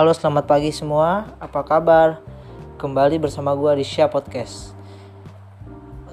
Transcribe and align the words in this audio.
Halo 0.00 0.16
selamat 0.16 0.48
pagi 0.48 0.72
semua, 0.72 1.28
apa 1.36 1.60
kabar? 1.60 2.24
Kembali 2.80 3.20
bersama 3.20 3.52
gua 3.52 3.76
di 3.76 3.84
Syah 3.84 4.08
Podcast. 4.08 4.72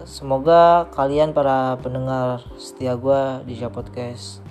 Semoga 0.03 0.91
kalian 0.91 1.31
para 1.31 1.79
pendengar 1.79 2.43
setia 2.59 2.99
gua 2.99 3.39
di 3.47 3.55
Syah 3.55 3.71
Podcast 3.71 4.43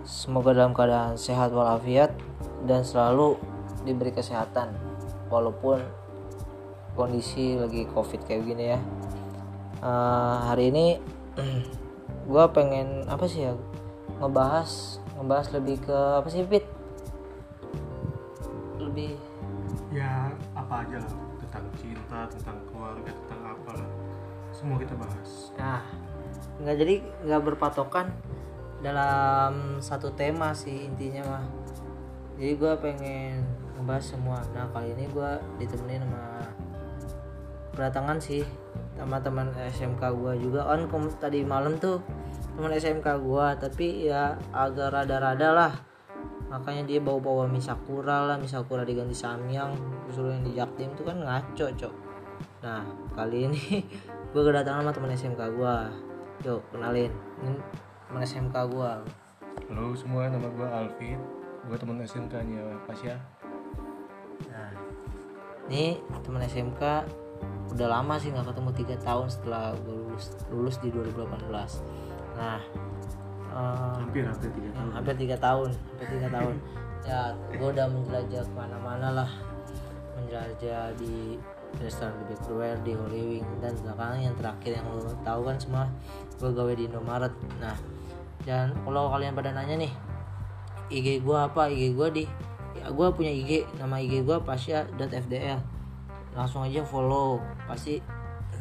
Semoga 0.00 0.56
dalam 0.56 0.72
keadaan 0.72 1.20
sehat 1.20 1.52
walafiat 1.52 2.16
dan 2.64 2.88
selalu 2.88 3.36
diberi 3.84 4.16
kesehatan 4.16 4.72
Walaupun 5.28 5.84
kondisi 6.96 7.52
lagi 7.52 7.84
covid 7.92 8.24
kayak 8.24 8.48
gini 8.48 8.64
ya. 8.72 8.80
Uh, 9.84 10.48
Hari 10.48 10.72
ini 10.72 10.96
gua 12.32 12.48
pengen 12.48 13.04
apa 13.12 13.28
sih 13.28 13.44
ya 13.44 13.52
ngebahas 14.24 15.04
ngebahas 15.20 15.52
lebih 15.52 15.84
ke 15.84 15.98
apa 16.24 16.32
sih 16.32 16.48
Pit 16.48 16.77
apa 20.68 20.84
aja 20.84 21.00
lah. 21.00 21.12
Tentang 21.40 21.64
cinta 21.80 22.28
tentang 22.28 22.60
keluarga 22.68 23.08
tentang 23.08 23.40
apa 23.56 23.70
lah. 23.72 23.88
Semua 24.52 24.76
kita 24.76 24.92
bahas. 25.00 25.48
Nah 25.56 25.80
nggak 26.60 26.76
jadi 26.76 26.94
nggak 27.24 27.42
berpatokan 27.48 28.12
dalam 28.84 29.80
satu 29.80 30.12
tema 30.12 30.52
sih 30.52 30.92
intinya 30.92 31.24
mah. 31.24 31.44
Jadi 32.36 32.52
gue 32.52 32.72
pengen 32.84 33.48
ngebahas 33.80 34.04
semua. 34.12 34.44
Nah 34.52 34.68
kali 34.68 34.92
ini 34.92 35.08
gue 35.08 35.30
ditemenin 35.56 36.04
sama 36.04 36.52
berdatangan 37.72 38.20
sih 38.20 38.44
sama 38.92 39.16
teman 39.24 39.48
SMK 39.56 40.04
gue 40.04 40.32
juga. 40.36 40.68
Kem- 40.68 41.16
tadi 41.16 41.48
malam 41.48 41.80
tuh 41.80 42.04
teman 42.60 42.76
SMK 42.76 43.08
gue 43.24 43.46
tapi 43.56 44.12
ya 44.12 44.36
agak 44.52 44.92
rada-rada 44.92 45.48
lah 45.56 45.87
makanya 46.48 46.88
dia 46.88 47.00
bawa-bawa 47.00 47.44
misakura 47.48 48.24
lah 48.24 48.36
misakura 48.40 48.82
diganti 48.84 49.12
samyang 49.12 49.76
suruh 50.08 50.32
yang 50.32 50.44
di 50.44 50.56
jaktim 50.56 50.92
tuh 50.96 51.04
kan 51.04 51.20
ngaco 51.20 51.66
cok. 51.76 51.94
Nah 52.64 52.84
kali 53.12 53.48
ini 53.48 53.84
gue 54.32 54.42
kedatangan 54.42 54.88
sama 54.88 54.92
teman 54.92 55.12
SMK 55.12 55.42
gue 55.54 55.74
yuk 56.48 56.60
kenalin. 56.72 57.12
Ini 57.44 57.50
teman 58.08 58.22
SMK 58.24 58.56
gue 58.72 58.90
halo 59.68 59.92
semua 59.92 60.28
nama 60.32 60.48
gue 60.48 60.68
Alvin. 60.68 61.20
Gue 61.68 61.76
teman 61.76 62.00
SMK 62.00 62.34
nya 62.48 62.64
Pasya 62.88 63.38
nah 64.46 64.70
ini 65.68 65.98
teman 66.22 66.42
SMK 66.46 66.82
udah 67.74 67.88
lama 67.90 68.16
sih 68.16 68.32
nggak 68.32 68.54
ketemu 68.54 68.70
tiga 68.74 68.96
tahun 69.02 69.26
setelah 69.28 69.76
gue 69.84 69.94
lulus 70.08 70.26
lulus 70.48 70.76
di 70.80 70.88
2018 70.88 71.50
nah 72.38 72.62
hampir 73.98 74.22
hampir 74.24 74.50
tiga 74.54 74.70
tahun. 74.74 74.90
Hampir 74.94 75.14
tiga 75.18 75.36
tahun 75.36 75.70
hampir 75.74 76.06
tiga 76.14 76.28
tahun. 76.30 76.54
Ya 77.06 77.20
gue 77.54 77.68
udah 77.68 77.86
menjelajah 77.88 78.42
ke 78.44 78.52
mana-mana 78.54 79.08
lah. 79.22 79.30
Menjelajah 80.18 80.94
di 80.98 81.38
restoran 81.76 82.16
di 82.24 82.24
Backdoor 82.32 82.80
di 82.80 82.92
Holy 82.96 83.22
Wing 83.28 83.46
dan 83.60 83.76
sekarang 83.76 84.24
yang 84.24 84.34
terakhir 84.40 84.80
yang 84.80 84.86
lo 84.88 85.12
tahu 85.20 85.40
kan 85.44 85.56
semua 85.60 85.84
gue 86.40 86.50
gawe 86.50 86.72
di 86.72 86.84
Indomaret. 86.88 87.34
Nah 87.60 87.76
dan 88.48 88.72
kalau 88.86 89.12
kalian 89.12 89.36
pada 89.36 89.52
nanya 89.52 89.76
nih 89.76 89.92
IG 90.88 91.20
gue 91.20 91.36
apa? 91.36 91.68
IG 91.68 91.92
gue 91.92 92.08
di 92.10 92.24
ya 92.78 92.88
gue 92.88 93.06
punya 93.12 93.32
IG 93.32 93.68
nama 93.76 94.00
IG 94.00 94.24
gue 94.24 94.38
pasya.fdl 94.40 95.60
langsung 96.32 96.64
aja 96.64 96.80
follow. 96.86 97.42
Pasti 97.68 98.00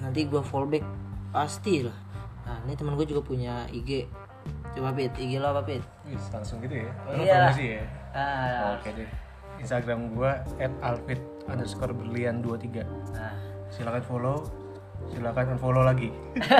nanti 0.03 0.27
gue 0.27 0.41
follow 0.43 0.67
back. 0.67 0.83
Pasti 1.31 1.85
lah 1.85 1.97
nah 2.47 2.63
ini 2.63 2.79
teman 2.79 2.95
gue 2.95 3.03
juga 3.03 3.19
punya 3.27 3.67
IG 3.67 4.07
coba 4.77 4.89
pit. 4.93 5.11
IG 5.17 5.41
lo 5.41 5.49
apa 5.51 5.61
pit? 5.65 5.81
Wih, 6.05 6.21
langsung 6.29 6.61
gitu 6.61 6.75
ya? 6.85 6.89
Oh, 7.03 7.17
Lu 7.17 7.23
iyalah. 7.25 7.49
promosi 7.51 7.65
ya? 7.73 7.83
Ah, 8.13 8.77
oke 8.77 8.89
deh. 8.93 9.09
Instagram 9.57 10.13
gue 10.13 10.31
@alfit 10.85 11.21
underscore 11.49 11.93
berlian 11.93 12.45
23 12.45 12.85
nah 13.17 13.33
silakan 13.73 14.03
follow. 14.05 14.37
Silakan 15.07 15.55
unfollow 15.55 15.81
lagi. 15.85 16.09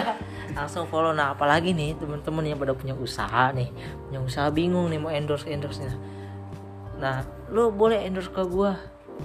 Langsung 0.58 0.88
follow. 0.88 1.12
Nah 1.12 1.34
apalagi 1.34 1.74
nih 1.74 1.98
teman-teman 1.98 2.46
yang 2.46 2.58
pada 2.58 2.74
punya 2.74 2.94
usaha 2.94 3.50
nih. 3.52 3.70
Punya 4.08 4.20
usaha 4.22 4.48
bingung 4.54 4.88
nih 4.90 5.00
mau 5.02 5.12
endorse 5.12 5.46
endorse 5.50 5.84
nya 5.86 5.94
nah 6.98 7.22
lo 7.54 7.70
boleh 7.70 8.02
endorse 8.10 8.34
ke 8.34 8.42
gua. 8.50 8.74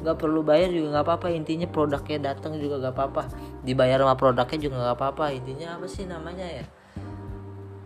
Nggak 0.04 0.16
perlu 0.20 0.44
bayar 0.44 0.68
juga 0.68 0.96
nggak 0.98 1.04
apa-apa. 1.08 1.26
Intinya 1.32 1.64
produknya 1.68 2.32
datang 2.32 2.56
juga 2.60 2.76
nggak 2.80 2.94
apa-apa. 2.96 3.22
Dibayar 3.64 4.00
sama 4.04 4.16
produknya 4.16 4.58
juga 4.60 4.76
nggak 4.80 4.96
apa-apa. 5.00 5.24
Intinya 5.32 5.80
apa 5.80 5.86
sih 5.88 6.04
namanya 6.04 6.44
ya 6.44 6.64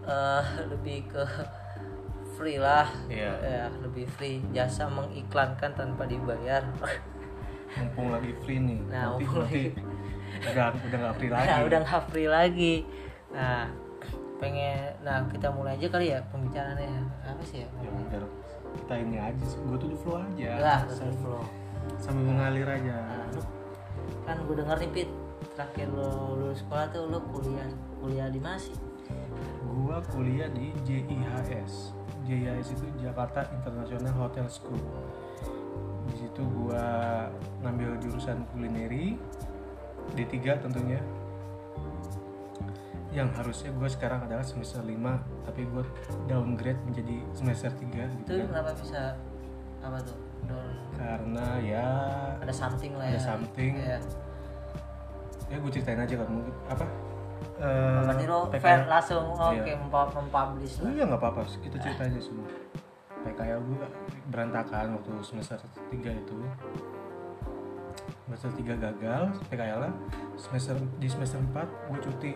Eh 0.07 0.45
lebih 0.71 1.11
ke 1.11 1.23
free 2.35 2.57
lah 2.57 2.87
Iya. 3.09 3.33
ya 3.41 3.65
lebih 3.81 4.07
free 4.07 4.45
jasa 4.53 4.87
mengiklankan 4.87 5.73
tanpa 5.73 6.05
dibayar 6.05 6.63
mumpung 7.75 8.13
lagi 8.13 8.33
free 8.41 8.61
nih 8.61 8.79
Nah, 8.87 9.17
nanti 9.17 9.25
mumpung 9.25 9.43
nanti 9.43 9.63
udah 10.47 10.69
udah 10.73 10.99
nggak 11.01 11.15
free 11.17 11.31
lagi 11.35 11.47
Nah, 11.49 11.59
udah 11.65 11.79
nggak 11.81 12.03
free 12.07 12.29
lagi. 12.29 12.75
Nah, 13.33 13.65
pengen 14.37 14.93
nah 15.01 15.25
kita 15.27 15.49
mulai 15.49 15.75
aja 15.75 15.89
kali 15.89 16.13
ya 16.13 16.21
pembicaraannya. 16.29 16.93
Apa 17.25 17.43
sih 17.43 17.65
ya? 17.65 17.69
ya 17.81 18.21
kita 18.77 18.95
ini 18.95 19.17
aja 19.17 19.41
gue 19.41 19.77
tuh 19.81 19.89
di 19.89 19.97
flow 19.97 20.21
aja 20.21 20.51
Lah, 20.61 20.81
flow. 21.17 21.41
sambil 21.97 22.29
mengalir 22.29 22.69
aja 22.69 22.97
Nah, 23.01 23.27
kan 24.23 24.37
gue 24.45 24.55
denger 24.55 24.77
nih 24.77 24.91
Pit, 24.93 25.09
terakhir 25.57 25.89
lo 25.89 26.37
lulus 26.37 26.61
sekolah 26.61 26.85
tuh 26.93 27.09
lo 27.09 27.19
kuliah 27.33 27.65
kuliah 27.99 28.29
di 28.29 28.37
mana 28.37 28.61
sih? 28.61 28.77
Gua 29.63 29.99
kuliah 30.09 30.49
di 30.49 30.73
JIHS. 30.83 31.93
JIHS 32.25 32.69
itu 32.73 32.87
Jakarta 32.99 33.47
International 33.51 34.15
Hotel 34.17 34.47
School. 34.47 34.81
Di 36.07 36.15
situ 36.17 36.43
gua 36.49 37.27
ngambil 37.61 37.99
jurusan 37.99 38.43
kulineri 38.51 39.15
D3 40.13 40.35
tentunya. 40.59 40.99
Yang 43.11 43.29
harusnya 43.33 43.71
gue 43.73 43.89
sekarang 43.89 44.21
adalah 44.29 44.45
semester 44.45 44.85
5 44.85 44.93
tapi 45.49 45.65
gue 45.65 45.85
downgrade 46.29 46.77
menjadi 46.85 47.17
semester 47.33 47.73
3 47.73 47.81
gitu 48.13 48.29
Itu 48.29 48.45
kan. 48.45 48.47
kenapa 48.53 48.71
bisa 48.77 49.17
apa 49.81 49.99
tuh? 50.05 50.19
Down, 50.45 50.69
Karena 50.95 51.47
ya 51.59 51.89
ada 52.37 52.53
something 52.53 52.93
lah 52.93 53.09
Ada 53.09 53.17
ya. 53.17 53.25
something. 53.25 53.73
Ya. 53.73 53.99
ya 55.49 55.57
gue 55.57 55.71
ceritain 55.73 55.97
aja 55.97 56.15
kan 56.21 56.29
mungkin 56.29 56.53
apa 56.69 56.85
eh, 57.59 58.03
Berarti 58.03 58.25
lo 58.25 58.39
PKL 58.47 58.61
fair 58.61 58.81
langsung 58.85 59.25
oke 59.31 59.57
Iya. 59.59 59.77
mempa- 59.77 60.11
mempublish 60.11 60.75
lah. 60.79 60.91
Iya 60.91 61.03
nggak 61.05 61.21
apa-apa, 61.21 61.41
kita 61.57 61.77
ceritain 61.77 62.11
aja 62.11 62.21
semua. 62.21 62.49
PKL 63.23 63.61
gue 63.61 63.79
berantakan 64.27 64.87
waktu 64.95 65.11
semester 65.21 65.59
3 65.89 66.13
itu. 66.13 66.37
Semester 68.23 68.51
3 68.53 68.75
gagal, 68.77 69.23
PKL 69.47 69.79
lah. 69.81 69.93
Semester 70.37 70.75
di 70.97 71.07
semester 71.07 71.39
4 71.41 71.67
gue 71.87 71.99
cuti. 72.01 72.33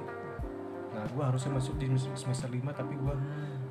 Nah 0.91 1.07
gue 1.07 1.23
harusnya 1.23 1.51
masuk 1.53 1.77
di 1.77 1.87
semester- 1.89 2.17
semester 2.17 2.49
5 2.49 2.71
tapi 2.71 2.95
gue 2.95 3.15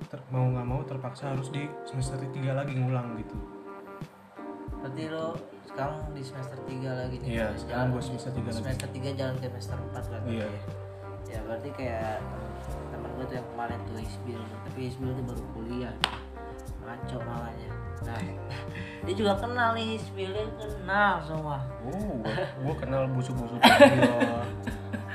ter- 0.06 0.24
mau 0.30 0.48
nggak 0.48 0.64
mau 0.64 0.82
terpaksa 0.82 1.32
harus 1.32 1.50
di 1.50 1.68
semester 1.84 2.16
3 2.22 2.54
lagi 2.54 2.74
ngulang 2.74 3.18
gitu. 3.18 3.36
Berarti 4.80 5.04
lo 5.08 5.36
sekarang 5.66 6.12
di 6.12 6.24
semester 6.24 6.60
3 6.64 6.90
lagi 6.96 7.16
nih. 7.20 7.30
Iya, 7.36 7.48
sekarang 7.54 7.92
gua 7.92 8.00
semester 8.00 8.32
tiga 8.32 8.48
lagi. 8.48 8.60
Semester 8.62 8.88
3 8.90 9.10
jalan 9.14 9.36
ke 9.36 9.48
semester 9.50 9.78
4 9.86 10.04
kan. 10.08 10.22
Iya. 10.26 10.48
Ya 10.48 10.79
Ya 11.30 11.40
berarti 11.46 11.70
kayak 11.78 12.18
temen 12.90 13.10
gue 13.16 13.26
tuh 13.30 13.36
yang 13.38 13.48
kemarin 13.54 13.80
tuh 13.86 13.98
Isbil, 14.02 14.42
tapi 14.66 14.80
Isbil 14.90 15.10
tuh 15.14 15.24
baru 15.30 15.44
kuliah. 15.54 15.96
Ngaco 16.84 17.18
malahnya. 17.22 17.70
Nah, 18.04 18.20
dia 19.06 19.14
juga 19.14 19.34
kenal 19.38 19.78
nih 19.78 20.02
Isbil, 20.02 20.30
dia 20.34 20.46
kenal 20.58 21.22
semua. 21.22 21.62
Oh, 21.86 22.26
gue, 22.26 22.36
gue 22.36 22.76
kenal 22.82 23.06
busuk-busuk 23.14 23.62
dia. 23.62 23.78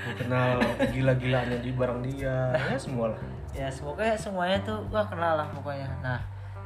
Gue 0.04 0.14
kenal 0.20 0.60
gila-gilanya 0.92 1.58
di 1.58 1.70
barang 1.72 2.00
dia. 2.04 2.53
Ya 2.54 2.78
semua 2.78 3.16
lah. 3.16 3.20
Ya 3.54 3.71
semoga 3.71 4.18
semuanya 4.18 4.59
tuh 4.66 4.83
gua 4.91 5.06
kenal 5.06 5.39
lah 5.39 5.48
pokoknya. 5.54 5.86
Nah, 6.03 6.18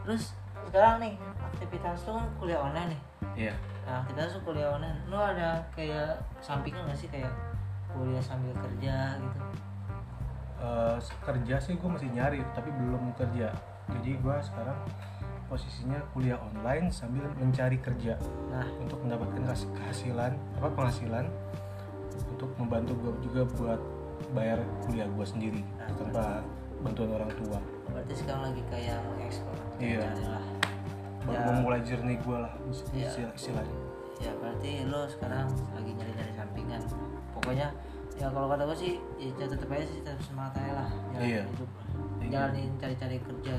terus 0.02 0.32
sekarang 0.68 1.04
nih 1.04 1.14
aktivitas 1.38 2.04
lu 2.08 2.16
kan 2.16 2.26
kuliah 2.40 2.60
online 2.64 2.96
nih. 2.96 3.00
Iya. 3.48 3.54
Nah, 3.84 4.02
aktivitas 4.02 4.40
lu 4.40 4.52
kuliah 4.52 4.68
online, 4.72 4.98
lu 5.06 5.18
ada 5.20 5.60
kayak 5.76 6.16
sampingan 6.40 6.88
gak 6.88 6.98
sih 6.98 7.08
kayak 7.12 7.30
kuliah 7.90 8.20
sambil 8.20 8.52
kerja 8.54 8.96
gitu? 9.16 9.40
Eh, 10.58 10.96
kerja 11.22 11.54
sih 11.58 11.74
gue 11.74 11.86
masih 11.88 12.10
nyari 12.10 12.42
tapi 12.50 12.68
belum 12.72 13.14
kerja 13.14 13.54
jadi 13.88 14.10
gue 14.14 14.36
sekarang 14.42 14.78
posisinya 15.46 16.02
kuliah 16.10 16.36
online 16.36 16.90
sambil 16.90 17.24
mencari 17.32 17.78
kerja 17.78 18.18
Nah, 18.50 18.66
untuk 18.76 18.98
mendapatkan 19.00 19.48
kehasilan 19.72 20.34
apa 20.58 20.68
penghasilan 20.68 21.24
untuk 22.28 22.50
membantu 22.58 22.92
gue 22.98 23.12
juga 23.24 23.42
buat 23.54 23.80
bayar 24.30 24.58
kuliah 24.82 25.06
gue 25.06 25.24
sendiri 25.24 25.62
tanpa 25.94 26.42
bantuan 26.82 27.14
orang 27.14 27.30
tua 27.34 27.58
berarti 27.88 28.12
sekarang 28.14 28.42
lagi 28.50 28.62
kayak 28.68 28.98
mengeksplor. 29.06 29.56
Iya. 29.78 30.02
Lah. 30.20 30.44
baru 31.18 31.34
Ya. 31.34 31.50
memulai 31.54 31.80
journey 31.82 32.16
gue 32.18 32.34
lah 32.36 32.52
Iya. 32.90 33.06
istilah- 33.06 33.34
istilahnya 33.34 33.76
Ya 34.18 34.34
berarti 34.34 34.82
lo 34.84 35.06
sekarang 35.06 35.46
lagi 35.70 35.90
nyari-nyari 35.94 36.32
sampingan. 36.34 36.82
Pokoknya 37.38 37.68
ya 38.14 38.26
kalau 38.28 38.46
kata 38.46 38.62
gue 38.64 38.76
sih 38.76 38.92
ya 39.16 39.46
tetap 39.46 39.68
aja 39.68 39.84
sih 39.84 40.00
tetap 40.00 40.18
semangat 40.20 40.58
aja 40.58 40.72
lah. 40.76 40.88
Jalan 41.12 41.22
Iya. 41.24 41.42
hidup. 41.46 41.70
Lah. 41.70 41.86
Iya. 42.18 42.28
jalanin 42.28 42.70
cari-cari 42.76 43.16
kerja. 43.18 43.52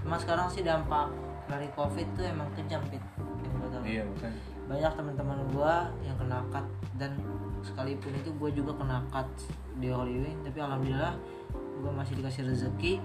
Emang 0.00 0.16
sekarang 0.16 0.46
sih 0.48 0.62
dampak 0.62 1.06
dari 1.44 1.68
covid 1.70 2.06
tuh 2.14 2.24
emang 2.24 2.48
kejam 2.54 2.80
pit. 2.88 3.02
Yang 3.18 3.52
gue 3.52 3.68
tahu. 3.68 3.82
Iya 3.84 4.02
bukan 4.06 4.32
banyak 4.64 4.92
teman-teman 4.96 5.38
gue 5.46 5.74
yang 6.00 6.16
kena 6.16 6.40
cut 6.48 6.64
dan 6.94 7.12
sekalipun 7.60 8.12
itu 8.14 8.30
gue 8.32 8.50
juga 8.54 8.72
kena 8.74 9.04
cut 9.06 9.28
di 9.76 9.88
Hollywood 9.88 10.40
tapi 10.40 10.56
alhamdulillah 10.56 11.14
gue 11.76 11.92
masih 11.92 12.14
dikasih 12.16 12.42
rezeki. 12.46 12.96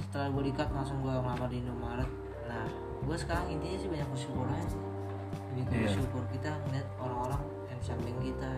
Setelah 0.00 0.28
gue 0.28 0.42
di 0.42 0.52
cut 0.52 0.68
langsung 0.70 0.98
gue 1.00 1.12
ngelamar 1.12 1.46
di 1.46 1.62
Indomaret. 1.62 2.10
Nah 2.44 2.66
gue 3.00 3.14
sekarang 3.14 3.46
intinya 3.48 3.76
sih 3.76 3.86
banyak 3.86 4.08
bersyukur 4.08 4.46
aja 4.48 4.78
lebih 5.52 5.64
ke 5.64 5.72
Iya. 5.72 5.82
bersyukur 5.86 6.22
kita 6.32 6.50
ngeliat 6.66 6.88
orang-orang 6.98 7.42
yang 7.68 7.80
samping 7.80 8.16
kita 8.18 8.50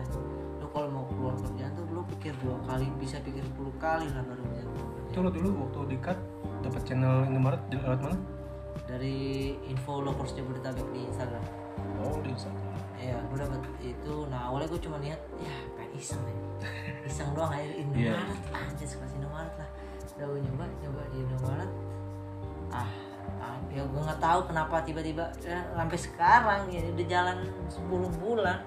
kalau 0.77 0.93
mau 0.93 1.05
keluar 1.09 1.33
kerjaan 1.41 1.73
tuh 1.73 1.83
lo 1.89 2.05
pikir 2.05 2.33
dua 2.37 2.55
kali 2.69 2.85
bisa 3.01 3.17
pikir 3.25 3.41
10 3.41 3.81
kali 3.81 4.05
lah 4.13 4.21
baru 4.29 4.41
bisa 4.45 4.61
keluar 4.61 4.85
kerjaan. 4.85 5.09
itu 5.09 5.17
lo 5.17 5.29
dulu 5.33 5.49
waktu 5.65 5.97
cut 5.97 6.19
dapat 6.61 6.81
channel 6.85 7.15
Indomaret 7.25 7.61
di- 7.73 7.81
lewat 7.81 7.99
mana 8.05 8.17
dari 8.85 9.17
info 9.65 10.05
lovers 10.05 10.37
Jabodetabek 10.37 10.85
di 10.93 11.01
Instagram 11.09 11.43
oh 12.05 12.21
di 12.21 12.29
Instagram 12.29 12.65
Iya, 12.97 13.13
gue 13.29 13.37
dapet 13.37 13.61
itu. 13.93 14.15
Nah 14.25 14.49
awalnya 14.49 14.73
gue 14.73 14.81
cuma 14.81 14.97
niat, 14.97 15.21
ya 15.37 15.53
pengen 15.77 16.01
iseng 16.01 16.17
aja. 16.17 16.41
Iseng 17.13 17.29
doang 17.37 17.53
aja. 17.53 17.69
Indomaret, 17.77 18.41
anjir 18.49 18.89
suka 18.89 19.05
Indomaret 19.13 19.53
lah. 19.53 19.69
Udah 20.17 20.25
gue 20.33 20.41
nyoba, 20.41 20.65
nyoba 20.81 21.01
di 21.13 21.17
Indomaret. 21.21 21.71
Ah, 22.73 22.89
ah, 23.37 23.53
ya 23.69 23.85
gue 23.85 24.01
nggak 24.01 24.17
tahu 24.17 24.49
kenapa 24.49 24.81
tiba-tiba 24.81 25.29
ya, 25.45 25.61
sampai 25.77 25.99
sekarang 26.01 26.61
ya 26.73 26.81
udah 26.89 27.05
jalan 27.05 27.37
10 27.69 28.17
bulan. 28.17 28.57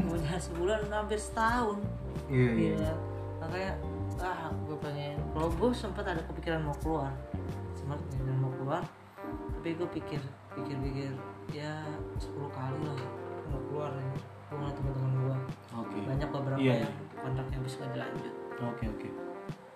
Udah 0.00 0.34
sebulan 0.36 0.80
hampir 0.88 1.16
setahun. 1.16 1.78
iya 2.26 2.50
iya 2.52 2.72
Iya. 2.76 2.92
Makanya 3.40 3.72
ah 4.20 4.52
gue 4.52 4.76
pengen 4.78 5.16
kalau 5.32 5.48
gue 5.48 5.68
sempat 5.72 6.04
ada 6.04 6.22
kepikiran 6.22 6.60
mau 6.62 6.76
keluar. 6.76 7.10
Sempat 7.72 7.98
kepikiran 8.06 8.38
mau 8.38 8.52
keluar 8.54 8.82
tapi 9.52 9.76
gue 9.76 9.88
pikir 9.92 10.20
pikir 10.50 10.76
pikir 10.80 11.12
ya 11.52 11.84
10 12.16 12.32
kali 12.48 12.80
lah 12.80 12.96
mau 13.46 13.60
keluar 13.68 13.92
ya 13.92 14.08
gue 14.48 14.56
ngeliat 14.56 14.74
teman-teman 14.74 15.12
gue 15.16 15.36
oke. 15.74 15.96
Banyak 16.04 16.28
beberapa 16.30 16.58
Iya, 16.58 16.74
yang 16.82 16.94
kontraknya 17.16 17.56
habis 17.56 17.72
gak 17.76 17.90
dilanjut. 17.92 18.34
Oke 18.60 18.84
oke. 18.88 19.08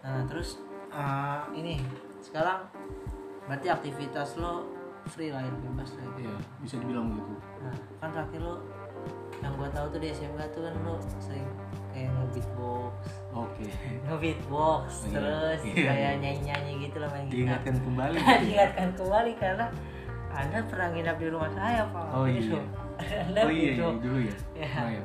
Nah 0.01 0.25
terus 0.25 0.59
ah, 0.89 1.45
ini 1.51 1.79
sekarang 2.21 2.65
berarti 3.45 3.69
aktivitas 3.69 4.37
lo 4.37 4.65
free 5.05 5.29
lah 5.29 5.41
ya 5.41 5.53
bebas 5.53 5.93
lah 5.95 6.05
ya. 6.17 6.25
iya 6.25 6.37
bisa 6.59 6.81
dibilang 6.81 7.13
gitu 7.13 7.37
Nah, 7.61 7.77
kan 8.01 8.09
terakhir 8.09 8.41
lo 8.41 8.57
yang 9.41 9.53
gua 9.55 9.69
tahu 9.69 9.87
tuh 9.89 9.99
di 9.99 10.09
SMK 10.09 10.41
tuh 10.51 10.61
kan 10.63 10.75
lo 10.81 10.95
sering 11.19 11.47
kayak 11.91 12.11
nge-beatbox, 12.13 12.95
oke 13.31 13.65
nge-beatbox, 14.05 14.85
Iya, 15.05 15.13
terus 15.13 15.61
iya, 15.65 15.75
kayak 15.85 15.95
iya. 15.97 16.11
nyanyi-nyanyi 16.19 16.73
gitu 16.83 16.97
lah 16.99 17.09
main 17.09 17.25
gitar. 17.25 17.35
diingatkan 17.35 17.75
kembali 17.81 18.17
Diingatkan 18.43 18.89
kembali 18.95 19.33
karena 19.35 19.67
Anda 20.29 20.59
pernah 20.67 20.89
nginap 20.91 21.17
di 21.17 21.29
rumah 21.31 21.47
saya, 21.49 21.87
Pak. 21.87 22.07
Oh, 22.11 22.27
Gitu. 22.27 22.51
iya. 22.51 22.63
Anda 23.25 23.41
oh 23.41 23.49
iya, 23.49 23.59
iya 23.61 23.71
beatbox. 23.73 23.97
dulu 24.01 24.19
ya 24.21 24.35
Iya. 24.57 24.69
Oh, 24.77 24.89
iya. 24.91 25.03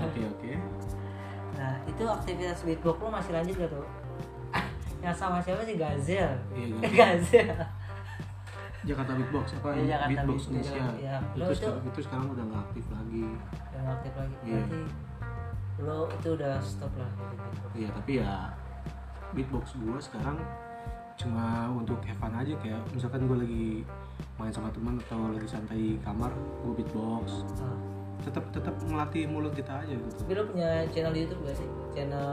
oke 0.00 0.20
oke 0.28 0.50
Nah, 1.54 1.74
itu 1.84 2.02
aktivitas 2.04 2.58
beatbox 2.62 2.96
lo 2.96 3.08
masih 3.08 3.32
lanjut 3.32 3.54
gak 3.56 3.70
tuh? 3.70 3.86
yang 5.00 5.12
sama 5.12 5.36
siapa 5.38 5.60
sih 5.62 5.76
Gazel? 5.76 6.32
iya 6.50 6.64
kan 6.72 6.90
Gazel. 6.90 7.50
Jakarta 8.84 9.12
Beatbox 9.16 9.46
apa 9.56 9.68
Iya, 9.72 9.84
Jakarta 9.88 10.08
Beatbox 10.10 10.40
Indonesia 10.46 10.84
iya. 10.94 11.16
itu, 11.32 11.40
itu- 11.40 11.56
sekarang, 11.56 11.82
itu 11.84 12.00
sekarang 12.04 12.26
udah 12.30 12.44
nggak 12.44 12.62
aktif 12.68 12.84
lagi 12.92 13.24
Yang 13.72 13.86
aktif 13.90 14.12
lagi. 14.14 14.34
Iya. 14.44 14.54
Berarti 14.54 14.80
lo 15.74 15.98
itu 16.06 16.28
udah 16.38 16.54
stop 16.62 16.92
lah 16.94 17.10
iya 17.74 17.90
tapi 17.90 18.12
ya 18.22 18.54
beatbox 19.34 19.74
gue 19.74 19.98
sekarang 19.98 20.38
cuma 21.14 21.66
untuk 21.70 21.98
fun 22.14 22.30
aja 22.30 22.54
kayak 22.62 22.78
misalkan 22.94 23.26
gue 23.26 23.38
lagi 23.42 23.66
main 24.38 24.54
sama 24.54 24.70
teman 24.70 24.98
atau 25.00 25.30
lagi 25.30 25.46
santai 25.46 25.74
di 25.74 25.90
kamar 25.98 26.30
gue 26.62 26.72
beatbox 26.78 27.42
Ah. 27.58 27.74
Tetap 28.24 28.44
tetap 28.50 28.72
melatih 28.84 29.24
mulut 29.24 29.52
kita 29.52 29.70
aja 29.76 29.92
gitu 29.92 30.08
Tapi 30.16 30.32
lo 30.32 30.42
punya 30.46 30.68
channel 30.88 31.12
YouTube 31.12 31.40
gak 31.42 31.56
sih? 31.56 31.68
Channel 31.92 32.32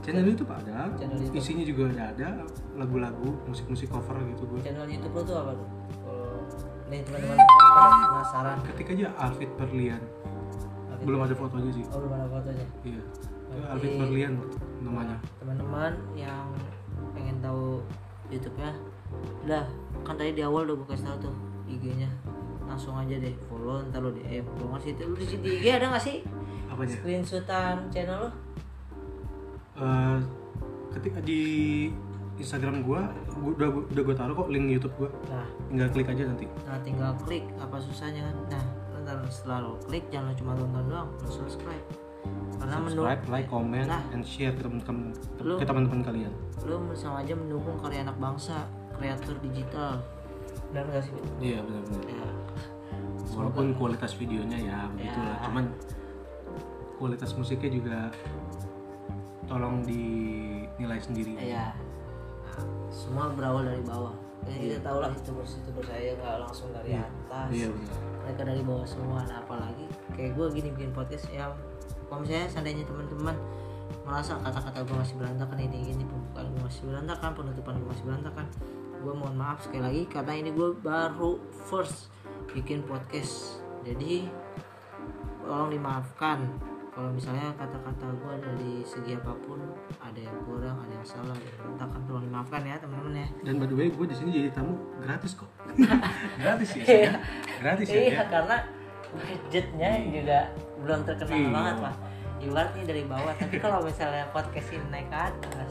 channel 0.00 0.24
YouTube 0.24 0.50
ada 0.50 0.88
Channel 0.96 1.16
YouTube. 1.18 1.36
isinya 1.36 1.64
juga 1.64 1.82
ada 1.90 2.04
ada 2.08 2.28
lagu-lagu 2.74 3.28
musik-musik 3.44 3.88
cover 3.88 4.16
gitu 4.26 4.42
gue 4.46 4.60
channel 4.60 4.84
YouTube 4.84 5.12
lo 5.12 5.22
tuh 5.22 5.36
apa 5.36 5.52
tuh? 5.52 5.68
Kalau 5.98 6.40
nih 6.88 7.00
teman-teman 7.04 7.36
penasaran, 8.08 8.56
ketik 8.64 8.88
aja 8.90 9.06
Alfred 9.18 9.52
Berlian 9.54 10.00
Alvin- 10.88 11.04
belum 11.04 11.20
ada 11.22 11.34
fotonya 11.34 11.70
sih 11.70 11.84
oh 11.86 11.98
belum 12.00 12.12
ada 12.14 12.26
fotonya. 12.26 12.66
iya 12.82 12.98
itu. 12.98 13.18
Alfred 13.64 13.94
Berlian 13.98 14.32
namanya 14.80 15.16
Teman-teman 15.36 15.92
yang 16.14 16.48
pengen 17.12 17.36
tahu 17.38 17.84
YouTube-nya, 18.28 18.76
udah 19.42 19.64
kan 20.02 20.14
tadi 20.14 20.32
di 20.32 20.42
awal 20.42 20.64
udah 20.64 20.84
kasih 20.86 21.04
tahu 21.06 21.18
tuh 21.22 21.34
IG-nya 21.66 22.08
langsung 22.68 22.94
aja 22.94 23.16
deh 23.16 23.34
follow 23.42 23.80
ntar 23.84 23.98
lo 23.98 24.10
DM 24.10 24.44
kalau 24.46 24.68
nggak 24.70 24.82
sih 24.82 24.92
lu 24.98 25.14
di 25.14 25.26
situ 25.26 25.46
IG 25.50 25.64
ada 25.70 25.86
nggak 25.88 26.04
sih 26.04 26.16
apanya 26.66 26.92
screenshotan 26.92 27.76
channel 27.88 28.18
lo 28.20 28.30
Eh, 29.74 30.18
ketika 30.90 31.18
di 31.20 31.40
Instagram 32.34 32.82
gua, 32.82 33.06
gua 33.32 33.50
udah 33.52 33.68
udah 33.88 34.02
gua 34.04 34.16
taruh 34.16 34.34
kok 34.36 34.48
link 34.48 34.66
YouTube 34.68 34.94
gua. 34.96 35.10
nah 35.28 35.46
Tinggal 35.68 35.88
klik 35.88 36.08
aja 36.08 36.22
nanti. 36.24 36.46
nah 36.62 36.78
tinggal 36.80 37.10
klik 37.20 37.46
apa 37.56 37.76
susahnya 37.78 38.22
kan 38.22 38.36
nah 38.50 38.64
ntar 39.00 39.22
setelah 39.28 39.58
lo 39.64 39.72
klik 39.80 40.02
jangan 40.08 40.34
cuma 40.34 40.52
tonton 40.52 40.82
doang 40.84 41.08
lo 41.16 41.30
subscribe 41.30 41.86
karena 42.58 42.74
Subscribe, 42.82 43.22
like, 43.30 43.46
comment, 43.46 43.86
Nah. 43.86 44.02
and 44.10 44.20
share 44.20 44.50
ke 44.50 44.60
teman-teman 44.60 45.14
Lu- 45.38 45.56
ke 45.56 45.64
teman-teman 45.64 46.02
kalian. 46.02 46.32
lo 46.60 46.82
sama 46.92 47.22
aja 47.22 47.32
mendukung 47.32 47.78
karya 47.78 48.02
anak 48.02 48.18
bangsa 48.18 48.66
kreator 48.92 49.38
digital 49.40 50.02
dan 50.70 50.84
gak 50.86 51.02
sih? 51.02 51.14
Iya 51.38 51.58
benar-benar. 51.62 52.04
ya 52.06 52.28
Walaupun 53.28 53.66
kualitas 53.72 54.12
videonya 54.14 54.58
ya 54.58 54.78
begitulah, 54.90 55.36
Ya. 55.36 55.44
cuman 55.44 55.64
kualitas 56.96 57.30
musiknya 57.32 57.70
juga 57.70 57.98
tolong 59.44 59.80
dinilai 59.82 60.98
sendiri. 60.98 61.36
ya 61.38 61.70
Nah, 62.48 62.64
semua 62.90 63.30
berawal 63.30 63.62
dari 63.64 63.80
bawah 63.80 64.10
ya, 64.44 64.56
kita 64.56 64.78
tahu 64.82 64.98
lah 64.98 65.10
itu 65.10 65.30
itu 65.30 65.80
saya 65.80 66.10
nggak 66.16 66.36
langsung 66.42 66.68
dari 66.72 66.90
atas 66.92 67.48
Iya 67.48 67.68
benar. 67.70 67.96
mereka 68.18 68.42
dari 68.44 68.62
bawah 68.62 68.82
semua 68.82 69.18
nah 69.22 69.38
apalagi 69.38 69.86
kayak 70.12 70.34
gue 70.34 70.46
gini 70.52 70.68
bikin 70.74 70.90
podcast 70.90 71.30
ya 71.30 71.52
kalau 72.08 72.24
misalnya 72.24 72.48
seandainya 72.50 72.82
teman-teman 72.82 73.36
merasa 74.02 74.36
kata-kata 74.36 74.82
gue 74.82 74.96
masih 74.96 75.14
berantakan 75.16 75.58
ini 75.60 75.76
gini 75.86 76.02
pembukaan 76.02 76.46
gue 76.50 76.62
masih 76.62 76.82
berantakan 76.84 77.30
penutupan 77.32 77.74
gue 77.76 77.88
masih 77.88 78.04
berantakan 78.04 78.46
gue 79.08 79.16
mohon 79.16 79.40
maaf 79.40 79.64
sekali 79.64 79.80
lagi 79.80 80.02
karena 80.04 80.36
ini 80.36 80.52
gue 80.52 80.76
baru 80.78 81.40
first 81.64 82.12
bikin 82.46 82.84
podcast 82.84 83.64
jadi 83.80 84.28
tolong 85.40 85.72
dimaafkan 85.72 86.44
kalau 86.92 87.08
misalnya 87.08 87.56
kata-kata 87.56 88.04
gue 88.04 88.34
dari 88.36 88.72
segi 88.84 89.16
apa 89.16 89.32
pun 89.40 89.64
ada 89.96 90.20
yang 90.20 90.36
kurang 90.44 90.76
ada 90.76 90.92
yang 90.92 91.08
salah 91.08 91.32
yang 91.32 91.56
berantakan 91.56 92.00
tolong 92.04 92.24
dimaafkan 92.28 92.60
ya 92.60 92.76
teman-teman 92.76 93.14
ya 93.16 93.28
Dan 93.40 93.54
by 93.56 93.64
the 93.64 93.76
way, 93.78 93.88
gue 93.88 94.04
di 94.04 94.12
sini 94.12 94.28
jadi 94.30 94.50
tamu 94.52 94.76
gratis 95.00 95.32
kok. 95.32 95.48
gratis 96.42 96.68
ya? 96.74 96.84
Iya. 96.84 97.12
gratis 97.64 97.86
ya? 97.88 97.96
iya 98.04 98.22
karena 98.28 98.56
budgetnya 99.08 99.90
juga 100.04 100.38
belum 100.84 101.00
terkenal 101.08 101.32
Iya. 101.32 101.48
banget 101.48 101.76
lah 101.80 101.94
ibaratnya 102.38 102.84
dari 102.84 103.02
bawah 103.08 103.32
tapi 103.34 103.56
kalau 103.56 103.80
misalnya 103.80 104.28
podcast 104.36 104.68
ini 104.68 104.84
naik 104.92 105.08
ke 105.08 105.16
atas 105.16 105.70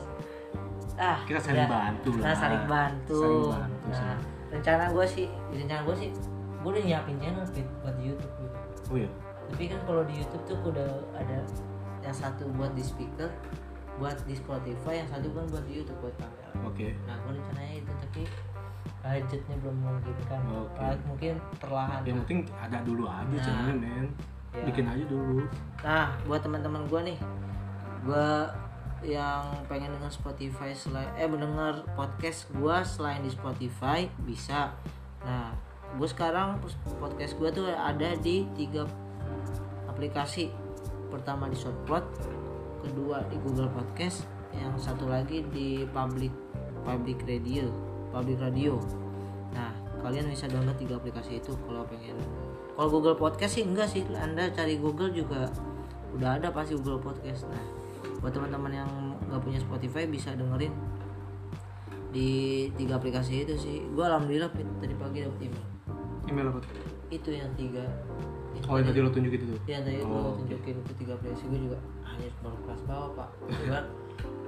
ah 0.98 1.18
Kita 1.24 1.39
saling 1.39 1.62
udah. 1.62 1.70
bantu 1.72 2.10
lah. 2.18 2.24
nah 2.24 2.36
saling 2.36 2.63
bantu, 2.66 3.18
Saling 3.18 3.44
bantu, 3.54 3.86
nah 3.86 3.96
saling. 3.96 4.22
rencana 4.50 4.84
gue 4.89 5.06
sih 5.08 5.27
rencana 5.51 5.82
gue 5.84 5.96
sih 5.96 6.10
gue 6.58 6.70
udah 6.70 6.84
nyiapin 6.84 7.16
channel 7.18 7.46
Fit, 7.48 7.68
buat 7.80 7.96
di 7.96 8.04
YouTube 8.08 8.34
gitu 8.36 8.58
Oh 8.88 8.96
iya. 8.96 9.10
tapi 9.48 9.63
kan 9.68 9.80
kalau 9.84 10.04
di 10.04 10.13
YouTube 10.16 10.44
tuh 10.44 10.58
udah 10.68 10.89
ada 11.13 11.38
yang 12.00 12.16
satu 12.16 12.44
buat 12.51 12.72
di 12.72 12.82
speaker 12.82 13.30
buat 13.96 14.18
di 14.24 14.34
Spotify 14.34 14.94
yang 14.98 15.10
satu 15.10 15.27
kan 15.32 15.46
buat 15.48 15.63
di 15.63 15.74
YouTube 15.75 16.00
buat 16.00 16.16
kamera 16.16 16.50
Oke. 16.63 16.94
nah 17.04 17.16
gue 17.20 17.32
rencananya 17.34 17.74
itu 17.77 17.92
tapi 18.00 18.22
budgetnya 18.98 19.56
belum 19.62 19.75
memungkinkan 19.77 20.39
Oke. 20.50 20.75
Paling 20.75 21.04
mungkin 21.06 21.34
perlahan 21.58 22.00
Yang 22.04 22.18
penting 22.22 22.39
ada 22.54 22.77
dulu 22.82 23.04
aja 23.06 23.24
Nah. 23.25 23.39
channelnya 23.39 23.75
men. 23.77 24.06
Ya. 24.50 24.63
Bikin 24.63 24.86
aja 24.86 25.04
dulu. 25.06 25.44
Nah, 25.80 26.08
buat 26.25 26.42
teman-teman 26.42 26.82
gue 26.84 27.01
nih, 27.06 27.18
gue 28.01 28.27
yang 29.06 29.46
pengen 29.70 29.94
denger 29.94 30.10
Spotify 30.10 30.74
selain 30.74 31.10
eh 31.18 31.30
mendengar 31.30 31.86
podcast 31.94 32.50
gue 32.54 32.77
selain 32.82 33.22
di 33.22 33.30
Spotify 33.30 34.10
bisa. 34.25 34.74
Nah, 35.22 35.54
gue 35.96 36.08
sekarang 36.10 36.58
podcast 36.98 37.38
gue 37.38 37.50
tuh 37.54 37.70
ada 37.70 38.18
di 38.18 38.48
tiga 38.58 38.88
aplikasi. 39.89 40.50
Pertama 41.08 41.48
di 41.48 41.56
Soundcloud, 41.56 42.04
kedua 42.84 43.24
di 43.32 43.39
Google 43.39 43.72
Podcast, 43.72 44.27
yang 44.51 44.75
satu 44.75 45.08
lagi 45.08 45.39
di 45.56 45.88
Public 45.88 46.34
Public 46.84 47.24
Radio, 47.24 47.72
Public 48.12 48.44
Radio. 48.44 48.75
Nah, 49.56 49.72
kalian 50.04 50.27
bisa 50.27 50.51
download 50.51 50.75
tiga 50.75 51.00
aplikasi 51.00 51.39
itu 51.39 51.56
kalau 51.63 51.88
pengen. 51.88 52.20
Kalau 52.75 52.89
Google 52.92 53.16
Podcast 53.16 53.56
sih 53.56 53.63
enggak 53.63 53.88
sih, 53.88 54.04
Anda 54.20 54.51
cari 54.51 54.75
Google 54.77 55.16
juga 55.16 55.48
udah 56.13 56.38
ada 56.38 56.51
pasti 56.51 56.75
Google 56.75 57.00
Podcast. 57.00 57.48
Nah, 57.48 57.87
buat 58.19 58.33
teman-teman 58.33 58.71
yang 58.74 58.89
nggak 59.29 59.41
punya 59.41 59.59
Spotify 59.62 60.03
bisa 60.09 60.33
dengerin 60.33 60.74
di 62.12 62.29
tiga 62.74 62.97
aplikasi 62.97 63.45
itu 63.45 63.55
sih. 63.59 63.77
Gue 63.93 64.03
alhamdulillah 64.07 64.50
Pit, 64.53 64.67
tadi 64.81 64.95
pagi 64.97 65.21
dapet 65.25 65.51
email. 65.51 65.65
Email 66.27 66.47
apa? 66.51 66.59
Tuh? 66.63 66.97
itu 67.07 67.29
yang 67.31 67.51
tiga. 67.55 67.86
Itu 68.55 68.65
oh 68.67 68.75
yang 68.81 68.88
tadi 68.89 69.00
lo 69.00 69.09
tunjukin 69.13 69.41
itu? 69.47 69.55
Ya 69.69 69.79
tadi 69.79 70.03
Oh, 70.03 70.33
gue 70.36 70.43
tunjukin 70.43 70.75
itu 70.83 70.93
tiga 71.00 71.12
aplikasi. 71.15 71.43
Gue 71.47 71.59
juga 71.71 71.77
hanya 72.03 72.27
baru 72.43 72.57
kelas 72.67 72.81
bawah 72.83 73.09
pak? 73.15 73.29
Cuman 73.47 73.86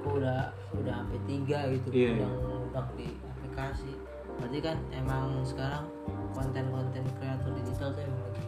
gue 0.00 0.12
udah 0.20 0.40
udah 0.76 0.94
sampai 1.00 1.20
tiga 1.24 1.58
gitu. 1.72 1.88
Iya, 1.92 2.10
udah 2.20 2.28
ngundang 2.36 2.88
di 2.96 3.08
aplikasi. 3.24 3.92
Berarti 4.40 4.58
kan 4.64 4.76
emang 4.92 5.44
sekarang 5.44 5.84
konten-konten 6.32 7.04
kreator 7.20 7.52
digital 7.60 7.88
tuh 7.92 8.02
emang 8.04 8.20
lagi 8.24 8.42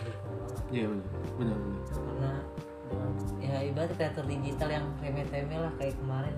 iya 0.73 0.85
benar. 0.89 1.09
Benar 1.37 1.57
benar. 1.57 1.83
Karena 1.93 2.33
ya 3.43 3.63
ibarat 3.63 3.93
kreator 3.95 4.25
digital 4.27 4.69
yang 4.71 4.87
remeh-temeh 5.03 5.59
lah 5.59 5.73
kayak 5.77 5.95
kemarin. 5.99 6.35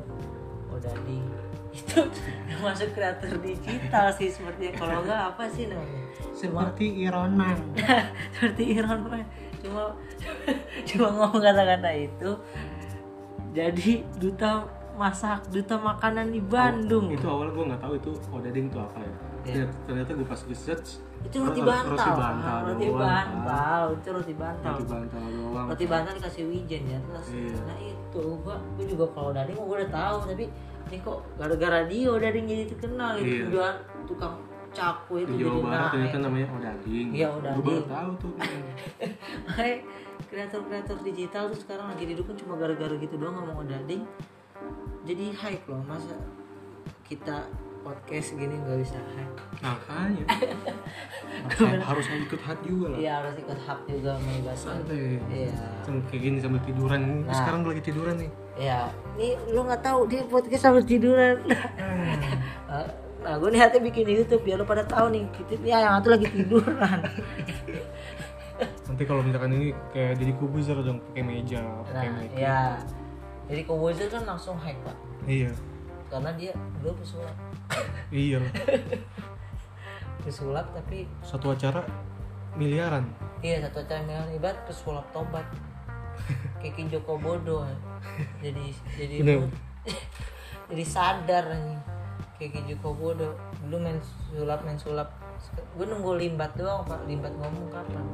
Udah 0.70 0.94
di 1.06 1.18
itu 1.78 2.00
masuk 2.62 2.94
kreator 2.94 3.34
digital 3.42 4.10
sih 4.14 4.30
sepertinya. 4.30 4.72
Kalau 4.78 5.02
enggak 5.02 5.20
apa 5.34 5.44
sih 5.50 5.66
namanya? 5.66 6.02
Seperti 6.34 6.86
ironan 7.06 7.58
seperti 8.34 8.62
Iron 8.74 9.06
Man 9.06 9.24
cuma 9.64 9.96
cuma 10.92 11.08
ngomong 11.08 11.40
kata-kata 11.40 11.90
itu 11.96 12.30
jadi 13.56 14.04
duta 14.20 14.68
masak 14.98 15.46
duta 15.48 15.78
makanan 15.78 16.30
di 16.34 16.42
Bandung. 16.42 17.08
Itu 17.10 17.26
awalnya 17.26 17.52
gue 17.54 17.64
nggak 17.72 17.82
tahu 17.82 17.94
itu 17.96 18.10
odading 18.34 18.66
itu 18.68 18.78
apa 18.78 18.98
ya 19.00 19.14
Iya. 19.44 19.64
Ternyata- 19.84 20.12
gue 20.12 20.24
pas 20.24 20.40
research 20.44 20.88
itu 21.22 21.36
roti 21.40 21.56
oh, 21.56 21.64
bantal 21.64 21.88
roti 21.88 22.10
bantal 22.12 22.58
roti 22.66 22.86
doang. 22.86 23.00
bantal 23.00 23.82
itu 23.90 24.08
roti 24.12 24.34
bantal 24.34 24.72
roti 24.74 24.84
bantal 24.86 25.24
doang 25.26 25.66
roti 25.68 25.84
bantal 25.86 26.12
dikasih 26.14 26.44
wijen 26.44 26.82
ya 26.84 26.98
terus 27.02 27.26
Iya. 27.30 27.56
nah 27.64 27.78
itu 27.78 28.22
gua 28.44 28.56
gua 28.76 28.84
juga 28.84 29.04
kalau 29.08 29.30
dari 29.32 29.52
gua 29.54 29.66
udah 29.74 29.88
tahu 29.88 30.16
tapi 30.28 30.44
ini 30.84 30.96
kok 31.00 31.18
gara-gara 31.34 31.80
dia 31.88 32.08
udah 32.10 32.28
jadi 32.28 32.64
terkenal 32.66 33.10
gitu 33.16 33.24
Iya. 33.30 33.46
jual 33.48 33.72
tukang 34.04 34.36
caku 34.68 35.14
itu 35.18 35.32
Jawa 35.34 35.48
jadi 35.48 35.64
Barat 35.64 35.88
ternyata 35.88 36.16
namanya 36.18 36.46
odading 36.50 37.08
Iya, 37.08 37.26
gue 37.26 37.38
odading. 37.40 37.64
baru 37.64 37.84
tahu 37.86 38.10
tuh 38.18 38.32
Makanya 39.46 39.76
kreator-kreator 40.24 40.98
digital 41.00 41.44
tuh 41.46 41.58
sekarang 41.58 41.86
lagi 41.88 42.04
didukung 42.04 42.36
cuma 42.36 42.54
gara-gara 42.54 42.94
gitu 42.94 43.14
doang 43.14 43.34
ngomong 43.34 43.64
odading 43.64 44.02
jadi 45.04 45.24
hype 45.32 45.64
loh 45.66 45.80
masa 45.84 46.16
kita 47.02 47.44
podcast 47.84 48.28
gini 48.34 48.56
nggak 48.56 48.78
bisa 48.80 48.96
hype 49.12 49.36
makanya. 49.60 50.24
Harus 51.84 51.84
harus 51.84 52.06
ikut 52.24 52.40
hat 52.40 52.58
juga 52.64 52.96
lah. 52.96 52.98
Iya 52.98 53.12
harus 53.20 53.36
ikut 53.36 53.58
hype 53.60 53.82
juga 53.92 54.10
mengibaskan 54.16 54.80
santai. 54.80 55.20
Iya. 55.28 55.52
Sambil 55.84 56.02
kayak 56.08 56.22
gini 56.24 56.36
sambil 56.40 56.60
tiduran. 56.64 57.00
Nah. 57.28 57.36
sekarang 57.36 57.58
gue 57.60 57.70
lagi 57.76 57.84
tiduran 57.84 58.14
nih. 58.16 58.30
Iya. 58.56 58.80
Ini 59.20 59.28
lu 59.52 59.60
nggak 59.68 59.82
tahu 59.84 60.00
dia 60.08 60.22
podcast 60.24 60.62
sambil 60.64 60.82
tiduran. 60.82 61.36
Nah, 62.74 62.90
nah 63.22 63.34
gue 63.38 63.54
nih 63.54 63.60
hati 63.62 63.78
bikin 63.78 64.02
di 64.02 64.18
YouTube 64.18 64.42
biar 64.42 64.58
lu 64.58 64.66
pada 64.66 64.82
tahu 64.82 65.06
nih 65.14 65.22
kita 65.30 65.62
ya 65.62 65.78
yang 65.86 65.94
satu 66.02 66.10
lagi 66.10 66.26
tiduran. 66.26 66.98
Nanti 68.90 69.02
kalau 69.06 69.22
misalkan 69.22 69.54
ini 69.54 69.70
kayak 69.94 70.18
jadi 70.18 70.32
kubuzer 70.34 70.76
dong 70.82 70.98
pakai 71.12 71.22
meja 71.22 71.62
pakai 71.86 72.08
nah 72.10 72.14
meja 72.18 72.34
iya. 72.34 72.62
Jadi 73.44 73.62
Kobozer 73.68 74.08
kan 74.08 74.24
langsung 74.24 74.56
hack 74.56 74.76
pak. 74.80 74.96
Iya. 75.28 75.52
Karena 76.08 76.30
dia 76.32 76.52
gue 76.80 76.92
pesulap 76.96 77.36
iya. 78.14 78.40
Pesulap 80.24 80.72
tapi 80.72 81.04
satu 81.20 81.52
acara 81.52 81.84
miliaran. 82.56 83.04
Iya 83.44 83.68
satu 83.68 83.84
acara 83.84 84.24
ibarat 84.32 84.64
pesulap 84.64 85.06
tobat. 85.12 85.44
Kiki 86.62 86.88
Joko 86.88 87.20
Bodo. 87.20 87.66
Jadi 88.40 88.72
jadi 88.96 89.14
Bener. 89.20 89.50
jadi 90.70 90.84
sadar 90.86 91.44
nih 91.52 91.78
Kiki 92.40 92.60
Joko 92.72 92.96
Bodo. 92.96 93.36
Dulu 93.66 93.76
main 93.84 94.00
sulap 94.32 94.64
main 94.64 94.78
sulap. 94.80 95.12
Gue 95.76 95.84
nunggu 95.84 96.16
limbat 96.16 96.56
doang 96.56 96.86
pak. 96.88 97.04
Limbat 97.04 97.34
ngomong 97.36 97.68
kapan? 97.68 98.04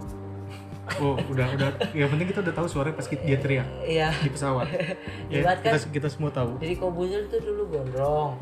Oh 0.98 1.14
udah 1.30 1.46
udah. 1.54 1.70
Yang 1.94 2.10
penting 2.10 2.28
kita 2.34 2.40
udah 2.42 2.54
tahu 2.56 2.66
suaranya 2.66 2.96
pas 2.98 3.06
kita- 3.06 3.22
dia 3.22 3.38
teriak 3.38 3.68
iya. 3.86 4.10
di 4.18 4.32
pesawat. 4.32 4.66
Ya, 5.30 5.46
kita 5.46 5.78
kan- 5.78 5.92
kita 5.94 6.08
semua 6.10 6.34
tahu. 6.34 6.58
Jadi 6.58 6.74
Kobuzer 6.74 7.30
itu 7.30 7.38
dulu 7.38 7.70
gondrong 7.70 8.34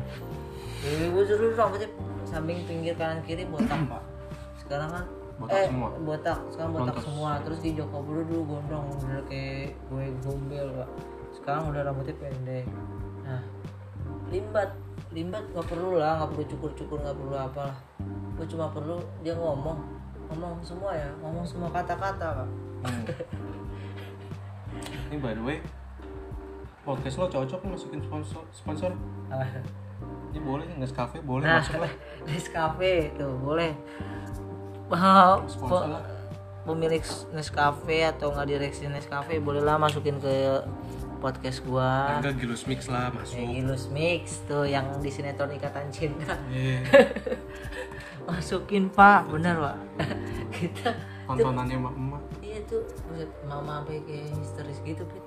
jadi 0.79 1.05
Kobuzer 1.11 1.37
dulu 1.37 1.53
rambutnya 1.59 1.89
samping 2.23 2.59
pinggir 2.63 2.95
kanan 2.95 3.19
kiri 3.25 3.43
botak 3.47 3.79
pak. 3.89 4.03
Sekarang 4.61 4.89
kan 4.93 5.05
Botak 5.39 5.55
eh, 5.55 5.67
semua? 5.71 5.89
botak. 6.03 6.39
Sekarang 6.51 6.71
botak 6.75 6.95
Lontos. 6.99 7.05
semua. 7.07 7.31
Terus 7.47 7.59
di 7.63 7.69
Joko 7.75 7.97
Bodo 8.03 8.21
dulu 8.27 8.41
gondrong 8.55 8.85
bener 8.99 9.23
kayak 9.31 9.75
gue 9.87 10.05
gombel 10.23 10.67
pak. 10.83 10.89
Sekarang 11.35 11.63
udah 11.71 11.81
rambutnya 11.87 12.15
pendek. 12.19 12.65
Nah 13.23 13.41
limbat. 14.29 14.69
Limbat 15.09 15.43
nggak 15.55 15.67
perlu 15.67 15.97
lah 15.97 16.21
nggak 16.21 16.29
perlu 16.35 16.45
cukur 16.53 16.71
cukur 16.77 16.97
nggak 17.01 17.17
perlu 17.17 17.33
apa 17.33 17.73
lah 17.73 17.77
gue 18.39 18.45
cuma 18.47 18.71
perlu 18.71 18.99
dia 19.23 19.35
ngomong. 19.35 19.79
Ngomong 20.29 20.61
semua 20.61 20.91
ya 20.93 21.09
ngomong 21.19 21.45
semua 21.47 21.69
kata-kata 21.73 22.43
pak. 22.43 22.49
Hmm. 22.79 23.03
ini 25.09 25.17
by 25.17 25.33
the 25.33 25.43
way 25.43 25.57
podcast 26.85 27.17
lo 27.17 27.25
cocok 27.27 27.59
masukin 27.65 27.99
sponsor 27.99 28.45
sponsor 28.53 28.93
ini 30.29 30.39
boleh 30.39 30.63
nih 30.65 30.77
Nescafe 30.77 31.17
boleh 31.19 31.43
Nah, 31.43 31.57
masuk 31.59 31.77
lah 31.77 31.93
Nescafe 32.27 32.91
tuh 33.13 33.33
boleh. 33.35 33.71
Sponsor 35.45 35.85
lah. 35.87 36.03
pemilik 36.61 37.01
Nescafe 37.31 37.97
atau 38.03 38.29
nggak 38.29 38.47
direksi 38.47 38.85
Nescafe 38.85 39.37
bolehlah 39.37 39.75
masukin 39.75 40.17
ke 40.17 40.61
podcast 41.17 41.61
gua. 41.61 42.15
enggak 42.15 42.37
Gilus 42.37 42.63
Mix 42.63 42.87
lah 42.87 43.11
masuk 43.11 43.35
Gilus 43.35 43.85
Mix 43.89 44.23
tuh 44.45 44.63
yang 44.63 44.87
di 44.97 45.09
sinetron 45.09 45.51
Ikatan 45.51 45.89
Cinta. 45.89 46.37
Iya. 46.47 46.79
Masukin 48.25 48.87
Pak, 48.87 49.27
bener 49.27 49.57
Pak. 49.57 49.77
Kita 50.55 50.89
tontonannya 51.25 51.77
emak 51.77 51.93
emak 51.93 52.21
iya 52.39 52.57
tuh 52.65 52.81
buset, 53.05 53.29
mama 53.45 53.79
sampai 53.79 54.01
kayak 54.01 54.33
histeris 54.33 54.81
gitu 54.81 55.05
Pit. 55.05 55.21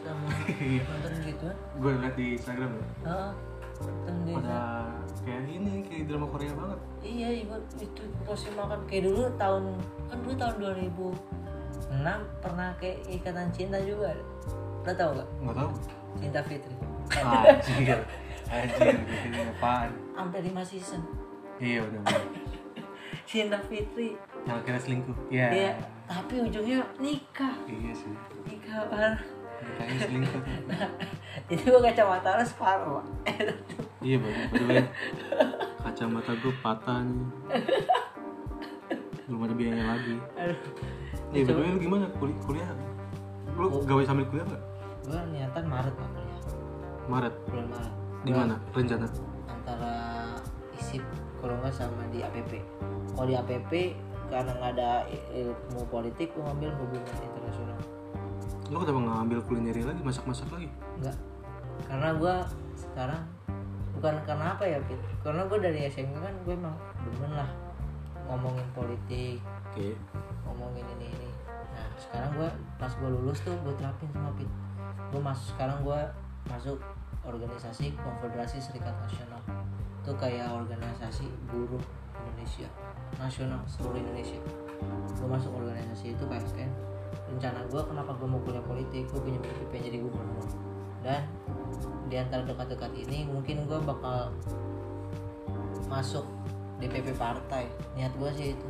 sama 0.00 0.24
Iya. 0.50 0.80
nonton 0.82 1.12
gitu 1.22 1.48
gue 1.78 1.92
liat 1.98 2.14
di 2.14 2.26
Instagram 2.32 2.70
ya 2.72 2.84
Heeh. 3.04 3.30
Pada 4.34 4.88
kayak 5.20 5.42
ini 5.46 5.72
kayak 5.82 6.04
drama 6.06 6.26
Korea 6.26 6.52
banget 6.52 6.78
Iya, 7.00 7.28
ibu 7.40 7.54
itu 7.76 8.02
porsi 8.22 8.48
makan 8.52 8.80
kayak 8.84 9.02
dulu 9.04 9.22
tahun 9.34 9.64
kan 10.06 10.18
dulu 10.18 10.34
tahun 10.34 10.54
2006 10.58 12.02
pernah 12.40 12.68
kayak 12.74 12.98
ikatan 13.08 13.48
cinta 13.50 13.78
juga. 13.78 14.12
Lo 14.82 14.92
tau 14.92 15.10
gak? 15.12 15.28
nggak 15.38 15.54
tahu 15.54 15.70
Cinta 16.14 16.40
Fitri. 16.42 16.74
anjir 17.10 18.00
anjir 18.52 18.94
ini 19.22 19.38
apaan 19.50 19.90
Sampai 20.14 20.40
5 20.42 20.60
season. 20.64 21.00
iya 21.56 21.80
udah 21.82 22.00
udah. 22.00 22.22
Cinta 23.24 23.58
Fitri. 23.62 24.16
yang 24.44 24.56
akhirnya 24.58 24.80
selingkuh 24.80 25.16
iya 25.28 25.46
Iya, 25.50 25.72
tapi 26.04 26.34
ujungnya 26.42 26.84
nikah. 26.96 27.54
iya 27.64 27.92
sih 27.92 28.12
Nikah 28.44 28.84
bareng. 28.86 29.16
Itu 31.52 31.64
gua 31.68 31.80
kacamata 31.84 32.40
lo 32.40 32.44
separuh. 32.44 33.04
Iya 34.04 34.16
way 34.20 34.34
kacamata 35.84 36.32
gue 36.40 36.54
patah 36.64 37.04
nih. 37.04 37.28
Belum 39.28 39.40
ada 39.44 39.54
biayanya 39.56 39.84
lagi. 39.96 40.16
Aduh. 40.40 40.58
iya 41.34 41.52
lu 41.52 41.78
gimana? 41.80 42.08
Kuliah 42.16 42.38
kuliah? 42.48 42.68
Lu 43.56 43.84
gawe 43.84 44.02
sambil 44.04 44.24
kuliah 44.32 44.44
nggak? 44.48 44.62
Gua 45.04 45.20
niatan 45.28 45.64
Maret 45.68 45.94
Pak 45.94 46.08
kuliah. 46.16 46.40
Maret? 47.04 47.34
Bulan 47.52 47.68
Maret. 47.68 47.92
di 48.24 48.32
mana 48.32 48.56
rencana? 48.72 49.04
Antara 49.44 49.92
isip 50.80 51.04
kalau 51.44 51.60
nggak 51.60 51.76
sama 51.76 52.08
di 52.08 52.24
APP 52.24 52.64
kalau 53.12 53.28
di 53.28 53.36
APP 53.36 53.72
karena 54.32 54.50
nggak 54.56 54.72
ada 54.80 54.90
ilmu 55.36 55.84
politik 55.92 56.32
gue 56.32 56.40
ngambil 56.40 56.72
hubungan 56.80 57.18
internasional 57.20 57.78
lu 58.72 58.80
kenapa 58.80 59.00
nggak 59.04 59.18
ambil 59.28 59.38
kulineri 59.44 59.82
lagi 59.84 60.00
masak-masak 60.00 60.48
lagi? 60.48 60.68
Nggak. 61.00 61.16
Karena 61.84 62.08
gue 62.16 62.34
sekarang 62.80 63.22
bukan 63.98 64.14
karena 64.24 64.46
apa 64.56 64.64
ya 64.64 64.78
Pit 64.88 65.00
karena 65.20 65.42
gue 65.44 65.58
dari 65.60 65.80
SMK 65.88 66.16
kan 66.16 66.34
gue 66.44 66.54
emang 66.56 66.76
demen 67.04 67.32
lah 67.36 67.50
ngomongin 68.24 68.66
politik 68.72 69.38
oke. 69.40 69.88
ngomongin 70.48 70.84
ini 70.98 71.12
ini. 71.12 71.30
Nah 71.76 71.86
sekarang 72.00 72.30
gue 72.40 72.48
pas 72.80 72.92
gue 72.92 73.10
lulus 73.10 73.38
tuh 73.44 73.52
gue 73.52 73.74
terapin 73.76 74.08
semua 74.10 74.32
Pit 74.32 74.48
gue 75.12 75.20
masuk 75.20 75.46
sekarang 75.54 75.78
gue 75.84 76.00
masuk 76.48 76.78
organisasi 77.24 77.96
konfederasi 78.00 78.60
serikat 78.60 78.92
nasional. 79.00 79.40
Itu 80.04 80.12
kayak 80.16 80.52
organisasi 80.52 81.28
buruh 81.52 81.80
Indonesia 82.24 82.68
nasional 83.20 83.60
seluruh 83.68 84.00
Indonesia. 84.00 84.40
Gue 85.20 85.28
masuk 85.28 85.52
organisasi 85.52 86.16
itu 86.16 86.24
KSN 86.24 86.93
rencana 87.30 87.66
gue 87.68 87.82
kenapa 87.84 88.10
gue 88.16 88.28
mau 88.28 88.40
kuliah 88.42 88.64
politik 88.64 89.10
gue 89.10 89.20
punya 89.20 89.38
mimpi 89.38 89.64
pengen 89.70 89.84
jadi 89.92 89.98
gubernur. 90.02 90.46
Dan 91.04 91.22
di 92.08 92.16
antara 92.16 92.42
dekat-dekat 92.44 92.92
ini 92.96 93.28
mungkin 93.28 93.68
gue 93.68 93.78
bakal 93.84 94.32
masuk 95.86 96.24
DPP 96.80 97.14
partai. 97.14 97.68
Niat 97.94 98.12
gue 98.16 98.30
sih 98.34 98.48
itu. 98.56 98.68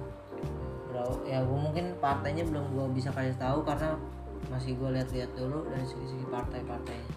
Bro, 0.91 1.27
ya 1.27 1.43
gue 1.43 1.59
mungkin 1.59 1.95
partainya 1.99 2.45
belum 2.47 2.75
gue 2.75 2.87
bisa 2.95 3.11
kasih 3.15 3.35
tahu 3.39 3.63
karena 3.63 3.99
masih 4.53 4.77
gue 4.77 4.89
lihat-lihat 4.93 5.31
dulu 5.39 5.65
dari 5.71 5.87
segi-segi 5.87 6.27
partai-partainya. 6.29 7.13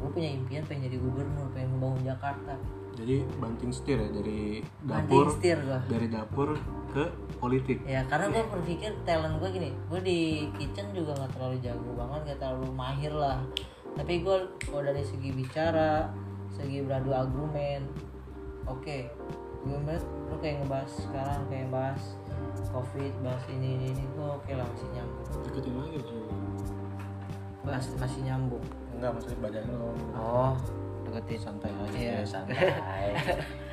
Gue 0.00 0.04
gue 0.04 0.10
punya 0.12 0.30
impian 0.36 0.60
pengen 0.68 0.92
jadi 0.92 1.00
gubernur 1.00 1.48
pengen 1.56 1.80
membangun 1.80 2.12
Jakarta. 2.12 2.52
Jadi 2.94 3.24
banting 3.40 3.72
setir 3.72 3.96
ya 3.96 4.08
dari 4.12 4.60
banting 4.84 5.16
dapur 5.16 5.26
setir 5.32 5.58
dari 5.88 6.06
dapur 6.12 6.48
ke 6.94 7.04
politik. 7.42 7.82
Ya 7.82 8.06
karena 8.06 8.30
gue 8.30 8.44
berpikir 8.46 8.94
talent 9.02 9.42
gue 9.42 9.50
gini 9.50 9.70
gue 9.90 10.00
di 10.00 10.20
kitchen 10.54 10.94
juga 10.94 11.18
nggak 11.18 11.32
terlalu 11.34 11.56
jago 11.58 11.90
banget 11.98 12.20
nggak 12.30 12.38
terlalu 12.38 12.68
mahir 12.70 13.12
lah. 13.12 13.42
Tapi 13.98 14.22
gue 14.22 14.36
kalau 14.62 14.82
dari 14.86 15.02
segi 15.02 15.30
bicara 15.34 16.08
segi 16.54 16.86
beradu 16.86 17.10
argumen 17.10 17.90
oke. 18.70 18.98
Gue 19.64 19.78
melihat 19.80 20.04
lu 20.30 20.36
kayak 20.38 20.62
ngebahas 20.62 20.92
sekarang 20.92 21.40
kayak 21.50 21.68
bahas 21.74 22.02
covid 22.70 23.12
bahas 23.24 23.42
ini 23.50 23.80
ini, 23.80 23.86
ini 23.96 24.04
gue 24.14 24.26
oke 24.30 24.52
lah 24.54 24.66
masih 24.70 24.88
nyambung. 24.94 25.26
Deketin 25.50 25.74
lagi 25.74 25.98
sih 25.98 26.22
bahas 27.64 27.84
masih 27.98 28.20
nyambung. 28.22 28.64
Enggak 28.94 29.10
maksudnya 29.18 29.38
badan 29.42 29.64
lo 29.74 29.90
oh 30.14 30.52
deketin 31.04 31.40
santai 31.42 31.70
aja. 31.74 31.96
Iya. 31.98 32.14
ya, 32.14 32.24
santai 32.24 32.70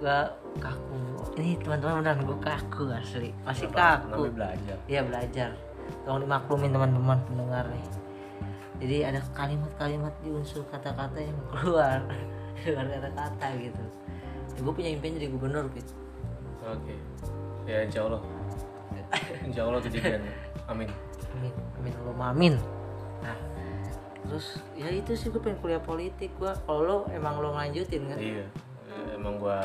gue 0.00 0.18
kaku 0.58 0.96
ini 1.36 1.60
teman-teman 1.60 2.00
beneran 2.00 2.20
gue 2.24 2.38
kaku 2.40 2.88
asli 2.88 3.30
masih 3.44 3.68
kaku 3.68 4.32
belajar 4.32 4.76
Iya 4.88 5.04
belajar. 5.04 5.50
Tolong 6.08 6.24
dimaklumin 6.24 6.72
teman-teman 6.72 7.18
pendengar 7.28 7.64
nih. 7.68 7.86
Jadi 8.80 8.96
ada 9.04 9.20
kalimat-kalimat 9.36 10.14
di 10.24 10.32
unsur 10.32 10.64
kata-kata 10.72 11.20
yang 11.20 11.36
keluar 11.52 12.00
keluar 12.64 12.86
kata-kata 12.88 13.46
gitu. 13.60 13.84
Ya, 14.56 14.58
gue 14.64 14.72
punya 14.72 14.90
impian 14.92 15.12
jadi 15.20 15.28
gubernur 15.30 15.68
gitu. 15.76 15.92
oke 16.60 16.92
ya 17.64 17.88
insya 17.88 18.04
Allah 18.04 18.20
insya 19.48 19.62
Allah 19.64 19.80
kejadian 19.80 20.20
amin 20.68 20.88
Amin, 21.30 21.52
amin 21.80 21.92
Allahumma 22.04 22.26
amin. 22.34 22.54
Nah, 23.24 23.36
terus 24.26 24.60
ya 24.76 24.90
itu 24.90 25.14
sih 25.14 25.30
gue 25.32 25.40
pengen 25.40 25.56
kuliah 25.62 25.80
politik 25.80 26.34
gua. 26.36 26.52
Kalau 26.66 26.80
lo 26.84 26.96
emang 27.14 27.38
lo 27.40 27.54
ngelanjutin 27.54 28.02
kan? 28.10 28.18
iya 28.18 28.44
emang 29.20 29.36
gua 29.36 29.60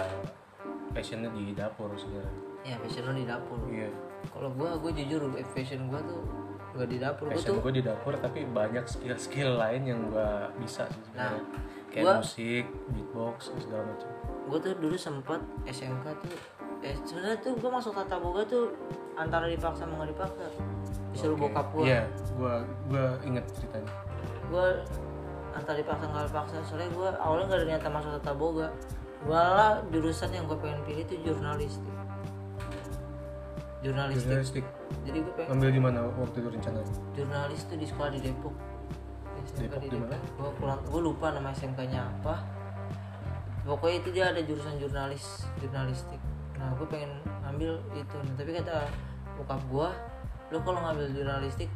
passionnya 0.92 1.32
di 1.32 1.56
dapur 1.56 1.92
sebenarnya. 1.96 2.36
Ya 2.66 2.76
passion 2.78 3.04
lo 3.08 3.14
di 3.14 3.26
dapur. 3.26 3.58
iya. 3.72 3.90
Kalau 4.26 4.50
gua, 4.52 4.74
gue 4.76 4.92
jujur 4.96 5.22
passion 5.54 5.88
gua 5.88 6.02
tuh 6.02 6.20
gak 6.76 6.90
di 6.92 6.98
dapur. 7.00 7.32
Gue 7.32 7.40
tuh 7.40 7.60
gue 7.62 7.74
di 7.80 7.84
dapur 7.86 8.14
tapi 8.18 8.44
banyak 8.44 8.84
skill-skill 8.84 9.56
lain 9.56 9.82
yang 9.86 10.00
gua 10.12 10.52
bisa 10.60 10.84
sih 10.92 11.02
sebenarnya. 11.08 11.44
Kayak 11.88 12.04
gua- 12.04 12.20
musik 12.20 12.66
beatbox 12.92 13.38
segala 13.56 13.84
macam. 13.88 14.10
gue 14.46 14.60
tuh 14.62 14.74
dulu 14.78 14.94
sempet 14.94 15.42
SMK 15.66 16.06
tuh 16.22 16.38
eh 16.86 16.94
sebenarnya 17.02 17.42
tuh 17.42 17.58
gue 17.58 17.66
masuk 17.66 17.98
tata 17.98 18.22
boga 18.22 18.46
tuh 18.46 18.78
antara 19.18 19.50
dipaksa 19.50 19.90
sama 19.90 19.98
nggak 19.98 20.14
dipaksa. 20.14 20.46
Disuruh 21.10 21.34
Oke. 21.34 21.50
bokap 21.50 21.68
gue 21.74 21.86
iya 21.90 22.06
gua 22.38 22.62
gua 22.86 23.18
inget 23.26 23.42
ceritanya. 23.58 23.90
Gue 24.54 24.68
antara 25.50 25.82
dipaksa 25.82 26.06
nggak 26.06 26.30
dipaksa 26.30 26.56
soalnya 26.62 26.90
gue 26.94 27.10
awalnya 27.18 27.46
nggak 27.50 27.58
ada 27.58 27.66
niatan 27.66 27.90
masuk 27.90 28.12
tata 28.22 28.34
boga 28.38 28.68
malah 29.26 29.82
jurusan 29.90 30.30
yang 30.30 30.46
gue 30.46 30.58
pengen 30.62 30.80
pilih 30.86 31.02
itu 31.02 31.16
jurnalistik. 31.26 31.96
Jurnalistik. 33.82 34.30
Jurnalistik. 34.30 34.66
Jadi 35.06 35.18
gue 35.22 35.34
pengen 35.34 35.50
ngambil 35.54 35.70
di 35.74 35.82
mana 35.82 36.00
waktu 36.14 36.38
itu 36.42 36.50
rencananya 36.50 36.96
jurnalis 37.18 37.62
tuh 37.66 37.78
di 37.78 37.86
sekolah 37.90 38.10
di 38.14 38.20
Depok. 38.22 38.56
SMK 39.46 39.62
Depok 39.66 39.82
di? 39.82 39.88
Depok. 39.90 40.20
gue 40.22 40.52
kurang 40.62 40.80
gue 40.86 41.02
lupa 41.02 41.28
nama 41.34 41.50
SMK 41.54 41.80
nya 41.90 42.02
apa. 42.06 42.36
Pokoknya 43.66 43.98
itu 43.98 44.10
dia 44.14 44.26
ada 44.30 44.42
jurusan 44.46 44.78
jurnalis 44.78 45.50
jurnalistik. 45.58 46.22
Nah 46.62 46.70
gue 46.78 46.86
pengen 46.86 47.18
ngambil 47.42 47.82
itu. 47.98 48.16
Nah, 48.22 48.34
tapi 48.38 48.52
kata 48.54 48.86
bokap 49.42 49.62
gue 49.68 49.90
lo 50.54 50.58
kalau 50.62 50.80
ngambil 50.86 51.10
jurnalistik 51.12 51.70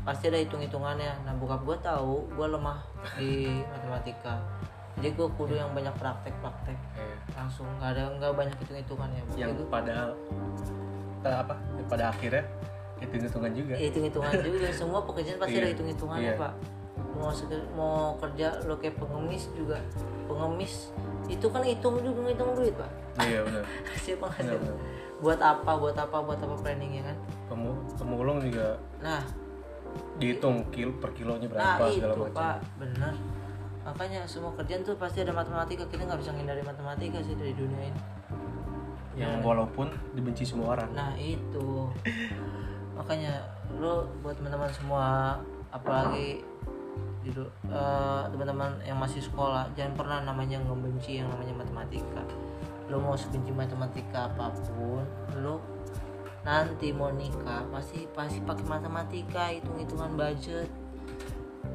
pasti 0.00 0.32
ada 0.32 0.38
hitung 0.40 0.62
hitungannya 0.64 1.12
nah 1.28 1.34
bokap 1.36 1.60
gue 1.66 1.76
tahu 1.84 2.24
gue 2.32 2.46
lemah 2.46 2.78
di 3.20 3.60
matematika 3.68 4.40
jadi 4.98 5.14
gue 5.14 5.28
kudu 5.38 5.54
yang 5.54 5.70
banyak 5.70 5.94
praktek 5.96 6.34
praktek 6.42 6.78
Eh, 6.98 7.14
langsung 7.38 7.66
nggak 7.78 7.90
ada 7.94 8.02
nggak 8.18 8.32
banyak 8.34 8.56
hitung 8.58 8.78
hitungannya 8.82 9.22
yang 9.38 9.54
pada 9.70 10.12
pada 11.20 11.36
apa? 11.44 11.54
Ya, 11.76 11.84
pada 11.86 12.04
akhirnya 12.10 12.44
hitung 13.00 13.22
hitungan 13.24 13.52
juga. 13.52 13.74
Hitung 13.76 14.04
hitungan 14.04 14.32
juga. 14.48 14.68
Semua 14.72 15.00
pekerjaan 15.04 15.38
pasti 15.40 15.56
Iya. 15.56 15.62
ada 15.62 15.70
hitung 15.72 15.88
hitungannya 15.88 16.32
Iya. 16.34 16.42
pak. 16.42 16.52
Mau 17.16 17.32
mau 17.76 17.96
kerja 18.16 18.46
lo 18.64 18.74
kayak 18.80 18.96
pengemis 18.96 19.44
juga. 19.52 19.76
Pengemis 20.24 20.88
itu 21.28 21.46
kan 21.46 21.62
hitung 21.62 22.00
juga 22.00 22.20
ngitung 22.28 22.50
duit 22.56 22.74
pak. 22.76 22.90
Iya 23.24 23.40
benar. 23.44 23.64
Hasil 23.92 24.14
benar 24.16 24.22
penghasil 24.26 24.56
benar. 24.56 24.76
Buat 25.20 25.40
apa 25.40 25.72
buat 25.76 25.96
apa 25.96 26.16
buat 26.24 26.40
apa 26.40 26.54
planning 26.60 26.92
ya 27.00 27.02
kan? 27.04 27.16
Pemu, 27.48 27.72
pemulung 27.96 28.40
juga 28.40 28.76
nah. 29.00 29.20
dihitung 30.22 30.62
kilo 30.70 30.94
per 31.02 31.10
kilonya 31.12 31.50
nah 31.50 31.76
berapa 31.76 31.84
itu 31.90 31.96
segala 32.00 32.14
macam. 32.16 32.36
Pak. 32.36 32.56
Bener 32.78 33.14
makanya 33.80 34.26
semua 34.28 34.52
kerjaan 34.54 34.84
tuh 34.84 34.96
pasti 34.96 35.24
ada 35.24 35.32
matematika. 35.32 35.86
Kita 35.88 36.04
nggak 36.04 36.20
bisa 36.20 36.30
menghindari 36.34 36.62
matematika 36.64 37.18
sih 37.24 37.34
dari 37.36 37.52
dunia 37.56 37.90
ini. 37.90 38.00
Yang 39.18 39.42
walaupun 39.42 39.90
dibenci 40.14 40.44
semua 40.46 40.78
orang. 40.78 40.90
Nah 40.92 41.12
itu. 41.16 41.88
Makanya 42.98 43.40
lo 43.80 44.08
buat 44.20 44.36
teman-teman 44.36 44.68
semua 44.72 45.38
apalagi 45.70 46.42
di 47.20 47.30
du- 47.36 47.52
eh, 47.68 48.22
teman-teman 48.32 48.80
yang 48.80 48.96
masih 48.96 49.20
sekolah 49.20 49.68
jangan 49.76 49.92
pernah 49.92 50.18
namanya 50.24 50.56
ngebenci 50.64 51.20
yang 51.20 51.28
namanya 51.28 51.64
matematika. 51.64 52.24
Lo 52.88 52.98
mau 52.98 53.14
sebenci 53.14 53.52
matematika 53.52 54.32
apa 54.32 54.50
pun 54.72 55.04
lo 55.40 55.60
nanti 56.40 56.88
mau 56.88 57.12
nikah 57.12 57.68
pasti 57.68 58.08
pasti 58.16 58.40
pakai 58.40 58.64
matematika 58.64 59.52
hitung 59.52 59.76
hitungan 59.76 60.16
budget. 60.16 60.68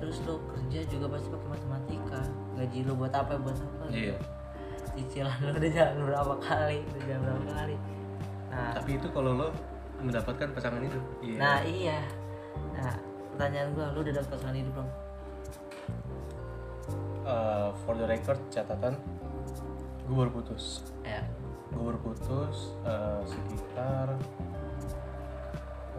Terus 0.02 0.18
lo 0.26 0.41
kerja 0.50 0.82
juga 0.89 1.13
pasti 1.13 1.30
pakai 1.30 1.48
matematika 1.48 1.64
gaji 2.56 2.80
lo 2.88 2.94
buat 2.96 3.13
apa 3.13 3.36
buat 3.39 3.56
apa? 3.56 3.86
Iya. 3.91 4.15
Cicilan 4.96 5.38
lo 5.44 5.52
udah 5.52 5.72
jalan 5.72 5.96
berapa 6.08 6.36
kali 6.39 6.80
udah 6.88 7.02
jalan 7.04 7.22
berapa 7.24 7.52
kali. 7.52 7.76
Nah. 8.52 8.72
Tapi 8.80 8.89
itu 8.96 9.08
kalau 9.12 9.32
lo 9.36 9.48
mendapatkan 10.00 10.48
pasangan 10.56 10.82
itu 10.84 11.00
iya. 11.24 11.38
Nah 11.39 11.60
iya. 11.63 12.00
Nah 12.76 12.94
pertanyaan 13.36 13.76
gua, 13.76 13.91
lu 13.91 14.00
udah 14.04 14.13
dapet 14.15 14.30
pasangan 14.32 14.56
hidup 14.56 14.74
belum? 14.76 14.89
Eh, 17.26 17.70
for 17.84 17.98
the 17.98 18.06
record 18.06 18.38
catatan 18.54 18.94
gue 20.06 20.13
baru 20.13 20.30
putus. 20.30 20.86
Ya. 21.02 21.26
gue 21.74 21.82
baru 21.82 22.00
putus 22.00 22.78
eh, 22.86 23.22
sekitar 23.26 24.15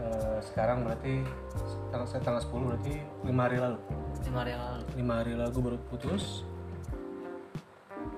eh, 0.06 0.38
sekarang 0.40 0.82
berarti 0.82 1.26
tanggal 1.90 2.06
tanggal 2.16 2.40
10 2.40 2.68
berarti 2.68 2.94
lima 3.22 3.42
hari 3.44 3.58
lalu 3.58 3.78
Lima 4.22 4.38
hari 4.40 4.54
lalu. 4.54 4.82
lima 4.94 5.14
hari 5.16 5.32
lalu 5.34 5.50
gue 5.50 5.64
baru 5.64 5.78
putus 5.86 6.24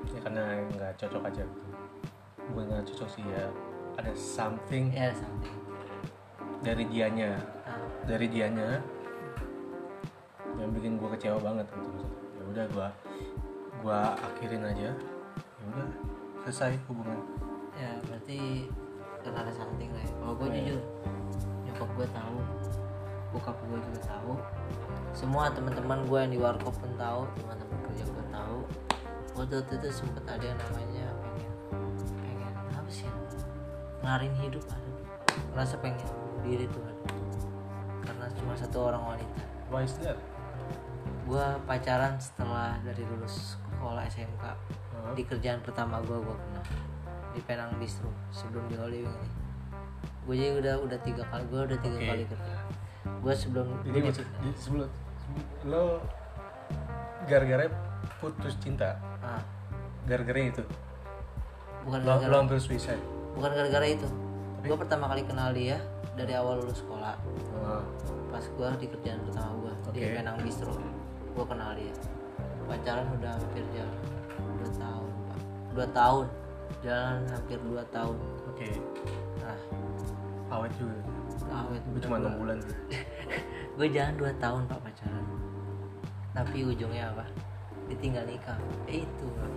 ya 0.09 0.21
karena 0.21 0.43
nggak 0.69 0.93
cocok 0.97 1.23
aja 1.25 1.43
gitu 1.43 1.71
bukan 2.49 2.65
nggak 2.67 2.85
cocok 2.87 3.09
sih 3.11 3.25
ya 3.25 3.45
ada 3.95 4.13
something 4.15 4.85
Ya 4.91 5.09
ada 5.09 5.17
something. 5.17 5.55
dari 6.61 6.85
dianya 6.87 7.31
Nah, 7.63 7.81
dari 8.05 8.27
dianya 8.27 8.81
yang 10.55 10.71
bikin 10.73 10.97
gue 10.97 11.09
kecewa 11.11 11.39
banget 11.39 11.67
gitu 11.71 11.91
ya 12.35 12.43
udah 12.47 12.65
gue 12.67 12.89
gue 13.79 13.99
akhirin 14.25 14.65
aja 14.65 14.91
ya 14.91 15.65
udah 15.69 15.89
selesai 16.43 16.75
hubungan 16.87 17.19
ya 17.75 17.95
berarti 18.03 18.67
karena 19.19 19.39
ada 19.41 19.53
something 19.53 19.91
lah. 19.93 20.01
ya. 20.01 20.11
Kalau 20.15 20.35
gue 20.35 20.47
Iya. 20.49 20.57
jujur, 20.57 20.81
nyokap 21.79 21.95
gue 21.95 22.09
tahu, 22.11 22.39
bokap 23.31 23.57
gue 23.71 23.79
juga 23.79 24.01
tahu, 24.11 24.35
semua 25.15 25.47
teman-teman 25.55 26.03
gue 26.11 26.19
yang 26.19 26.33
di 26.35 26.41
warkop 26.43 26.75
pun 26.75 26.91
tahu, 26.99 27.23
teman-teman 27.39 27.79
kerja 27.87 28.03
gue 28.03 28.27
tahu. 28.35 28.59
Waktu 29.39 29.63
itu 29.63 29.89
sempet 29.95 30.27
ada 30.27 30.43
yang 30.43 30.59
namanya 30.59 31.07
pengen, 31.23 31.53
pengen 32.19 32.55
apa 32.75 32.91
sih? 32.91 33.07
Ngelarin 34.03 34.35
hidup 34.43 34.67
ada. 34.67 34.91
Merasa 35.55 35.79
pengen 35.79 36.03
diri 36.43 36.67
tuh 36.67 36.83
ada. 36.83 37.15
Karena 38.03 38.27
cuma 38.35 38.59
satu 38.59 38.91
orang 38.91 39.15
wanita. 39.15 39.39
why 39.71 39.85
is 39.85 39.95
that 40.01 40.17
gue 41.29 41.47
pacaran 41.69 42.17
setelah 42.17 42.81
dari 42.81 43.05
lulus 43.05 43.61
sekolah 43.77 44.01
SMK 44.09 44.45
Hah? 44.49 45.13
di 45.13 45.23
kerjaan 45.29 45.61
pertama 45.61 46.01
gue 46.01 46.17
gue 46.17 46.37
kenal 46.41 46.65
di 47.37 47.41
Penang 47.45 47.77
Bistro 47.77 48.09
sebelum 48.33 48.65
di 48.73 48.81
Holy 48.81 49.05
Wing 49.05 49.13
ini 49.13 49.38
gue 50.29 50.35
jadi 50.37 50.53
udah 50.55 50.75
udah 50.85 50.99
tiga 51.01 51.25
kali 51.25 51.45
gue 51.47 51.61
udah 51.65 51.79
tiga 51.81 51.97
Oke. 51.97 52.07
kali 52.07 52.23
kerja. 52.27 52.55
Gue 53.19 53.33
sebelum 53.35 53.67
jadi 53.83 53.89
di- 53.95 54.05
maksud 54.05 54.27
di- 54.39 54.59
sebelum 54.59 54.89
lo 55.65 55.85
gara-gara 57.25 57.65
putus 58.19 58.55
cinta? 58.59 59.01
Ah, 59.19 59.41
gara-gara 60.05 60.41
itu? 60.43 60.63
Bukan 61.83 61.99
lo, 61.99 62.07
gara-gara 62.15 62.29
lo 62.31 62.37
hampir 62.39 62.59
suicide? 62.59 63.01
Bukan 63.33 63.51
gara-gara 63.51 63.87
itu. 63.87 64.05
Gue 64.61 64.77
pertama 64.77 65.09
kali 65.09 65.25
kenal 65.25 65.51
dia 65.51 65.81
dari 66.13 66.37
awal 66.37 66.61
lulus 66.61 66.81
sekolah. 66.81 67.17
Ah, 67.59 67.81
pas 68.29 68.45
gue 68.45 68.69
di 68.79 68.87
kerjaan 68.91 69.21
pertama 69.25 69.51
gue 69.59 69.73
di 69.91 70.01
Oke. 70.05 70.15
Penang 70.15 70.37
Bistro. 70.41 70.73
Gue 71.33 71.45
kenal 71.47 71.73
dia. 71.73 71.95
Pacaran 72.69 73.09
udah 73.15 73.33
hampir 73.33 73.65
jalan 73.73 73.97
dua 74.61 74.69
tahun 74.77 75.09
dua 75.73 75.87
tahun. 75.91 76.27
Jalan 76.79 77.21
hampir 77.33 77.59
dua 77.65 77.83
tahun. 77.89 78.17
Oke. 78.47 78.69
Nah 79.41 79.57
awet 80.49 80.73
juga. 80.77 80.97
Awet 81.49 81.83
gue 81.93 82.01
cuma 82.05 82.17
enam 82.21 82.35
bulan 82.41 82.57
sih. 82.65 82.77
Gue 83.79 83.87
jalan 83.95 84.15
2 84.19 84.43
tahun 84.43 84.63
pak 84.67 84.79
pacaran. 84.83 85.25
Tapi 86.35 86.59
ujungnya 86.67 87.15
apa? 87.15 87.25
Ditinggal 87.87 88.27
nikah. 88.27 88.59
Eh, 88.91 89.07
itu 89.07 89.25
bro. 89.39 89.49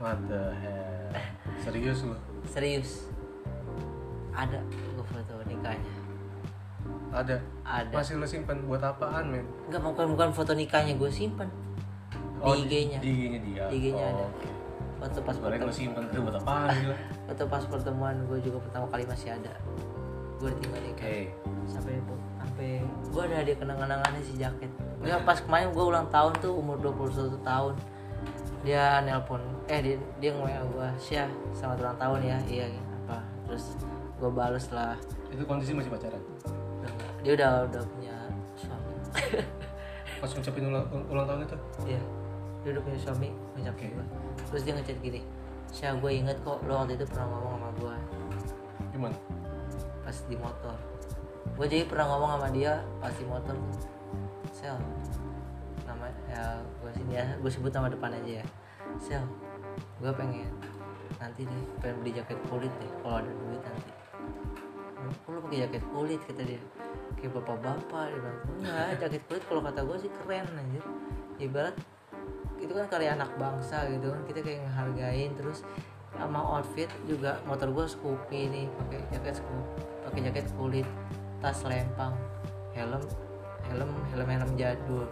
what 0.00 0.18
the 0.24 0.56
hell? 0.64 1.12
Serius 1.60 2.00
lu? 2.00 2.16
Serius. 2.48 3.12
Ada 4.32 4.64
gue 4.64 5.04
foto 5.04 5.44
nikahnya? 5.44 5.92
Ada. 7.12 7.36
Ada. 7.62 7.92
Masih 7.92 8.16
lu 8.16 8.24
simpan 8.24 8.64
buat 8.64 8.80
apaan 8.80 9.28
men? 9.28 9.44
Enggak 9.68 9.84
bukan 9.84 10.06
bukan 10.16 10.28
foto 10.32 10.56
nikahnya 10.56 10.96
gue 10.96 11.10
simpen. 11.12 11.52
Oh, 12.42 12.58
di 12.58 12.66
IG-nya 12.66 12.98
di 12.98 13.08
IG-nya 13.14 13.40
dia? 13.44 13.64
Di 13.70 13.76
IG-nya 13.78 14.02
oh, 14.02 14.10
ada. 14.10 14.24
oke. 14.26 14.48
foto 15.02 15.18
pas 15.22 15.34
sebenarnya 15.34 15.60
pertemuan 15.62 15.70
lu 15.70 15.74
simpan 15.74 16.02
tuh 16.10 16.20
buat 16.22 16.36
apaan 16.38 16.70
gila 16.78 16.96
foto 17.26 17.42
pas 17.50 17.62
pertemuan 17.66 18.16
gue 18.26 18.38
juga 18.38 18.58
pertama 18.62 18.86
kali 18.86 19.04
masih 19.06 19.28
ada 19.34 19.52
gue 20.42 20.50
ditinggal 20.58 20.82
nikah 20.82 21.06
oke. 21.06 21.22
Sampai 21.70 21.94
sampai 22.42 22.70
gue 22.82 23.22
ada 23.22 23.46
di 23.46 23.54
kenang-kenangannya 23.54 24.22
si 24.26 24.34
jaket. 24.34 24.70
Enggak 24.98 25.22
pas 25.22 25.38
kemarin 25.38 25.70
gue 25.70 25.84
ulang 25.86 26.06
tahun 26.10 26.32
tuh 26.42 26.52
umur 26.58 26.82
21 26.82 27.38
tahun 27.46 27.74
dia 28.62 29.02
nelpon 29.02 29.42
eh 29.66 29.82
dia 29.82 29.96
dia 30.22 30.30
nge 30.38 30.62
gue 30.70 30.88
Syah 30.98 31.30
selamat 31.54 31.78
ulang 31.86 31.98
tahun 32.02 32.20
ya. 32.26 32.38
Iya 32.50 32.66
apa? 33.06 33.18
Terus 33.46 33.64
gue 34.18 34.30
bales 34.34 34.66
lah. 34.74 34.98
Itu 35.30 35.46
kondisi 35.46 35.70
masih 35.78 35.94
pacaran? 35.94 36.18
Nggak. 36.82 36.94
dia 37.22 37.32
udah 37.38 37.50
udah 37.70 37.82
punya 37.86 38.16
suami. 38.58 38.94
Pas 40.22 40.30
ngucapin 40.34 40.66
ulang, 40.66 40.86
ulang 41.06 41.26
tahun 41.30 41.40
itu? 41.46 41.56
Iya. 41.86 42.02
Dia 42.62 42.70
udah 42.78 42.82
punya 42.82 42.98
suami 42.98 43.30
ngucapin 43.62 43.94
gue 43.94 44.06
terus 44.50 44.62
dia 44.66 44.74
ngechat 44.76 44.98
gini 45.00 45.20
Syah 45.72 45.96
gue 45.96 46.10
inget 46.12 46.36
kok 46.44 46.60
lo 46.68 46.84
waktu 46.84 47.00
itu 47.00 47.08
pernah 47.08 47.26
ngomong 47.30 47.52
sama 47.56 47.68
gue 47.80 47.94
gimana 48.92 49.16
pas 50.12 50.28
di 50.28 50.36
motor. 50.36 50.76
Gue 51.56 51.66
jadi 51.72 51.88
pernah 51.88 52.04
ngomong 52.12 52.36
sama 52.36 52.48
dia 52.52 52.84
pas 53.00 53.16
di 53.16 53.24
motor 53.24 53.56
sel 54.52 54.76
nama 55.88 56.04
ya 56.28 56.60
gue 56.60 56.90
sini 56.92 57.16
ya 57.16 57.24
gue 57.40 57.48
sebut 57.48 57.72
nama 57.72 57.88
depan 57.88 58.12
aja 58.12 58.44
ya. 58.44 58.46
Sel 59.00 59.24
gue 60.04 60.12
pengen 60.12 60.52
nanti 61.16 61.48
deh 61.48 61.64
pengen 61.80 62.04
beli 62.04 62.12
jaket 62.12 62.36
kulit 62.52 62.68
deh 62.76 62.92
kalau 63.00 63.24
ada 63.24 63.32
duit 63.32 63.62
nanti. 63.64 63.90
Lu 65.32 65.40
pakai 65.48 65.64
jaket 65.64 65.82
kulit? 65.96 66.20
kata 66.28 66.42
dia. 66.44 66.60
Kayak 67.16 67.32
bapak-bapak 67.40 68.12
dia 68.12 68.20
bilang. 68.20 68.38
Enggak 68.60 68.88
jaket 69.00 69.22
kulit 69.32 69.42
kalau 69.48 69.64
kata 69.64 69.80
gue 69.80 69.96
sih 69.96 70.10
keren 70.12 70.44
anjir. 70.60 70.84
Ibarat 71.40 71.76
itu 72.60 72.72
kan 72.76 72.84
karya 72.92 73.16
anak 73.16 73.32
bangsa 73.40 73.88
gitu 73.88 74.12
kan 74.12 74.22
kita 74.28 74.44
kayak 74.44 74.60
ngehargain 74.68 75.32
terus 75.40 75.64
sama 76.12 76.40
outfit 76.40 76.90
juga 77.04 77.40
motor 77.42 77.68
gue 77.68 77.86
Scoopy 77.86 78.40
nih 78.48 78.66
pakai 78.70 78.98
jaket 79.10 79.36
pakai 80.04 80.20
jaket 80.28 80.46
kulit 80.54 80.88
tas 81.40 81.64
lempang 81.64 82.14
helm 82.72 83.02
helm 83.66 83.90
helm 84.10 84.28
helm 84.28 84.50
jadul. 84.54 85.08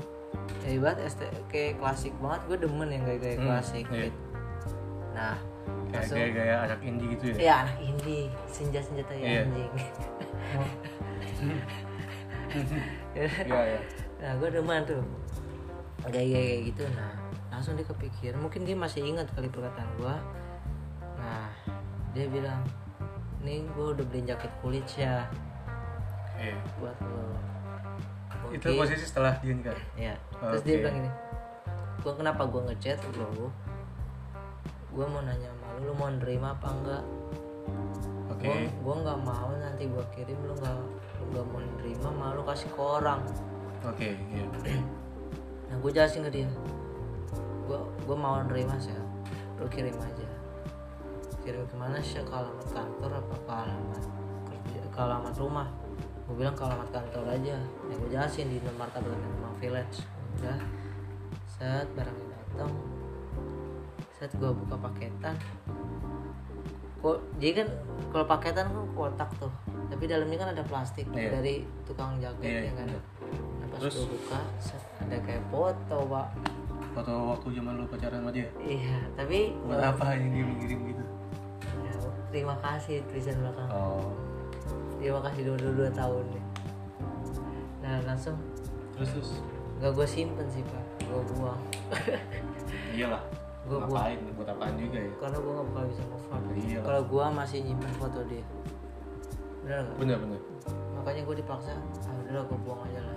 Ya 0.63 0.79
ibarat 0.79 1.01
ST, 1.03 1.23
kayak 1.49 1.79
klasik 1.79 2.15
banget 2.19 2.41
gue 2.47 2.59
demen 2.63 2.89
yang 2.89 3.03
gaya-gaya 3.03 3.37
Hmm, 3.37 3.47
klasik 3.49 3.87
iya. 3.91 4.07
gitu. 4.07 4.21
nah 5.11 5.35
kayak 5.91 5.95
langsung 5.99 6.17
gaya-gaya 6.17 6.55
anak 6.65 6.81
indie 6.81 7.09
gitu 7.11 7.25
ya? 7.27 7.35
Ya 7.37 7.55
anak 7.67 7.79
indie 7.81 8.25
senja 8.47 8.81
senjata 8.81 9.13
ya 9.13 9.25
Iya. 9.27 9.41
anjing. 9.43 9.73
Iya 13.15 13.27
iya. 13.67 13.81
Nah 14.21 14.31
gue 14.37 14.49
demen 14.51 14.81
tuh. 14.85 15.03
Gaya 16.07 16.25
gaya 16.31 16.57
gitu 16.65 16.85
nah 16.95 17.13
langsung 17.51 17.75
dia 17.75 17.85
kepikiran 17.85 18.41
mungkin 18.41 18.63
dia 18.63 18.73
masih 18.73 19.03
ingat 19.05 19.27
kali 19.35 19.51
perkataan 19.51 19.91
gue 19.99 20.15
dia 22.11 22.27
bilang 22.27 22.61
nih 23.41 23.65
gue 23.67 23.87
udah 23.95 24.05
beli 24.05 24.23
jaket 24.25 24.53
kulit 24.61 24.87
ya. 24.95 25.25
Oke. 26.35 26.51
buat 26.79 26.97
lo. 27.05 27.25
Itu 28.51 28.67
Mungkin- 28.67 28.81
posisi 28.81 29.05
setelah 29.05 29.37
dia 29.39 29.53
nikah? 29.53 29.77
Ya 29.95 30.15
terus 30.41 30.63
dia 30.65 30.81
bilang 30.81 30.97
gini 30.99 31.11
gue 32.01 32.13
kenapa 32.17 32.43
gue 32.49 32.61
ngechat 32.65 32.99
lo? 33.15 33.53
Gue 34.91 35.05
mau 35.07 35.21
nanya 35.21 35.53
sama 35.53 35.67
lu 35.79 35.81
lu 35.87 35.93
mau 35.95 36.09
nerima 36.09 36.57
apa 36.57 36.69
enggak? 36.73 37.05
Oke. 38.33 38.49
Gue 38.49 38.57
gue 38.81 38.95
nggak 39.05 39.19
mau 39.21 39.51
nanti 39.55 39.85
gue 39.85 40.05
kirim 40.11 40.39
lu 40.41 40.55
nggak 40.57 40.75
lu 41.21 41.25
nggak 41.31 41.47
mau 41.47 41.61
nerima 41.79 42.09
malu 42.11 42.43
kasih 42.43 42.69
ke 42.69 42.81
orang. 42.81 43.21
Oke 43.81 44.17
iya. 44.17 44.45
Nah 45.71 45.77
gue 45.79 45.91
jelasin 45.93 46.25
ke 46.27 46.33
dia 46.33 46.49
gue 47.65 47.79
gue 48.03 48.17
mau 48.19 48.43
nerima 48.43 48.75
sih 48.77 48.91
lu 49.57 49.69
kirim 49.71 49.95
aja 49.95 50.27
kirim 51.41 51.65
ke 51.65 51.77
mana 51.77 51.97
sih 51.99 52.21
ke 52.21 52.31
alamat 52.31 52.69
kantor 52.69 53.11
apa 53.17 53.35
ke 53.37 53.53
alamat 53.53 54.03
kerja 54.47 54.81
ke 54.87 54.99
alamat 54.99 55.35
rumah? 55.37 55.69
Gue 56.25 56.35
bilang 56.37 56.55
ke 56.55 56.63
alamat 56.63 56.89
kantor 56.91 57.25
aja. 57.27 57.57
Ya 57.59 57.95
gue 57.97 58.09
jelasin 58.09 58.47
di 58.49 58.59
nomor 58.61 58.87
martabat 58.87 59.11
Kemang 59.13 59.57
village. 59.59 59.97
Udah. 60.39 60.59
Saat 61.49 61.89
barangnya 61.93 62.27
datang. 62.31 62.71
Saat 64.15 64.33
gue 64.37 64.51
buka 64.53 64.77
paketan. 64.79 65.35
Kok 67.01 67.17
jadi 67.41 67.65
kan 67.65 67.69
kalau 68.13 68.27
paketan 68.29 68.65
kan 68.69 68.85
kotak 68.93 69.31
tuh. 69.41 69.53
Tapi 69.91 70.05
dalamnya 70.07 70.39
kan 70.39 70.49
ada 70.55 70.63
plastik 70.63 71.09
Iya. 71.11 71.35
dari 71.35 71.55
tukang 71.83 72.21
jaket 72.23 72.47
Iya, 72.47 72.61
ya 72.63 72.73
kan? 72.79 72.87
iya. 72.87 73.01
nah, 73.59 73.67
pas 73.69 73.79
Terus? 73.83 73.95
gue 73.99 74.07
buka 74.15 74.39
set, 74.63 74.83
ada 75.03 75.17
kayak 75.19 75.43
foto 75.51 75.97
pak. 76.07 76.27
Foto 76.95 77.13
waktu 77.35 77.49
zaman 77.59 77.73
lu 77.75 77.85
pacaran 77.91 78.23
sama 78.23 78.31
dia? 78.31 78.47
Iya 78.61 78.99
tapi 79.19 79.57
buat 79.67 79.83
apa 79.83 80.15
yang 80.15 80.31
dia 80.31 80.45
ngirim 80.47 80.81
gitu? 80.89 81.03
ya, 81.03 81.11
terima 82.31 82.55
kasih 82.63 83.03
tulisan 83.11 83.37
belakang. 83.43 83.69
Oh. 83.71 84.11
Terima 84.99 85.21
kasih 85.27 85.41
dua 85.51 85.57
dua, 85.59 85.73
dua 85.85 85.91
tahun. 85.93 86.25
Nih 86.31 86.45
nah 87.81 87.97
langsung. 88.07 88.37
Terus 88.95 89.11
terus. 89.17 89.31
Nggak 89.81 89.91
gue 89.97 90.07
simpen 90.07 90.47
sih 90.53 90.63
pak. 90.63 90.85
Gue 91.09 91.23
buang. 91.35 91.61
Iyalah 92.95 93.23
Gua 93.69 93.87
ngapain? 93.87 94.19
Buat 94.35 94.49
apaan 94.57 94.75
juga 94.81 94.99
ya? 94.99 95.13
Karena 95.21 95.37
gue 95.41 95.53
nggak 95.53 95.67
bakal 95.73 95.85
bisa 95.89 96.03
move 96.09 96.27
on 96.33 96.43
Iya 96.57 96.79
lah. 96.81 96.85
kalau 96.87 97.03
gue 97.07 97.25
masih 97.37 97.59
nyimpen 97.65 97.93
foto 97.97 98.21
dia. 98.29 98.45
Bener 99.65 99.79
nggak? 99.85 99.97
Bener 100.01 100.17
bener. 100.21 100.41
Makanya 100.97 101.23
gue 101.25 101.37
dipaksa 101.41 101.73
ah 101.77 102.15
udah 102.29 102.43
gue 102.47 102.59
buang 102.65 102.81
aja 102.89 103.01
lah. 103.05 103.17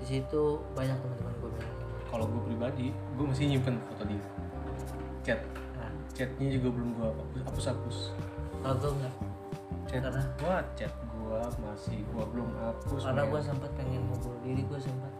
Di 0.00 0.06
situ 0.08 0.42
banyak 0.72 0.96
teman-teman 1.00 1.32
gue 1.38 1.50
bilang. 1.54 1.74
Kalau 2.10 2.24
gue 2.26 2.42
pribadi 2.48 2.86
gue 2.90 3.24
masih 3.24 3.44
nyimpen 3.46 3.76
foto 3.88 4.02
dia. 4.08 4.22
Chat. 5.22 5.40
Nah 5.76 5.90
chatnya 6.12 6.48
juga 6.48 6.68
belum 6.76 6.88
gue 6.96 7.08
hapus 7.44 7.64
hapus 7.72 7.98
kalau 8.60 8.76
gue 8.76 8.92
nggak 9.00 9.14
chat 9.90 10.02
Karena? 10.06 10.22
gua 10.38 10.56
chat 10.78 10.92
gua 11.18 11.40
masih 11.58 11.98
gua 12.14 12.24
belum 12.30 12.48
hapus 12.62 13.02
karena 13.02 13.22
gue 13.26 13.40
sempat 13.42 13.70
pengen 13.74 14.02
mau 14.06 14.16
bunuh 14.22 14.40
diri 14.46 14.62
gue 14.62 14.78
sempat 14.78 15.12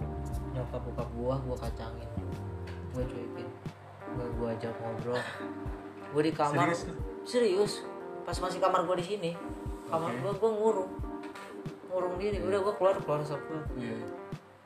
nyokap 0.55 0.83
bokap 0.83 1.09
gue 1.15 1.35
gue 1.47 1.57
kacangin. 1.63 2.09
Gue 2.91 3.05
cuekin. 3.07 3.49
Gue 4.19 4.27
gue 4.35 4.49
ajak 4.51 4.75
ngobrol. 4.83 5.23
Gue 6.11 6.23
di 6.27 6.33
kamar. 6.35 6.75
Serius 6.75 6.83
serius. 7.23 7.73
Pas 8.27 8.35
masih 8.35 8.59
kamar 8.59 8.83
gue 8.87 8.97
di 8.99 9.07
sini 9.15 9.31
kamar 9.91 10.11
Oke. 10.15 10.19
gue 10.23 10.33
gue 10.39 10.51
ngurung. 10.55 10.91
Ngurung 11.91 12.15
diri. 12.19 12.39
Udah 12.43 12.61
gue 12.63 12.75
keluar 12.79 12.95
keluar 13.03 13.21
sok 13.27 13.41
keluar 13.47 13.65
iya. 13.79 13.95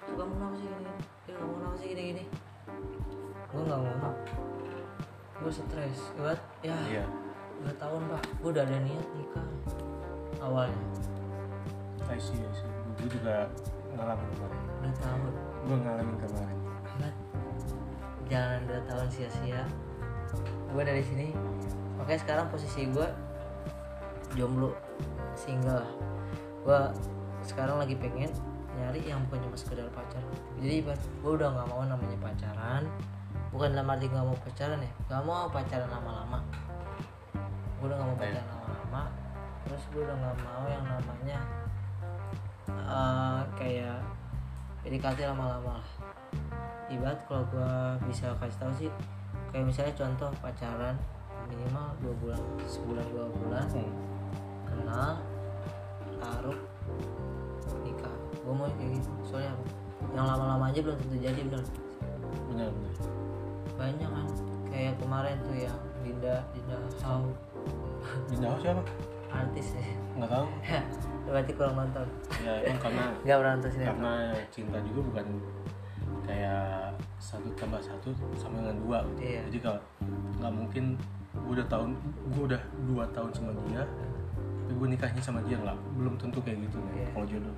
"Su, 0.05 0.13
kamu 0.17 0.33
kenapa 0.37 0.55
sih 0.61 0.67
gini? 0.69 0.93
Ya 1.29 1.35
kamu 1.41 1.53
kenapa 1.57 1.77
sih 1.81 1.87
gini 1.93 2.03
gini? 2.13 2.25
Gue 3.49 3.61
nggak 3.65 3.79
ngomong 3.81 4.17
gue 5.45 5.53
stres. 5.53 5.99
Buat 6.17 6.41
ya. 6.65 6.77
Iya 6.89 7.05
dua 7.65 7.75
tahun 7.81 8.01
pak. 8.13 8.23
Gue 8.45 8.51
udah 8.53 8.65
ada 8.69 8.77
niat 8.85 9.09
nikah 9.17 9.47
awalnya. 10.45 10.85
I 12.13 12.21
see, 12.21 12.37
I 12.37 12.53
see. 12.53 12.69
Gue 13.01 13.09
juga 13.09 13.49
ngalamin 13.97 14.29
kemarin. 14.37 14.61
dua 14.85 14.95
tahun. 15.01 15.33
Gue 15.65 15.77
ngalamin 15.81 16.17
kemarin. 16.21 16.59
Hebat. 16.85 17.15
jangan 18.29 18.61
dua 18.69 18.81
tahun 18.85 19.09
sia-sia. 19.09 19.63
Gue 20.77 20.83
dari 20.85 21.01
sini 21.01 21.33
makanya 21.97 22.21
sekarang 22.21 22.47
posisi 22.53 22.91
gue 22.91 23.09
jomblo 24.35 24.75
single 25.39 25.87
gue 26.67 26.81
sekarang 27.47 27.79
lagi 27.79 27.95
pengen 27.95 28.29
nyari 28.75 29.07
yang 29.07 29.23
bukan 29.31 29.41
cuma 29.49 29.57
sekedar 29.57 29.89
pacaran. 29.95 30.37
Jadi 30.61 30.85
gue 30.85 31.33
udah 31.33 31.49
nggak 31.49 31.69
mau 31.71 31.81
namanya 31.87 32.19
pacaran. 32.21 32.85
Bukan 33.55 33.71
dalam 33.73 33.87
arti 33.87 34.11
nggak 34.11 34.27
mau 34.27 34.37
pacaran 34.37 34.83
ya. 34.83 34.93
Nggak 35.09 35.23
mau 35.25 35.47
pacaran 35.49 35.89
lama-lama 35.89 36.43
gue 37.85 37.93
udah 37.93 38.01
nggak 38.01 38.09
mau 38.09 38.17
pacaran 38.17 38.49
lama-lama 38.49 39.03
terus 39.69 39.83
gue 39.93 40.01
udah 40.09 40.17
nggak 40.17 40.37
mau 40.41 40.65
yang 40.73 40.85
namanya 40.89 41.39
eh, 42.73 43.41
kayak 43.61 44.01
PDKT 44.81 45.29
lama-lama 45.29 45.85
lah. 45.85 45.89
Ibarat 46.89 47.21
kalau 47.29 47.45
gue 47.53 47.73
bisa 48.09 48.33
kasih 48.41 48.57
tahu 48.57 48.73
sih 48.73 48.91
kayak 49.53 49.69
misalnya 49.69 49.93
contoh 50.01 50.33
pacaran 50.41 50.97
minimal 51.53 51.93
dua 52.01 52.15
bulan 52.25 52.41
sebulan 52.65 53.05
dua 53.13 53.27
bulan 53.37 53.65
Hmm. 53.69 53.93
kenal 54.65 55.13
taruh 56.25 56.59
nikah. 57.85 58.17
Gue 58.41 58.55
mau 58.57 58.69
kayak 58.81 58.97
gitu 58.97 59.13
soalnya 59.29 59.53
apa 59.53 59.65
yang 60.17 60.25
lama-lama 60.25 60.73
aja 60.73 60.81
belum 60.81 60.97
tentu 61.05 61.17
jadi 61.21 61.41
bener. 61.53 61.65
Benar, 62.49 62.69
benar. 62.73 62.95
banyak 63.77 64.09
kan 64.09 64.27
kayak 64.73 64.97
kemarin 64.97 65.37
tuh 65.45 65.57
yang 65.69 65.81
Dinda 66.01 66.41
Dinda 66.57 66.81
How 67.05 67.29
House 68.27 68.61
siapa? 68.61 68.83
artis 69.31 69.69
ya 69.75 69.87
Nggak 70.15 70.31
tahu. 70.31 70.47
berarti 71.27 71.53
kurang 71.53 71.75
nonton 71.77 72.07
Ya 72.39 72.53
emang 72.63 72.81
karena 72.81 73.05
nggak 73.25 73.37
pernah 73.37 73.53
nonton 73.55 73.71
sinetron 73.71 73.95
karena 73.95 74.15
cinta 74.49 74.79
juga 74.81 75.01
bukan 75.05 75.27
kayak 76.25 76.93
satu 77.19 77.49
tambah 77.53 77.81
satu 77.81 78.09
sama 78.35 78.61
dengan 78.61 78.77
dua. 78.81 78.99
Iya. 79.17 79.43
jadi 79.49 79.59
kalau 79.61 79.81
nggak 80.39 80.53
mungkin 80.55 80.85
gue 81.35 81.53
udah 81.53 81.67
tahun 81.67 81.91
gue 82.31 82.43
udah 82.47 82.63
dua 82.87 83.05
tahun 83.11 83.31
sama 83.31 83.51
dia 83.67 83.83
tapi 84.65 84.73
gue 84.73 84.89
nikahnya 84.89 85.21
sama 85.21 85.41
dia 85.43 85.57
nggak 85.59 85.77
belum 85.95 86.15
tentu 86.17 86.39
kayak 86.41 86.63
gitu 86.63 86.79
Iya. 86.95 87.07
kalau 87.11 87.27
jodoh 87.27 87.57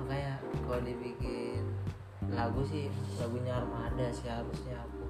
makanya 0.00 0.34
kalau 0.64 0.80
dibikin 0.80 1.62
lagu 2.28 2.60
sih 2.64 2.86
lagunya 3.14 3.52
Armada 3.54 4.06
sih 4.10 4.26
harusnya 4.26 4.76
aku 4.78 5.04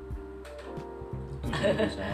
itu 1.38 1.48
juga 1.48 1.72
bisa 1.80 2.08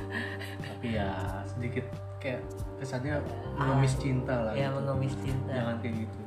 tapi 0.66 0.88
ya 0.94 1.10
sedikit 1.54 1.84
kayak 2.18 2.40
kesannya 2.76 3.20
mengemis 3.54 3.94
cinta 3.96 4.34
lah 4.42 4.52
ya 4.52 4.68
gitu. 4.68 4.76
mengemis 4.80 5.14
cinta. 5.20 5.52
Jangan 5.52 5.76
kayak 5.78 5.94
gitu. 6.02 6.18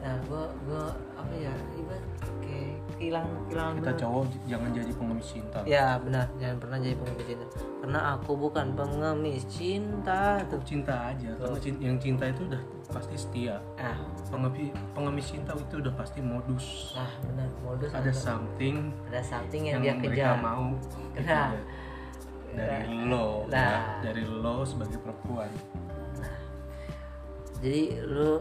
Nah 0.00 0.16
gua 0.24 0.44
gua 0.64 0.84
apa 1.12 1.34
ya 1.36 1.52
ibarat 1.76 2.04
kayak 2.40 2.72
hilang 2.96 3.28
hilang 3.48 3.76
kita 3.76 3.92
cowok 3.96 4.24
jangan 4.48 4.68
jadi 4.72 4.90
pengemis 4.96 5.28
cinta. 5.28 5.58
Ya 5.64 6.00
benar 6.00 6.24
jangan 6.40 6.56
pernah 6.56 6.76
jadi 6.80 6.96
pengemis 6.96 7.26
cinta. 7.28 7.44
Karena 7.80 8.00
aku 8.16 8.32
bukan 8.34 8.66
pengemis 8.72 9.42
cinta 9.46 10.40
tuh. 10.48 10.60
Cinta 10.64 11.12
aja 11.12 11.30
karena 11.36 11.58
cin- 11.60 11.80
yang 11.80 11.96
cinta 12.00 12.24
itu 12.26 12.48
udah 12.48 12.62
pasti 12.90 13.14
setia. 13.14 13.60
Ah. 13.76 13.96
Pengemis 14.32 14.72
pengemis 14.96 15.26
cinta 15.28 15.52
itu 15.52 15.74
udah 15.78 15.92
pasti 15.94 16.20
modus. 16.24 16.96
Nah 16.96 17.12
benar 17.20 17.48
modus 17.60 17.90
ada 17.92 18.08
something 18.10 18.88
ada 19.04 19.20
something 19.20 19.62
yang, 19.68 19.84
yang, 19.84 20.00
dia 20.00 20.08
mereka 20.08 20.32
kejar. 20.32 20.40
mau 20.40 20.64
gitu 21.12 21.28
Nah. 21.28 21.52
ya. 21.52 21.62
Dari 22.56 22.94
lo 23.06 23.46
Nah. 23.46 23.58
ya. 23.58 23.78
dari 24.10 24.22
lo 24.26 24.66
sebagai 24.66 24.98
perempuan. 24.98 25.50
Jadi 27.60 28.00
lu 28.08 28.40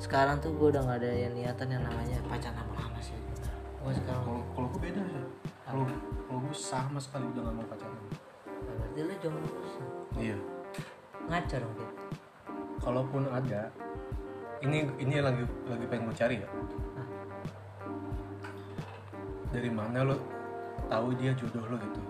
sekarang 0.00 0.40
tuh 0.40 0.52
gue 0.56 0.72
udah 0.72 0.82
nggak 0.84 0.98
ada 1.04 1.10
yang 1.12 1.32
niatan 1.36 1.68
yang 1.68 1.84
namanya 1.84 2.16
pacaran 2.28 2.56
lama-lama 2.64 3.00
sih. 3.00 3.16
Gue 3.84 3.92
sekarang 3.92 4.22
kalau 4.24 4.42
kalau 4.56 4.66
gue 4.72 4.80
beda 4.88 5.02
ya 5.04 5.22
kalau 5.66 5.82
kalau 6.30 6.38
gue 6.46 6.54
sama 6.54 6.98
sekali 7.02 7.26
udah 7.34 7.42
gak 7.42 7.54
mau 7.58 7.66
pacaran 7.66 7.98
berarti 8.66 9.00
lu 9.02 9.14
jomblo 9.18 9.48
iya. 10.16 10.38
Ngaco 11.26 11.56
dong 11.58 11.74
gitu 11.74 11.94
kalaupun 12.86 13.22
ada 13.26 13.62
ini 14.62 14.86
ini 15.02 15.18
lagi 15.18 15.42
lagi 15.66 15.84
pengen 15.90 16.06
gue 16.06 16.16
cari 16.16 16.36
ya. 16.38 16.48
Hah? 16.48 17.08
dari 19.50 19.70
mana 19.74 20.06
lo 20.06 20.16
tahu 20.86 21.18
dia 21.18 21.34
jodoh 21.34 21.66
lo 21.66 21.76
gitu 21.82 22.00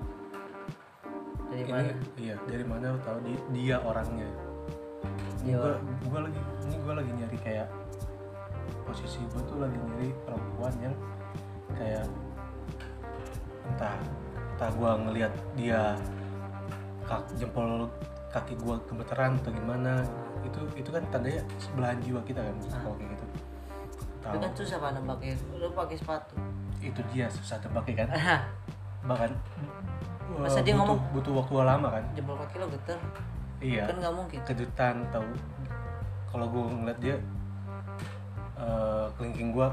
dari 1.46 1.62
ini 1.62 1.72
mana? 1.72 1.92
iya 2.16 2.35
dari 2.42 2.64
mana 2.64 2.85
lo 2.92 2.98
tahu 3.00 3.18
di- 3.22 3.46
dia 3.52 3.76
orangnya? 3.80 4.28
Ini 5.40 5.46
Dia 5.46 5.56
gua, 5.56 5.74
gua 6.04 6.20
lagi 6.26 6.40
ini 6.64 6.74
gue 6.76 6.94
lagi 6.94 7.11
nyari 7.12 7.38
kayak 7.38 7.68
posisi 8.82 9.18
gue 9.24 9.42
tuh 9.44 9.59
lagi 9.59 9.78
nyari 9.78 10.11
perempuan 10.22 10.74
yang 10.82 10.94
kayak 11.72 12.06
entah 13.66 13.94
entah 14.56 14.70
gue 14.72 14.90
ngelihat 15.04 15.32
dia 15.54 15.94
kak, 17.04 17.22
jempol 17.37 17.87
kaki 18.32 18.54
gue 18.56 18.74
gemeteran 18.87 19.38
atau 19.38 19.52
gimana. 19.52 20.02
Itu 20.42 20.61
itu 20.74 20.90
kan 20.90 21.02
tandanya 21.11 21.42
sebelahan 21.59 21.98
jiwa 22.02 22.20
kita 22.22 22.42
kan 22.42 22.54
Ah. 22.66 22.80
kalau 22.82 22.96
kayak 22.98 23.11
gitu. 23.14 23.24
Itu 23.26 24.26
tahu 24.26 24.38
kan 24.42 24.52
susah 24.59 24.76
pak 24.80 24.90
pakai 24.98 25.30
lu 25.54 25.68
pakai 25.70 25.96
sepatu. 25.96 26.35
Itu 26.82 27.00
dia 27.14 27.26
susah 27.30 27.62
tebaknya 27.62 27.94
kan? 28.02 28.09
Ah, 28.11 28.40
bahkan 29.09 29.30
Masa 30.37 30.61
uh, 30.61 30.64
dia 30.64 30.75
butuh, 30.77 30.85
ngomong? 30.85 30.99
butuh 31.16 31.33
waktu 31.40 31.53
lama 31.64 31.88
kan? 31.88 32.05
Jempol 32.12 32.37
kaki 32.37 32.57
lo 32.61 32.66
geter? 32.68 32.99
Iya. 33.61 33.85
Kan 33.88 33.96
nggak 34.05 34.14
mungkin. 34.14 34.38
Kejutan 34.44 34.94
tahu 35.09 35.27
kalau 36.29 36.46
gue 36.53 36.62
ngeliat 36.68 36.99
dia 37.01 37.16
eh 38.57 39.07
kelingking 39.16 39.57
gue 39.57 39.68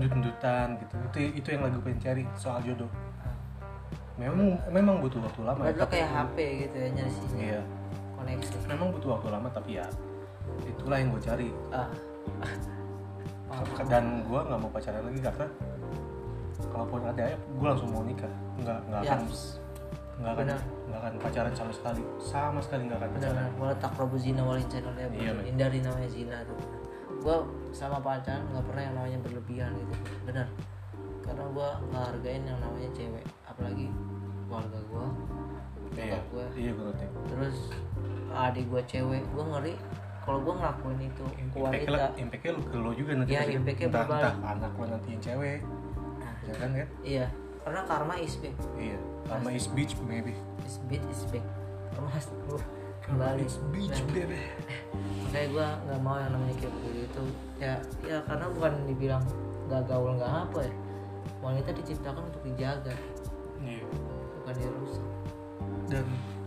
ndut-ndutan 0.00 0.66
gitu. 0.80 0.94
Itu 1.12 1.18
itu 1.44 1.48
yang 1.52 1.62
lagi 1.68 1.76
pengen 1.84 2.00
cari 2.00 2.22
soal 2.36 2.60
jodoh. 2.64 2.88
Memang 4.16 4.60
memang 4.68 4.96
butuh 5.00 5.20
waktu 5.24 5.40
lama 5.44 5.60
berarti 5.64 5.80
lo 5.80 5.84
tapi 5.88 5.94
kayak 5.96 6.10
HP 6.12 6.36
gitu 6.68 6.76
ya 6.76 6.88
nyari 6.92 7.10
sinyal 7.12 7.40
iya. 7.40 7.62
Koneksi. 8.16 8.56
Memang 8.68 8.88
butuh 8.92 9.08
waktu 9.16 9.28
lama 9.32 9.48
tapi 9.52 9.70
ya 9.80 9.86
itulah 10.64 10.96
yang 10.96 11.08
gue 11.12 11.22
cari. 11.24 11.48
Ah. 11.72 11.88
Dan 13.88 14.24
gue 14.24 14.40
nggak 14.40 14.60
mau 14.60 14.70
pacaran 14.72 15.02
lagi 15.04 15.20
karena 15.20 15.46
kalaupun 16.68 17.00
ada 17.06 17.22
ya 17.32 17.36
gue 17.36 17.66
langsung 17.66 17.90
mau 17.92 18.04
nikah. 18.04 18.32
Nggak 18.60 18.78
nggak 18.90 19.00
ya 19.02 19.10
akan 19.16 19.20
nggak 20.20 20.32
akan 20.36 20.46
nggak 20.90 20.98
akan 21.00 21.12
pacaran 21.24 21.54
sama 21.56 21.72
sekali. 21.72 22.02
Sama 22.20 22.60
sekali 22.60 22.82
nggak 22.88 22.98
akan 23.00 23.10
pacaran. 23.16 23.50
Wala 23.56 23.74
takrobu 23.80 24.16
zina 24.20 24.42
walin 24.44 24.68
channel 24.68 24.94
ya 24.96 25.08
Iya, 25.12 25.32
hindari 25.44 25.78
namanya 25.80 26.10
zina 26.10 26.36
tuh. 26.44 26.58
Gue 27.20 27.36
sama 27.72 27.98
pacaran 28.04 28.44
nggak 28.52 28.64
pernah 28.68 28.82
yang 28.84 28.94
namanya 28.96 29.18
berlebihan 29.24 29.70
gitu. 29.76 29.94
Benar. 30.28 30.46
Karena 31.24 31.44
gue 31.48 31.68
nggak 31.88 32.04
hargain 32.12 32.42
yang 32.44 32.58
namanya 32.60 32.90
cewek. 32.92 33.24
Apalagi 33.48 33.86
keluarga 34.50 34.78
gue 34.82 35.06
iya. 35.94 36.18
gue 36.30 36.44
iya 36.58 36.70
gue 36.74 36.84
ngerti. 36.90 37.06
Terus 37.30 37.56
adik 38.30 38.66
gue 38.70 38.82
cewek 38.86 39.22
gue 39.34 39.44
ngeri 39.44 39.74
kalau 40.20 40.38
gue 40.44 40.54
ngelakuin 40.54 41.00
itu 41.00 41.24
ke 41.26 41.40
impactnya 41.42 41.90
wanita. 41.90 42.06
impactnya 42.20 42.50
lu 42.54 42.62
ke 42.62 42.76
lo 42.76 42.90
juga 42.94 43.12
nanti 43.18 43.32
pasti. 43.34 43.52
impactnya 43.56 43.86
entah, 43.88 44.04
entah 44.06 44.34
anak 44.44 44.72
lo 44.76 44.84
nanti 44.86 45.08
yang 45.10 45.22
cewek 45.24 45.58
ya 46.50 46.54
kan 46.58 46.70
kan 46.74 46.88
iya. 47.06 47.26
Karena 47.60 47.80
karma 47.86 48.14
is 48.18 48.34
back 48.42 48.54
iya. 48.74 48.98
Sama 49.30 49.48
is 49.54 49.66
beach 49.70 49.94
maybe. 50.02 50.34
Is 50.66 50.82
beat 50.90 51.04
is 51.06 51.22
back 51.30 51.44
karma 51.94 52.10
has 52.10 52.26
kembali. 53.06 53.42
is 53.46 53.58
beach 53.70 53.98
Nah, 54.02 54.10
baby. 54.14 54.38
Makanya 55.26 55.46
gue 55.46 55.66
nggak 55.86 56.00
mau 56.02 56.16
yang 56.18 56.30
namanya 56.34 56.54
kayak 56.58 56.74
begitu 56.82 57.22
ya 57.62 57.74
ya 58.02 58.18
karena 58.26 58.46
bukan 58.50 58.72
dibilang 58.90 59.22
nggak 59.70 59.82
gaul 59.86 60.10
nggak 60.18 60.32
apa 60.50 60.60
ya. 60.66 60.74
Wanita 61.40 61.70
diciptakan 61.72 62.22
untuk 62.26 62.42
dijaga. 62.42 62.94
Iya. 63.62 63.84
Bukan 64.40 64.54
dirusak. 64.58 65.08
Dan 65.86 66.06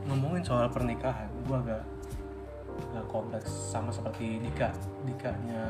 ngomongin 0.10 0.44
soal 0.44 0.68
pernikahan 0.68 1.32
gua 1.48 1.64
agak 1.64 1.84
agak 2.92 3.06
kompleks 3.08 3.50
sama 3.50 3.94
seperti 3.94 4.42
Dika. 4.42 4.74
Dikanya 5.08 5.64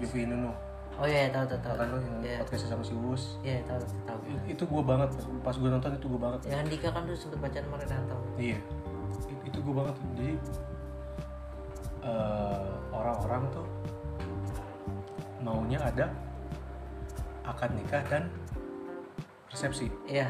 Yufi 0.00 0.24
Nuno 0.24 0.54
oh 0.96 1.06
iya 1.06 1.28
tahu 1.28 1.44
tahu 1.46 1.60
tahu. 1.60 1.74
Kan 1.76 1.88
lo 1.88 1.98
yang 2.00 2.16
Iya. 2.20 2.36
podcastnya 2.40 2.70
sama 2.72 2.82
si 2.82 2.94
Uus. 2.94 3.22
Iya 3.40 3.60
tahu 3.64 3.78
tahu 4.04 4.18
I- 4.26 4.52
itu 4.52 4.62
gua 4.64 4.82
banget. 4.82 5.08
Pas 5.40 5.54
gua 5.54 5.68
nonton 5.70 5.92
itu 5.92 6.06
gua 6.08 6.20
banget. 6.30 6.40
Yang 6.48 6.64
Dika 6.72 6.88
kan 6.90 7.02
dulu 7.04 7.16
sempet 7.16 7.38
pacaran 7.38 7.64
sama 7.64 7.76
Renata 7.78 8.16
iya. 8.36 8.58
Itu 9.44 9.58
gua 9.60 9.74
banget. 9.84 9.94
Jadi 10.16 10.30
eh, 12.02 12.70
orang-orang 12.90 13.42
tuh 13.50 13.66
maunya 15.42 15.78
ada 15.78 16.06
akad 17.44 17.70
nikah 17.72 18.02
dan 18.08 18.26
resepsi 19.46 19.86
iya. 20.06 20.26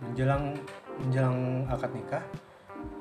Menjelang 0.00 0.54
menjelang 0.98 1.66
akad 1.68 1.90
nikah 1.92 2.22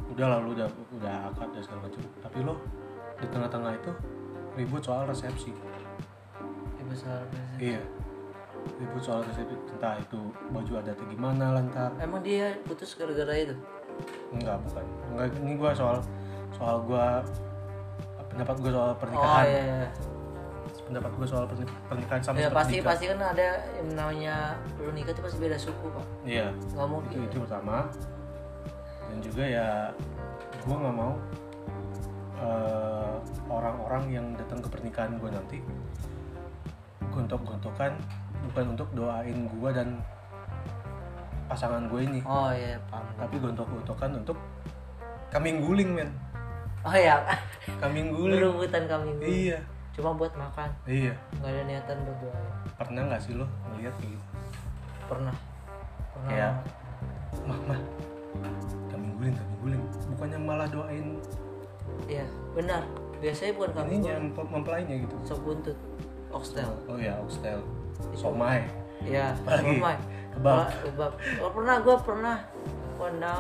udah 0.09 0.25
lah 0.27 0.37
lu 0.41 0.51
udah 0.51 0.67
udah 0.97 1.29
akad 1.29 1.47
dan 1.53 1.61
segala 1.61 1.85
macam. 1.85 2.01
Tapi 2.23 2.37
lo 2.41 2.55
di 3.17 3.27
tengah-tengah 3.29 3.73
itu 3.75 3.91
ribut 4.58 4.82
soal 4.82 5.06
resepsi. 5.06 5.54
Ibu 6.82 6.93
soal 6.98 7.22
iya. 7.62 7.82
Ribut 8.82 9.02
soal 9.06 9.22
resepsi 9.24 9.54
entah 9.78 9.96
itu 10.02 10.20
baju 10.50 10.72
adatnya 10.82 11.06
gimana 11.08 11.46
lantar. 11.62 11.93
Emang 12.02 12.26
dia 12.26 12.58
putus 12.65 12.98
gara-gara 12.98 13.32
itu? 13.38 13.56
Enggak 14.34 14.58
bukan. 14.65 14.86
Enggak 15.13 15.26
ini 15.38 15.54
gua 15.56 15.72
soal 15.78 15.98
soal 16.58 16.82
gua 16.84 17.22
pendapat 18.34 18.56
gua 18.60 18.72
soal 18.74 18.89
oh 18.91 18.98
pernikahan 18.98 19.46
iya, 19.46 19.62
iya. 19.62 19.89
pendapat 20.86 21.12
gua 21.17 21.28
soal 21.28 21.46
perni- 21.50 21.78
pernikahan 21.89 22.22
sama 22.24 22.36
ya 22.38 22.50
pasti 22.50 22.78
pasti 22.82 23.06
kan 23.10 23.20
ada 23.20 23.65
yang 23.78 23.89
namanya 23.93 24.36
lu 24.82 24.89
nikah 24.93 25.13
tuh 25.13 25.24
pasti 25.26 25.38
beda 25.38 25.58
suku 25.58 25.86
pak. 25.93 26.06
Iya. 26.26 26.50
Nggak 26.74 26.86
itu 26.86 26.93
mungkin. 26.93 27.17
Itu 27.30 27.38
pertama. 27.46 27.78
Dan 29.08 29.17
juga 29.24 29.43
ya 29.48 29.67
gue 30.67 30.76
nggak 30.76 30.96
mau 31.00 31.13
eh, 32.43 32.96
orang-orang 33.47 34.03
yang 34.12 34.25
datang 34.36 34.60
ke 34.62 34.69
pernikahan 34.71 35.17
gue 35.19 35.30
nanti 35.32 35.58
gontok-gontokan 37.12 37.97
bukan 38.51 38.65
untuk 38.77 38.88
doain 38.93 39.49
gue 39.49 39.69
dan 39.73 39.97
pasangan 41.47 41.88
gue 41.89 42.01
ini. 42.03 42.19
Oh 42.27 42.51
iya 42.51 42.77
paham. 42.91 43.08
Tapi 43.17 43.36
gontok-gontokan 43.39 44.12
untuk 44.21 44.38
kambing 45.34 45.63
guling 45.63 45.97
men. 45.97 46.10
Oh 46.86 46.93
iya. 46.93 47.23
Kambing 47.82 48.12
guling. 48.17 48.38
Berebutan 48.38 48.84
kami 48.86 49.10
iya. 49.25 49.60
Cuma 49.95 50.13
buat 50.13 50.36
makan. 50.38 50.69
Iya. 50.86 51.17
Nggak 51.41 51.51
ada 51.51 51.62
niatan 51.65 51.97
berdoa 52.06 52.58
pernah 52.77 53.10
nggak 53.10 53.21
sih 53.25 53.34
lo 53.34 53.49
ngeliat 53.73 53.95
gitu? 54.06 54.21
Pernah. 55.10 55.36
Pernah. 56.13 56.30
Kayak, 56.30 56.53
mah 57.49 57.60
mah 57.65 57.82
kambing 58.93 59.13
guling 59.17 59.34
kambing 59.34 59.60
guling. 59.65 59.84
Bukannya 60.13 60.39
malah 60.45 60.67
doain? 60.69 61.17
Iya 62.06 62.27
benar 62.53 62.84
biasanya 63.17 63.51
bukan 63.58 63.71
kami 63.73 63.88
ininya 63.97 64.13
mem- 64.21 64.51
mempelainya 64.51 64.95
gitu. 65.06 65.15
Sop 65.25 65.39
buntut. 65.41 65.77
Oxtail 66.27 66.69
Oh 66.86 66.99
ya, 66.99 67.15
oxtail. 67.23 67.60
Somai. 68.13 68.67
iya 69.01 69.34
Apalagi? 69.34 69.80
somai. 69.80 69.97
Kebab. 70.36 70.69
Kebab. 70.86 71.12
oh, 71.41 71.51
pernah 71.56 71.75
gue 71.82 71.95
pernah 72.06 72.38
pernah 72.97 73.38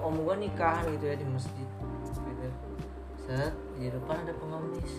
om 0.00 0.14
gue 0.18 0.36
nikahan 0.48 0.82
gitu 0.96 1.04
ya 1.06 1.14
di 1.14 1.26
masjid 1.28 1.66
gitu. 2.10 2.48
Set 3.20 3.54
di 3.78 3.86
depan 3.92 4.24
ada 4.26 4.34
pengemis. 4.34 4.92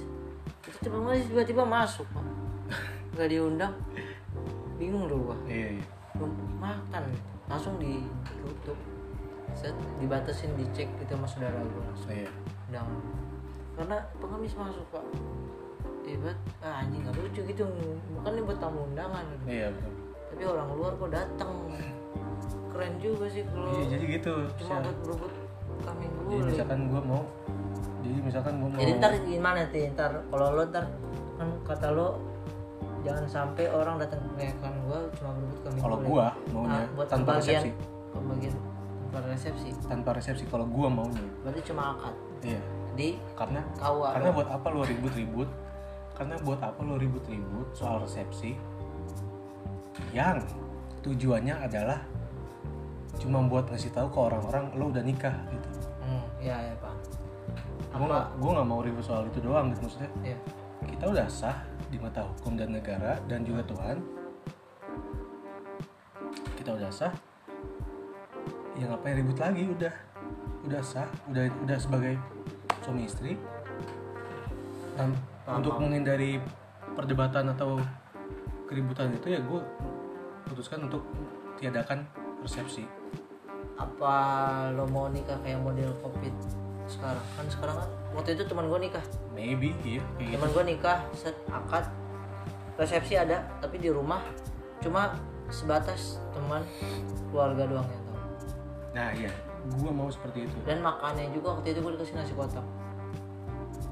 Itu 0.63 0.87
pengemis 0.87 1.27
tiba-tiba 1.27 1.63
masuk 1.65 2.07
pak. 2.13 2.23
Nggak 3.17 3.27
diundang. 3.27 3.73
Bingung 4.79 5.05
dulu 5.11 5.33
gua. 5.33 5.37
Iya 5.49 5.77
iya. 5.81 5.85
Belum 6.15 6.31
makan. 6.61 7.03
Langsung 7.51 7.75
ditutup. 7.81 8.77
Set 9.51 9.75
dibatasin 9.99 10.55
dicek 10.55 10.87
gitu 11.03 11.11
sama 11.19 11.27
saudara 11.27 11.59
gua 11.59 11.83
langsung. 11.91 12.13
Iya. 12.15 12.29
Undangan 12.71 12.99
karena 13.81 13.97
pengemis 14.21 14.53
masuk 14.53 14.85
pak. 14.93 15.05
Hebat 16.05 16.37
ah, 16.61 16.85
anjing 16.85 17.01
gak 17.01 17.17
lucu 17.17 17.41
gitu. 17.49 17.65
Bukan 18.19 18.31
ini 18.37 18.41
buat 18.45 18.59
tamu 18.61 18.85
undangan. 18.93 19.25
Iya 19.49 19.73
betul. 19.73 19.93
Tapi 20.31 20.43
orang 20.45 20.67
luar 20.77 20.91
kok 21.01 21.09
datang 21.09 21.51
keren 22.71 22.93
juga 23.03 23.25
sih 23.27 23.43
kalau 23.51 23.67
iya 23.75 23.83
jadi 23.93 24.05
gitu 24.17 24.33
cuma 24.63 24.79
buat 24.79 24.97
berebut 25.03 25.31
kambing 25.83 26.07
jadi 26.07 26.23
guling 26.23 26.47
misalkan 26.47 26.79
gua 26.87 27.01
mau 27.03 27.21
jadi 28.01 28.19
misalkan 28.23 28.53
gua 28.57 28.69
mau 28.71 28.79
jadi 28.79 28.91
ntar 28.97 29.11
gimana 29.27 29.59
tuh? 29.67 29.81
Ntar 29.91 30.11
kalau 30.31 30.47
lo 30.55 30.63
ntar 30.71 30.85
kan 31.35 31.47
kata 31.67 31.87
lo 31.91 32.07
jangan 33.03 33.25
sampai 33.27 33.65
orang 33.69 33.95
datang 33.99 34.23
ke 34.39 34.47
kan 34.63 34.73
gua 34.87 34.99
cuma 35.19 35.29
berebut 35.35 35.59
kambing 35.67 35.81
kalau 35.83 35.97
gua 35.99 36.25
maunya 36.55 36.79
Nah, 36.79 36.85
buat 36.95 37.07
tanpa 37.11 37.31
resepsi. 37.37 37.69
pembagian 38.15 38.53
tanpa 39.11 39.27
resepsi. 39.27 39.69
Tanpa 39.91 40.09
resepsi 40.15 40.43
kalau 40.47 40.65
gua 40.71 40.87
maunya. 40.87 41.21
Berarti 41.43 41.61
cuma 41.67 41.83
akad. 41.99 42.15
Iya 42.41 42.61
di 42.95 43.15
karena 43.37 43.63
KUA 43.79 44.09
karena 44.19 44.31
buat 44.35 44.49
apa 44.51 44.67
lo 44.71 44.81
ribut-ribut? 44.83 45.49
Karena 46.15 46.35
buat 46.43 46.59
apa 46.59 46.79
lo 46.83 46.95
ribut-ribut 46.99 47.71
soal 47.73 48.03
resepsi? 48.03 48.55
Yang 50.11 50.47
tujuannya 51.01 51.55
adalah 51.65 51.99
cuma 53.17 53.43
buat 53.45 53.69
ngasih 53.69 53.93
tahu 53.93 54.07
ke 54.09 54.19
orang-orang 54.19 54.65
lo 54.75 54.89
udah 54.89 55.03
nikah 55.03 55.35
gitu. 55.49 55.69
Hmm, 56.03 56.25
ya 56.41 56.57
ya 56.57 56.75
pak. 56.79 56.95
Gue 57.91 58.07
nggak 58.07 58.27
gue 58.39 58.51
nggak 58.55 58.67
mau 58.67 58.81
ribut 58.81 59.05
soal 59.05 59.27
itu 59.27 59.39
doang 59.43 59.71
gitu 59.71 59.87
maksudnya. 59.87 60.11
Ya 60.23 60.37
kita 60.87 61.05
udah 61.17 61.27
sah 61.29 61.57
di 61.91 61.97
mata 61.99 62.25
hukum 62.25 62.57
dan 62.57 62.73
negara 62.73 63.19
dan 63.29 63.45
juga 63.45 63.61
Tuhan. 63.67 63.97
Kita 66.57 66.77
udah 66.77 66.91
sah 66.93 67.13
ya 68.77 68.85
ngapain 68.89 69.17
ribut 69.17 69.37
lagi? 69.37 69.65
Udah. 69.69 69.93
Udah 70.61 70.81
sah 70.85 71.09
udah 71.29 71.49
udah 71.65 71.77
sebagai 71.77 72.15
suami 72.81 73.07
istri. 73.07 73.37
Dan 74.97 75.15
Paham, 75.47 75.63
untuk 75.63 75.79
menghindari 75.79 76.37
perdebatan 76.93 77.49
atau 77.55 77.79
keributan 78.67 79.15
itu 79.15 79.31
ya 79.31 79.39
gue 79.39 79.61
putuskan 80.45 80.85
untuk 80.85 81.07
tiadakan 81.57 82.03
resepsi 82.43 82.83
apa 83.81 84.15
lo 84.77 84.85
mau 84.85 85.09
nikah 85.09 85.37
kayak 85.41 85.57
model 85.57 85.89
covid 86.05 86.33
sekarang? 86.85 87.25
Kan 87.33 87.45
sekarang 87.49 87.75
kan 87.81 87.89
waktu 88.13 88.29
itu 88.37 88.43
teman 88.45 88.67
gue 88.69 88.79
nikah. 88.83 89.05
Maybe 89.33 89.73
iya 89.81 90.03
kayak 90.19 90.27
gitu. 90.27 90.35
Teman 90.37 90.49
gue 90.53 90.63
nikah 90.75 90.97
set 91.17 91.35
akad 91.49 91.85
resepsi 92.77 93.17
ada 93.17 93.41
tapi 93.63 93.81
di 93.81 93.89
rumah. 93.89 94.21
Cuma 94.83 95.17
sebatas 95.49 96.21
teman 96.35 96.61
keluarga 97.33 97.63
doang 97.65 97.87
yang 97.89 98.03
tahu. 98.05 98.19
Nah 98.93 99.09
iya 99.17 99.31
gue 99.61 99.91
mau 99.91 100.09
seperti 100.09 100.45
itu. 100.45 100.57
Dan 100.65 100.81
makannya 100.81 101.29
juga 101.31 101.57
waktu 101.57 101.67
itu 101.71 101.79
gue 101.79 101.91
dikasih 101.93 102.15
nasi 102.17 102.33
kotak. 102.33 102.65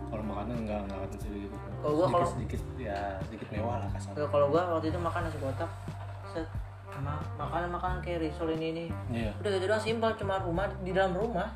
Kalau 0.09 0.23
makanan 0.25 0.65
enggak 0.65 0.79
enggak 0.89 0.97
akan 0.99 1.09
seperti 1.13 1.39
itu 1.45 1.55
Kalau 1.79 1.93
sedikit 1.93 2.09
kalau- 2.09 2.31
sedikit 2.33 2.61
ya 2.75 2.99
sedikit 3.23 3.47
mewah 3.53 3.75
lah 3.77 3.89
kasar. 3.93 4.11
Kalau- 4.17 4.49
gue 4.49 4.61
waktu 4.61 4.87
itu 4.89 4.99
makan 4.99 5.21
nasi 5.23 5.37
kotak. 5.37 5.69
Set 6.29 6.47
sama 6.89 7.13
makanan 7.37 7.69
makanan 7.69 7.97
kayak 8.01 8.19
risol 8.25 8.49
ini 8.49 8.65
ini. 8.73 8.85
Iya. 9.13 9.31
Udah 9.37 9.49
gitu 9.53 9.65
doang 9.65 9.83
simpel 9.83 10.09
cuma 10.17 10.41
rumah 10.41 10.65
di 10.81 10.91
dalam 10.91 11.13
rumah 11.13 11.47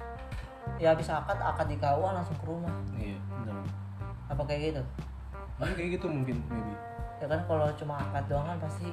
ya 0.77 0.93
habis 0.95 1.09
akad 1.09 1.35
akad 1.35 1.67
di 1.67 1.75
KUA 1.75 2.09
langsung 2.13 2.37
ke 2.37 2.45
rumah. 2.47 2.71
Iya 2.93 3.17
benar 3.41 3.65
apa 4.29 4.41
kayak 4.45 4.61
gitu? 4.71 4.81
Mungkin 5.57 5.73
kayak 5.75 5.89
gitu 5.97 6.05
mungkin 6.07 6.37
maybe. 6.47 6.73
Ya 7.19 7.25
kan 7.27 7.41
kalau 7.49 7.67
cuma 7.75 7.97
akad 7.99 8.23
doang 8.29 8.45
kan 8.45 8.57
pasti 8.61 8.87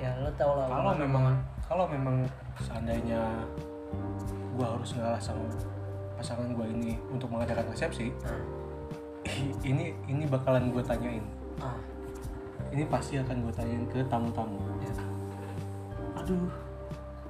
ya 0.00 0.08
lo 0.18 0.32
tau 0.34 0.56
lah 0.56 0.66
kalau 0.66 0.92
memang 0.96 1.24
kalau 1.68 1.84
memang 1.86 2.16
seandainya 2.58 3.20
gua 4.56 4.76
harus 4.76 4.90
ngalah 4.96 5.20
sama 5.20 5.44
pasangan 6.16 6.52
gua 6.54 6.66
ini 6.68 6.98
untuk 7.10 7.28
mengadakan 7.32 7.66
resepsi 7.72 8.12
Nah, 8.22 8.40
ini 9.62 9.94
ini 10.10 10.26
bakalan 10.26 10.74
gue 10.74 10.82
tanyain. 10.82 11.22
Ah. 11.62 11.78
Ini 12.74 12.82
pasti 12.90 13.22
akan 13.22 13.46
gue 13.46 13.54
tanyain 13.54 13.86
ke 13.86 14.02
tamu-tamu. 14.10 14.58
Ya. 14.82 14.92
Aduh. 16.18 16.50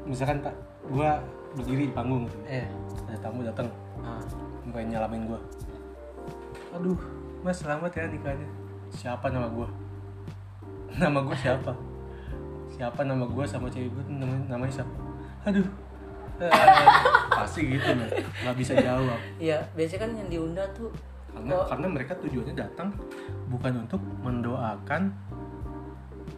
Misalkan 0.09 0.41
tak 0.41 0.57
gue 0.89 1.11
berdiri 1.53 1.93
di 1.93 1.95
panggung 1.95 2.25
gitu. 2.27 2.39
eh 2.49 2.65
ada 3.07 3.19
tamu 3.21 3.45
datang. 3.45 3.69
Ah. 4.01 4.19
Pengen 4.73 4.97
nyalamin 4.97 5.29
gue 5.29 5.41
aduh 6.73 6.97
mas 7.45 7.61
selamat 7.61 7.93
ya 7.93 8.09
nikahnya 8.09 8.49
siapa 8.89 9.29
nama 9.29 9.45
gue 9.53 9.69
nama 10.97 11.21
gue 11.25 11.37
siapa? 11.37 11.73
Siapa 12.73 13.05
nama 13.05 13.29
gue 13.29 13.45
sama 13.45 13.69
cewek 13.69 13.93
gue 13.93 14.05
namanya, 14.09 14.57
namanya 14.57 14.81
siapa? 14.81 14.93
Aduh. 15.49 15.65
Eh, 15.65 15.69
pasti 17.31 17.61
gitu 17.77 17.89
nih 17.93 18.09
nggak 18.43 18.57
bisa 18.57 18.73
jawab. 18.79 19.19
Iya 19.39 19.59
biasanya 19.77 20.01
kan 20.03 20.11
yang 20.17 20.29
diundang 20.31 20.71
tuh 20.75 20.91
karena 21.33 21.55
karena 21.65 21.87
mereka 21.89 22.13
tujuannya 22.21 22.55
datang 22.57 22.89
bukan 23.49 23.73
untuk 23.89 24.01
mendoakan 24.21 25.13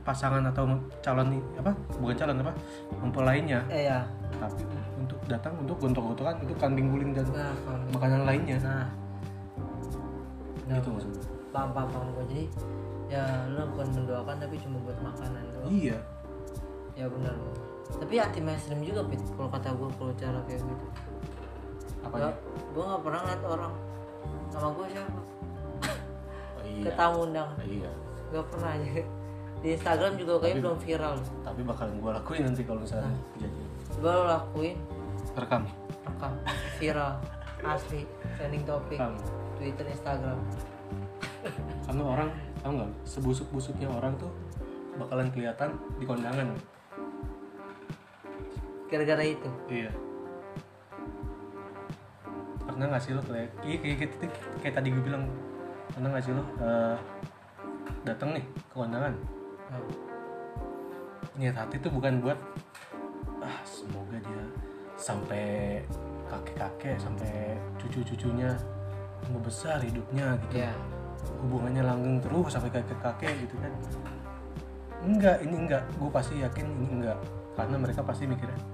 pasangan 0.04 0.44
atau 0.52 0.68
calon 1.00 1.40
apa 1.56 1.72
bukan 1.96 2.14
calon 2.14 2.38
apa 2.44 2.52
mempelainya. 3.00 3.60
Eh 3.72 3.88
ya 3.88 4.04
tapi 4.36 4.62
untuk 5.00 5.18
datang 5.28 5.56
untuk 5.60 5.76
gontok-gontokan 5.80 6.40
untuk 6.44 6.56
kambing 6.60 6.92
guling 6.92 7.12
dan 7.16 7.26
nah 7.32 7.52
makanan 7.92 8.22
lainnya. 8.28 8.56
Nah. 8.60 8.88
Nah 10.68 10.74
gitu 10.80 10.88
maksudnya. 10.92 11.24
Paham 11.54 11.70
paham 11.70 11.88
paham 11.92 12.08
gue 12.18 12.24
jadi 12.34 12.44
ya 13.12 13.24
lo 13.52 13.68
bukan 13.76 13.88
mendoakan 14.00 14.36
tapi 14.42 14.56
cuma 14.58 14.76
buat 14.82 14.98
makanan 15.00 15.42
doang. 15.54 15.70
Iya. 15.70 15.98
Ya 16.94 17.06
benar 17.10 17.34
tapi 17.94 18.14
hati 18.18 18.40
mainstream 18.40 18.80
juga 18.82 19.04
pit 19.06 19.20
kalau 19.36 19.50
kata 19.52 19.68
gue 19.76 19.88
kalau 19.96 20.12
cara 20.16 20.38
kayak 20.48 20.60
gitu. 20.60 20.86
Apanya 22.04 22.30
gue 22.74 22.84
nggak 22.84 23.02
pernah 23.04 23.20
ngeliat 23.24 23.42
orang. 23.44 23.74
Nama 24.54 24.68
gue 24.70 24.86
siapa? 24.92 25.20
Oh, 25.20 26.62
ke 26.62 26.88
iya. 26.88 26.92
Tamu 26.96 27.18
undang. 27.28 27.50
Iya. 27.60 27.90
Nggak 28.32 28.44
pernah 28.50 28.70
aja. 28.76 28.90
Di 29.64 29.68
Instagram 29.72 30.12
juga 30.20 30.34
kayak 30.44 30.56
belum 30.60 30.76
viral. 30.76 31.14
tapi 31.40 31.60
bakalan 31.64 31.96
gue 31.96 32.10
lakuin 32.12 32.42
nanti 32.44 32.62
kalau 32.68 32.80
misalnya 32.84 33.12
kejadian. 33.36 33.68
Coba 33.96 34.08
lo 34.10 34.22
lakuin. 34.28 34.76
Rekam. 35.38 35.62
Rekam. 36.04 36.32
Viral. 36.76 37.12
Asli. 37.64 38.02
Trending 38.36 38.64
topik 38.68 38.98
rekam. 39.00 39.14
Twitter 39.56 39.86
Instagram. 39.88 40.38
Karena 41.84 42.02
orang 42.04 42.28
tau 42.60 42.72
nggak? 42.72 42.90
Sebusuk 43.08 43.46
busuknya 43.52 43.88
orang 43.88 44.16
tuh 44.20 44.32
bakalan 45.00 45.28
kelihatan 45.32 45.74
di 45.98 46.04
kondangan 46.06 46.54
gara-gara 48.94 49.24
itu. 49.26 49.50
Iya. 49.66 49.90
Pernah 52.62 52.87
nggak 52.90 53.02
sih 53.02 53.12
lo 53.14 53.22
kayak 53.26 53.50
iya 53.66 53.76
kayak, 53.83 53.96
kayak, 53.98 54.12
kayak, 54.22 54.35
kayak 54.62 54.74
tadi 54.78 54.88
gue 54.94 55.02
bilang. 55.02 55.26
Pernah 55.94 56.09
nggak 56.11 56.24
sih 56.26 56.33
lo 56.35 56.42
eh, 56.62 56.96
datang 58.07 58.35
nih 58.38 58.44
ke 58.46 58.74
kondangan? 58.74 59.14
Niat 61.35 61.57
hati 61.59 61.83
tuh 61.83 61.90
bukan 61.90 62.22
buat 62.22 62.38
ah 63.44 63.61
semoga 63.66 64.16
dia 64.16 64.44
sampai 64.96 65.83
kakek-kakek 66.30 66.96
sampai 66.96 67.59
cucu-cucunya 67.76 68.57
tambah 69.20 69.42
besar 69.42 69.83
hidupnya 69.83 70.38
gitu. 70.48 70.64
Ya 70.64 70.72
hubungannya 71.44 71.83
langgeng 71.85 72.16
terus 72.24 72.54
sampai 72.54 72.70
kakek-kakek 72.72 73.35
gitu 73.44 73.54
kan. 73.61 73.72
Enggak 75.04 75.37
ini 75.44 75.68
enggak. 75.68 75.85
Gue 76.00 76.09
pasti 76.09 76.40
yakin 76.40 76.64
ini 76.64 76.88
enggak. 77.02 77.18
Karena 77.54 77.76
mereka 77.78 78.02
pasti 78.02 78.26
mikirnya 78.26 78.73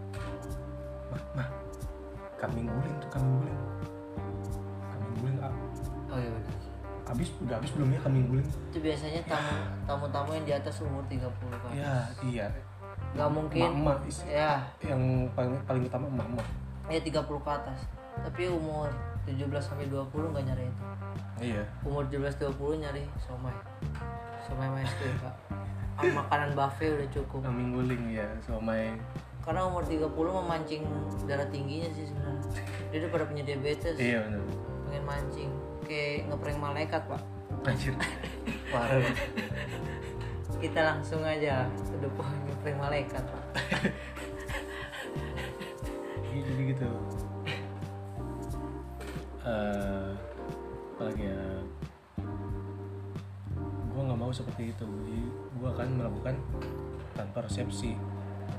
kambing 2.50 2.66
guling 2.66 2.96
tuh 2.98 3.08
kambing 3.14 3.34
guling. 3.38 3.58
Kambing 4.90 5.14
guling 5.22 5.36
ah, 5.38 5.54
oh 6.10 6.18
iya 6.18 6.30
benar 6.34 6.58
habis 7.10 7.26
udah 7.42 7.58
habis 7.58 7.70
belum 7.74 7.88
ya 7.90 8.00
kambing 8.06 8.26
guling? 8.30 8.48
Itu 8.70 8.78
biasanya 8.78 9.20
tamu 9.26 9.54
tamu-tamu 9.86 10.30
yang 10.38 10.46
di 10.46 10.54
atas 10.54 10.78
umur 10.82 11.02
30 11.10 11.26
kan 11.30 11.70
ya 11.74 11.94
iya 12.22 12.46
nggak 13.10 13.30
mungkin. 13.34 13.70
Is- 14.06 14.26
ya 14.30 14.62
yang 14.86 15.26
paling 15.34 15.58
paling 15.66 15.82
utama 15.90 16.06
emak 16.06 16.46
ya 16.86 17.02
30 17.02 17.26
ke 17.26 17.50
atas. 17.50 17.78
Tapi 18.22 18.46
umur 18.50 18.90
17 19.26 19.58
sampai 19.58 19.86
20 19.90 20.34
nggak 20.34 20.44
nyari 20.46 20.64
itu. 20.66 20.84
Iya. 21.40 21.62
Umur 21.82 22.06
17 22.06 22.38
20 22.54 22.82
nyari 22.82 23.02
somai. 23.18 23.54
Somai 24.46 24.68
maestro 24.70 25.06
kak 25.18 25.34
makanan 26.00 26.54
buffet 26.54 26.94
udah 26.94 27.08
cukup. 27.10 27.40
Kambing 27.42 27.70
guling 27.74 28.02
ya 28.14 28.26
somai 28.46 28.94
karena 29.50 29.66
umur 29.66 29.82
30 29.82 30.14
memancing 30.14 30.86
darah 31.26 31.50
tingginya 31.50 31.90
sih 31.90 32.06
sebenarnya. 32.06 32.42
Dia 32.94 32.96
udah 33.02 33.10
pada 33.10 33.24
punya 33.26 33.42
diabetes. 33.42 33.98
Iya 33.98 34.22
benar 34.30 34.70
pengen 34.90 35.06
mancing. 35.06 35.50
Kayak 35.86 36.26
ngeprank 36.26 36.58
malaikat 36.58 37.02
pak. 37.06 37.22
Anjir. 37.62 37.94
Parah. 38.74 39.02
Kita 40.58 40.80
langsung 40.82 41.22
aja 41.22 41.70
udah 41.70 42.10
pengen 42.18 42.38
ngeprank 42.50 42.78
malaikat 42.82 43.22
pak. 43.22 43.44
Iya, 46.30 46.40
jadi 46.46 46.62
gitu. 46.74 46.90
Eh 49.46 50.10
apalagi 50.94 51.22
ya? 51.26 51.42
Gue 53.94 54.02
nggak 54.02 54.18
mau 54.18 54.30
seperti 54.34 54.74
itu. 54.74 54.86
Jadi 54.86 55.22
gue 55.30 55.68
akan 55.70 55.88
melakukan 56.02 56.34
tanpa 57.14 57.46
resepsi 57.46 57.94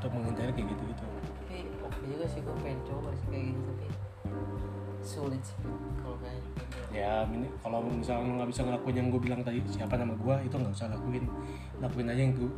untuk 0.02 0.12
menghindari 0.12 0.52
kayak 0.52 0.68
gitu 0.68 0.84
gitu 0.88 1.04
tapi 1.38 1.58
oke 1.80 2.02
juga 2.04 2.26
sih 2.26 2.40
gue 2.42 2.56
pengen 2.58 2.80
coba 2.84 3.10
sih 3.14 3.28
kayak 3.28 3.46
gitu 3.48 3.62
tapi 3.64 3.86
sulit 5.02 5.42
sih 5.42 5.58
kalau 5.98 6.18
kayak 6.18 6.42
ya 6.90 7.26
ini 7.28 7.48
kalau 7.60 7.80
misalnya 7.84 8.24
lu 8.24 8.34
nggak 8.36 8.50
bisa 8.50 8.62
ngelakuin 8.64 8.96
yang 8.96 9.08
gue 9.08 9.22
bilang 9.22 9.42
tadi 9.42 9.60
siapa 9.68 9.94
nama 9.96 10.14
gue 10.14 10.36
itu 10.44 10.56
nggak 10.56 10.74
usah 10.74 10.88
lakuin. 10.88 11.24
Lakuin 11.80 12.06
aja 12.06 12.20
yang 12.20 12.34
gue 12.34 12.50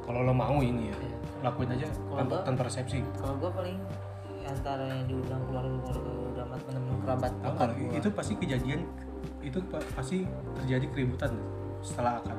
kalau 0.00 0.20
lo 0.22 0.32
mau 0.32 0.58
ini 0.58 0.88
ya 0.88 0.96
Iya. 0.96 1.16
lakuin 1.42 1.70
aja 1.70 1.86
tanpa, 2.08 2.24
gua- 2.30 2.44
tanpa 2.44 2.62
resepsi. 2.64 3.00
kalau 3.14 3.34
gue 3.38 3.50
paling 3.50 3.78
antara 4.44 4.84
yang 4.86 5.04
diundang 5.06 5.42
keluarga 5.44 5.76
keluarga 5.82 6.10
udah 6.28 6.44
amat 6.46 6.60
teman 6.66 6.96
kerabat 6.98 7.30
Tahu 7.30 7.40
dekat 7.42 7.56
nggak, 7.58 7.76
gua. 7.78 7.96
itu 7.96 8.08
pasti 8.10 8.32
kejadian 8.36 8.80
itu 9.40 9.58
pa- 9.64 9.88
pasti 9.92 10.16
terjadi 10.54 10.86
keributan 10.88 11.32
setelah 11.80 12.12
akad. 12.16 12.36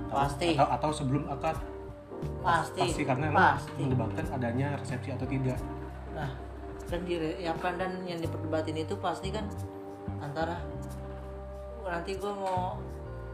Atau- 0.00 0.16
Pasti. 0.18 0.48
atau, 0.54 0.68
atau 0.70 0.90
sebelum 0.90 1.24
akad 1.26 1.56
pasti. 2.44 2.80
Pasti 2.84 3.02
karena 3.04 3.26
pasti. 3.32 3.80
mendebatkan 3.80 4.26
adanya 4.34 4.76
resepsi 4.76 5.10
atau 5.14 5.26
tidak. 5.28 5.58
Nah 6.16 6.30
dan 6.90 7.00
di 7.06 7.14
ya 7.38 7.54
kan 7.54 7.78
dan 7.78 8.02
yang 8.02 8.18
diperdebatin 8.18 8.82
itu 8.82 8.98
pasti 8.98 9.30
kan 9.30 9.46
antara 10.18 10.58
nanti 11.86 12.18
gue 12.18 12.32
mau 12.34 12.76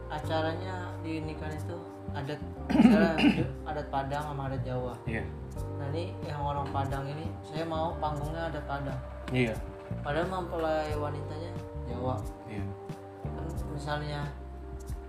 acaranya 0.07 0.93
di 1.01 1.19
nikahan 1.25 1.57
itu 1.57 1.77
adat 2.15 2.39
adat 3.69 3.87
Padang 3.91 4.23
sama 4.33 4.47
adat 4.47 4.61
Jawa. 4.63 4.93
Iya. 5.03 5.23
Nah 5.77 5.87
ini 5.91 6.13
yang 6.23 6.41
orang 6.41 6.69
Padang 6.69 7.03
ini 7.09 7.27
saya 7.43 7.65
mau 7.67 7.93
panggungnya 7.99 8.49
adat 8.49 8.63
Padang. 8.69 8.99
Iya. 9.33 9.53
Padahal 10.05 10.27
mempelai 10.29 10.93
wanitanya 10.95 11.51
Jawa. 11.89 12.15
Iya. 12.47 12.63
Kan 13.25 13.45
misalnya 13.73 14.21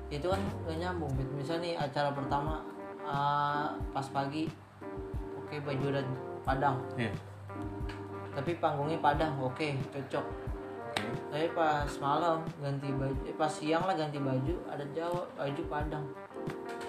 itu 0.09 0.24
kan 0.24 0.41
gak 0.64 0.76
nyambung 0.81 1.12
gitu. 1.20 1.33
misalnya 1.37 1.62
nih 1.68 1.74
acara 1.76 2.11
pertama 2.16 2.64
ah, 3.09 3.72
pas 3.90 4.04
pagi 4.06 4.44
oke 5.34 5.56
baju 5.59 5.84
adat 5.90 6.06
Padang. 6.44 6.76
Iya. 6.94 7.12
Tapi 8.32 8.56
panggungnya 8.56 9.00
Padang 9.00 9.32
oke 9.38 9.68
cocok. 9.88 10.24
Oke. 10.88 11.04
Tapi 11.28 11.46
pas 11.52 11.88
malam 11.98 12.40
ganti 12.61 12.88
baju 12.92 13.16
eh, 13.24 13.34
pas 13.34 13.48
siang 13.48 13.84
lah 13.84 13.92
ganti 13.92 14.20
baju 14.20 14.54
ada 14.68 14.84
Jawa 14.92 15.24
baju 15.34 15.62
Padang. 15.66 16.04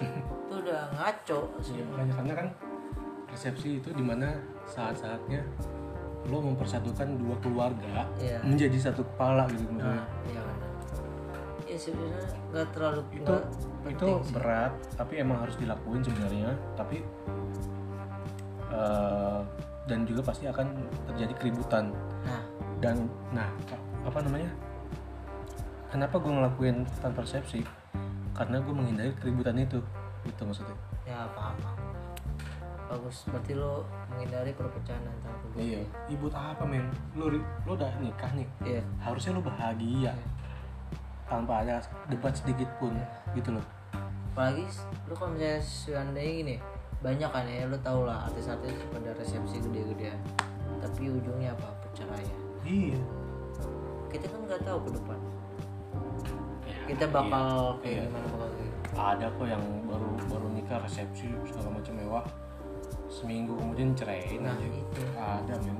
Itu 0.00 0.54
udah 0.60 0.92
ngaco 0.96 1.40
sih. 1.60 1.80
Makanya 1.80 2.14
karena 2.14 2.32
kan 2.36 2.48
resepsi 3.30 3.78
itu 3.78 3.94
di 3.94 4.02
mana 4.02 4.34
saat-saatnya 4.66 5.38
lo 6.26 6.42
mempersatukan 6.42 7.14
dua 7.16 7.36
keluarga 7.38 8.02
Iya. 8.18 8.42
menjadi 8.42 8.90
satu 8.90 9.06
kepala 9.06 9.46
gitu 9.54 9.70
nah 9.72 9.94
maksudnya. 9.94 10.02
iya. 10.26 10.42
benar 10.42 10.49
ya 11.70 11.78
sebenarnya 11.78 12.26
nggak 12.50 12.68
terlalu 12.74 13.00
itu 13.14 13.34
itu 13.86 14.06
sih. 14.10 14.32
berat 14.34 14.72
tapi 14.98 15.22
emang 15.22 15.38
harus 15.46 15.54
dilakuin 15.54 16.02
sebenarnya. 16.02 16.50
Tapi 16.74 16.98
eh, 18.74 19.40
dan 19.86 20.06
juga 20.06 20.20
pasti 20.26 20.50
akan 20.50 20.66
terjadi 21.14 21.34
keributan. 21.38 21.94
Nah. 22.26 22.42
Dan 22.82 23.06
nah 23.30 23.46
apa 24.02 24.18
namanya? 24.26 24.50
Kenapa 25.90 26.22
gue 26.22 26.30
ngelakuin 26.30 26.86
tanpa 27.02 27.26
resepsi 27.26 27.66
karena 28.34 28.62
gue 28.62 28.74
menghindari 28.74 29.12
keributan 29.18 29.58
itu 29.58 29.78
gitu 30.26 30.42
maksudnya. 30.42 30.76
Ya 31.06 31.26
paham 31.34 31.54
paham. 31.62 31.78
bagus 32.90 33.22
berarti 33.30 33.54
lo 33.54 33.86
menghindari 34.10 34.50
perpecahan 34.50 34.98
antara 34.98 35.38
kedua 35.46 35.62
iya. 35.62 35.78
Ibu 36.10 36.26
apa 36.34 36.66
men? 36.66 36.90
Lu 37.14 37.30
lu 37.30 37.70
udah 37.70 37.86
nikah 38.02 38.34
nih. 38.34 38.48
Iya. 38.66 38.82
Harusnya 38.98 39.38
lu 39.38 39.42
bahagia 39.46 40.10
tanpa 41.30 41.62
ada 41.62 41.78
debat 42.10 42.34
sedikit 42.34 42.66
pun 42.82 42.92
gitu 43.38 43.54
loh. 43.54 43.64
Apalagi 44.34 44.66
lu 45.06 45.14
kalau 45.14 45.30
misalnya 45.38 45.62
seandainya 45.62 46.32
gini 46.42 46.56
banyak 47.00 47.30
kan 47.30 47.46
ya 47.48 47.64
lu 47.70 47.78
tau 47.80 48.04
lah 48.04 48.26
artis-artis 48.28 48.74
pada 48.90 49.14
resepsi 49.14 49.62
gede-gedean. 49.62 50.18
Tapi 50.82 51.08
ujungnya 51.08 51.54
apa? 51.54 51.70
Perceraian 51.86 52.38
iya. 52.66 52.98
Kita 54.10 54.26
kan 54.26 54.40
nggak 54.50 54.62
tahu 54.66 54.78
ke 54.84 54.90
depan. 54.98 55.18
Ya, 56.66 56.76
kita 56.90 57.04
bakal 57.08 57.46
iya. 57.46 57.80
kayak 57.80 57.94
Iya. 57.94 58.02
gimana 58.10 58.26
bakal 58.34 58.48
kayak 58.50 58.74
ada 58.98 59.26
kok 59.30 59.46
yang 59.46 59.64
baru 59.86 60.08
baru 60.26 60.46
nikah 60.50 60.78
resepsi 60.82 61.30
segala 61.46 61.78
macam 61.78 61.94
mewah. 61.94 62.24
Seminggu 63.06 63.54
kemudian 63.54 63.94
ceraiin 63.94 64.42
nah 64.42 64.54
aja 64.54 64.66
itu. 64.66 65.02
Ada 65.14 65.54
men 65.62 65.78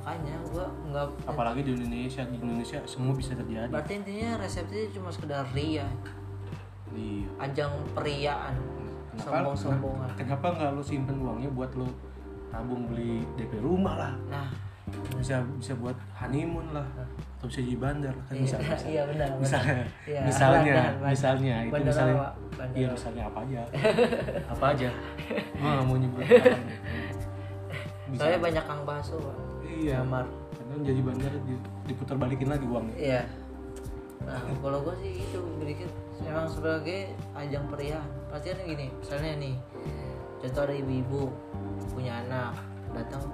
makanya 0.00 0.34
gua 0.48 0.66
nggak 0.86 1.06
apalagi 1.24 1.60
di 1.60 1.70
Indonesia 1.76 2.22
di 2.24 2.36
Indonesia 2.36 2.78
semua 2.84 3.12
bisa 3.12 3.36
terjadi. 3.36 3.68
Berarti 3.68 3.92
intinya 3.94 4.40
resepsi 4.40 4.88
cuma 4.90 5.12
sekedar 5.12 5.44
ria. 5.52 5.84
Iya. 6.90 7.28
Ajang 7.38 7.72
periaan 7.92 8.56
kenapa 9.12 9.52
sombong-sombongan. 9.52 10.08
kenapa 10.16 10.46
nggak 10.50 10.70
lu 10.72 10.82
simpen 10.82 11.16
uangnya 11.20 11.50
buat 11.50 11.70
lu 11.76 11.84
tabung 12.48 12.88
beli 12.88 13.22
DP 13.36 13.60
rumah 13.60 13.94
lah? 13.96 14.12
Nah. 14.26 14.48
Bisa 15.14 15.38
bisa 15.54 15.70
buat 15.76 15.94
honeymoon 16.18 16.74
lah 16.74 16.82
atau 17.38 17.46
bisa 17.46 17.62
jadi 17.62 17.78
bandar 17.78 18.10
kan 18.26 18.34
iya, 18.34 18.42
bisa 18.42 18.56
bisa 18.58 18.86
iya 18.90 19.02
benar 19.06 19.28
benar. 19.30 19.38
misalnya 19.38 19.84
Iya, 20.02 20.20
misalnya 20.26 20.58
bandar, 20.58 20.74
bandar. 20.74 21.10
misalnya 21.14 21.54
itu 21.54 21.70
Bandar 21.70 21.86
misalnya. 21.86 22.14
apa? 22.16 22.28
Bandar 22.58 22.74
iya 22.74 22.88
misalnya 22.90 23.22
apa 23.22 23.38
aja. 23.38 23.60
Apa 24.56 24.64
aja. 24.74 24.88
Nggak 25.54 25.84
mau 25.86 25.94
nyebut 25.94 26.22
bisa 28.10 28.18
soalnya 28.18 28.40
banyak 28.42 28.64
kang 28.66 28.82
bakso 28.82 29.14
Pak. 29.22 29.36
Iya 29.80 29.98
Jamar. 29.98 30.28
karena 30.52 30.74
jadi 30.84 31.00
bandar 31.00 31.32
di- 31.40 31.64
diputar 31.84 32.16
balikin 32.16 32.48
lagi 32.48 32.64
uangnya 32.64 32.94
Iya. 32.94 33.22
Nah, 34.20 34.36
kalau 34.60 34.84
gue 34.84 34.94
sih 35.00 35.12
itu 35.18 35.40
berpikir 35.56 35.88
emang 36.22 36.44
sebagai 36.46 37.16
ajang 37.32 37.64
periahan. 37.66 38.04
Pasti 38.28 38.52
kan 38.52 38.60
gini, 38.62 38.86
misalnya 38.92 39.32
nih, 39.40 39.54
contoh 40.38 40.62
ada 40.62 40.74
ibu-ibu 40.76 41.22
punya 41.90 42.20
anak 42.20 42.52
datang 42.92 43.24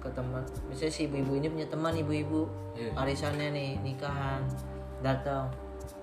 ke 0.00 0.08
teman, 0.10 0.40
misalnya 0.66 0.90
si 0.90 1.04
ibu-ibu 1.04 1.32
ini 1.36 1.46
punya 1.46 1.68
teman 1.68 1.92
ibu-ibu, 1.94 2.48
Iya. 2.72 2.90
arisannya 2.96 3.52
nih 3.52 3.70
nikahan, 3.84 4.40
datang, 5.00 5.52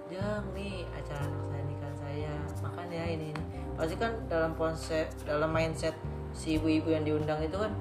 jang 0.07 0.45
nih 0.53 0.85
acara 0.93 1.25
anak 1.25 1.41
saya 1.49 1.63
nikahan 1.65 1.95
saya, 1.97 2.33
makan 2.61 2.87
ya 2.87 3.05
ini 3.09 3.25
ini. 3.33 3.43
Pasti 3.73 3.95
kan 3.97 4.13
dalam 4.29 4.53
konsep, 4.53 5.09
dalam 5.25 5.49
mindset 5.49 5.97
si 6.31 6.55
ibu-ibu 6.55 6.93
yang 6.93 7.03
diundang 7.03 7.41
itu 7.41 7.57
kan, 7.57 7.73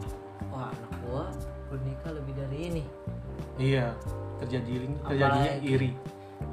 wah 0.49 0.73
anak 0.73 0.93
gua 1.05 1.25
bernikah 1.71 2.11
lebih 2.13 2.35
dari 2.35 2.59
ini. 2.67 2.85
iya 3.57 3.95
terjadi 4.37 4.91
terjadinya 5.05 5.53
Apalagi- 5.53 5.65
iri 5.65 5.91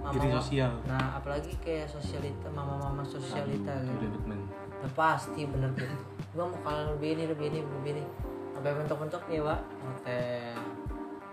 iri 0.08 0.20
Mama- 0.24 0.36
sosial 0.38 0.72
Nah, 0.86 1.18
apalagi 1.18 1.52
kayak 1.58 1.88
sosialita, 1.88 2.48
mama-mama 2.50 3.02
sosialita 3.02 3.72
Aduh, 3.74 3.98
gitu. 3.98 4.08
David. 4.20 4.40
Nah, 4.78 4.92
pasti 4.94 5.42
bener 5.44 5.72
gitu. 5.74 5.96
Gua 6.32 6.46
mau 6.46 6.60
kalau 6.62 6.94
lebih 6.94 7.10
ini, 7.14 7.24
lebih 7.26 7.46
ini, 7.50 7.60
lebih 7.62 7.92
ini. 7.94 8.04
Sampai 8.52 8.72
bentuk-bentuk 8.74 9.22
nih, 9.26 9.40
Pak. 9.42 9.60
Hotel, 9.82 10.56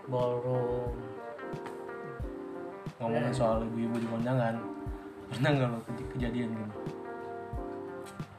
ballroom. 0.06 0.94
ngomongin 2.96 3.32
soal 3.32 3.58
ibu-ibu 3.62 3.96
di 3.96 4.06
kondangan 4.06 4.54
pernah 5.28 5.50
nggak 5.50 5.68
lo 5.68 5.78
kej- 5.84 6.08
kejadian 6.10 6.48
gini 6.48 6.74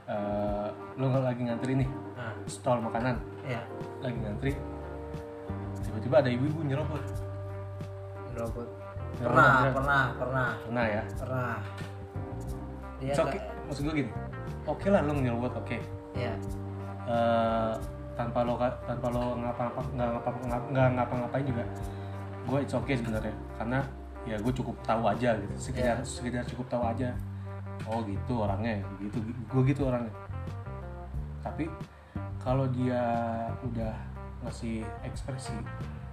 Eh, 0.05 0.67
lo 0.95 1.05
nggak 1.05 1.23
lagi 1.23 1.41
ngantri 1.43 1.73
nih 1.75 1.89
Nah, 2.15 2.33
stall 2.45 2.79
makanan 2.79 3.19
ya, 3.43 3.61
lagi 3.99 4.15
ngantri 4.15 4.51
tiba-tiba 5.95 6.15
ada 6.19 6.27
ibu-ibu 6.27 6.59
nyerobot. 6.67 7.03
Robot. 8.35 8.67
Ya, 9.15 9.31
Pernah, 9.31 9.51
pernah, 9.71 10.03
pernah, 10.19 10.49
pernah 10.59 10.85
ya? 10.91 11.03
Pernah. 11.15 11.55
Dia 12.99 13.11
It's 13.15 13.21
okay. 13.23 13.39
maksud 13.71 13.81
gue 13.87 13.95
gini. 14.03 14.11
Oke 14.67 14.91
lah 14.91 14.99
lo 15.07 15.15
nyerobot 15.15 15.55
oke. 15.55 15.79
Ya, 16.19 16.35
Eh, 17.05 17.73
tanpa 18.19 18.43
lo 18.43 18.59
tanpa 18.59 19.07
lo 19.07 19.39
ngapa-ngapa 19.39 19.81
nggak 19.93 20.09
ngapa 20.19 20.29
nggak 20.73 20.87
ngapa-ngapain 20.99 21.45
juga 21.47 21.63
gue 22.43 22.59
it's 22.59 22.75
okay 22.75 22.99
sebenarnya. 22.99 23.35
Karena 23.55 23.79
ya 24.27 24.35
gue 24.35 24.51
cukup 24.51 24.75
tahu 24.83 25.03
aja 25.07 25.39
gitu. 25.39 25.53
Sekedar 25.55 26.03
sekedar 26.03 26.43
cukup 26.43 26.67
tahu 26.67 26.83
aja. 26.83 27.15
Oh 27.87 28.03
gitu 28.03 28.43
orangnya. 28.43 28.83
Gitu 28.99 29.23
gue 29.23 29.61
gitu 29.63 29.87
orangnya. 29.87 30.11
Tapi 31.39 31.71
kalau 32.43 32.67
dia 32.67 32.99
udah 33.63 33.95
ngasih 34.45 34.85
ekspresi. 35.01 35.57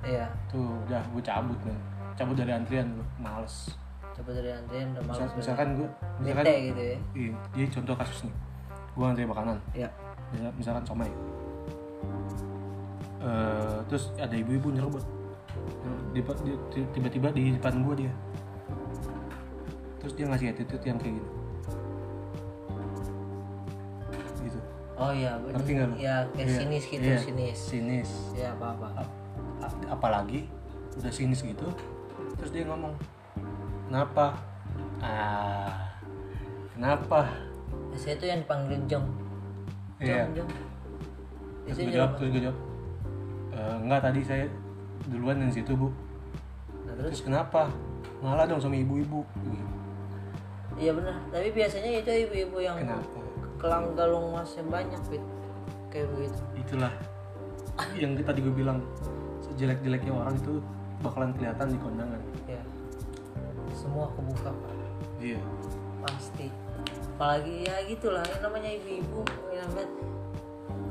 Iya. 0.02 0.26
tuh 0.50 0.82
udah 0.88 0.98
gue 1.14 1.22
cabut 1.22 1.54
man 1.62 1.78
cabut 2.18 2.34
dari 2.34 2.50
antrian 2.50 2.90
gue 2.90 3.06
males. 3.22 3.70
Coba 4.12 4.34
dari 4.34 4.50
antrian 4.50 4.90
udah 4.92 5.02
malas. 5.06 5.18
Misal- 5.22 5.36
misalkan 5.38 5.68
gue 5.78 5.88
misalkan 6.18 6.44
Bete 6.44 6.54
gitu 6.66 6.82
ya. 6.82 6.96
iya, 7.14 7.32
jadi 7.54 7.68
contoh 7.80 7.94
kasus 7.96 8.18
nih. 8.26 8.34
Gue 8.92 9.02
ngantri 9.06 9.24
makanan. 9.24 9.56
Ya. 9.72 9.88
Misal- 10.34 10.54
misalkan 10.58 10.84
somai. 10.84 11.10
Eh, 13.22 13.78
terus 13.86 14.10
ada 14.18 14.34
ibu-ibu 14.34 14.74
nyerobot. 14.74 15.04
Tiba-tiba 16.92 17.28
di 17.30 17.54
depan 17.54 17.86
gue 17.86 17.94
dia. 18.04 18.12
Terus 20.02 20.12
dia 20.18 20.26
ngasih 20.26 20.50
attitude 20.50 20.82
yang 20.82 20.98
kayak 20.98 21.14
gitu 21.22 21.30
Oh 25.02 25.10
iya, 25.10 25.34
Ngerti 25.34 25.70
nggak 25.74 25.86
lu? 25.90 25.94
Ya, 25.98 26.16
kayak 26.30 26.46
Iya, 26.46 26.58
sinis 26.62 26.84
gitu, 26.86 27.02
iya, 27.02 27.18
sinis. 27.18 27.58
sinis. 27.58 28.10
Ya, 28.38 28.54
apa-apa. 28.54 29.02
A- 29.02 29.10
a- 29.62 29.88
apalagi 29.90 30.46
udah 30.92 31.08
sinis 31.08 31.40
gitu 31.40 31.66
terus 32.36 32.50
dia 32.52 32.68
ngomong 32.68 32.92
kenapa? 33.88 34.36
Ah 35.00 35.88
kenapa? 36.74 37.32
Biasanya 37.88 38.14
itu 38.18 38.26
yang 38.26 38.40
dipanggil. 38.44 38.78
Iya. 40.02 40.26
jam 40.34 40.46
terus 40.46 40.58
Biasanya 41.62 41.86
gue 41.86 41.94
jawab 41.94 42.10
terus 42.18 42.28
gue 42.34 42.42
jawab 42.42 42.58
"Eh, 43.54 43.74
enggak 43.86 44.00
tadi 44.02 44.20
saya 44.26 44.44
duluan 45.06 45.38
dari 45.38 45.52
situ 45.54 45.72
bu. 45.72 45.88
Nah, 46.84 46.92
terus 46.98 47.08
terus? 47.14 47.22
Kenapa? 47.22 47.70
Ngalah 48.18 48.44
dong 48.50 48.58
sama 48.58 48.74
ibu-ibu. 48.74 49.22
Iya 50.74 50.90
benar 50.92 51.14
tapi 51.30 51.54
biasanya 51.54 52.02
itu 52.02 52.10
ibu-ibu 52.26 52.58
yang 52.58 52.74
kenapa 52.76 53.21
kelang 53.62 53.94
galung 53.94 54.34
masnya 54.34 54.66
banyak 54.66 54.98
Fit. 55.06 55.22
kayak 55.94 56.10
begitu. 56.18 56.40
Itulah. 56.58 56.92
Yang 57.94 58.26
tadi 58.26 58.38
gue 58.42 58.54
bilang 58.54 58.82
sejelek-jeleknya 59.44 60.12
orang 60.12 60.34
itu 60.34 60.58
bakalan 60.98 61.30
kelihatan 61.38 61.66
di 61.70 61.78
kondangan. 61.78 62.20
Ya 62.50 62.62
semua 63.76 64.06
kebuka 64.14 64.50
Pak. 64.52 64.72
iya. 65.18 65.40
Pasti. 66.04 66.46
Apalagi 67.16 67.66
ya 67.68 67.76
gitulah 67.86 68.24
yang 68.26 68.42
namanya 68.42 68.70
ibu-ibu 68.74 69.22
namanya 69.52 69.86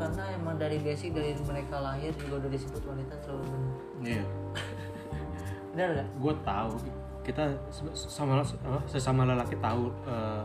karena 0.02 0.24
emang 0.34 0.58
dari 0.58 0.82
basic 0.82 1.14
dari 1.14 1.38
mereka 1.46 1.78
lahir 1.78 2.10
juga 2.18 2.42
udah 2.42 2.50
disebut 2.50 2.82
wanita 2.88 3.14
selalu 3.22 3.44
benar. 3.46 3.74
Iya. 4.02 4.24
Benar 5.72 5.88
nggak? 5.94 6.08
Gue 6.18 6.34
tahu. 6.42 6.72
Kita 7.22 7.44
sama 7.94 8.42
sesama 8.90 9.30
lelaki 9.30 9.54
tahu 9.62 9.94
eh, 10.10 10.44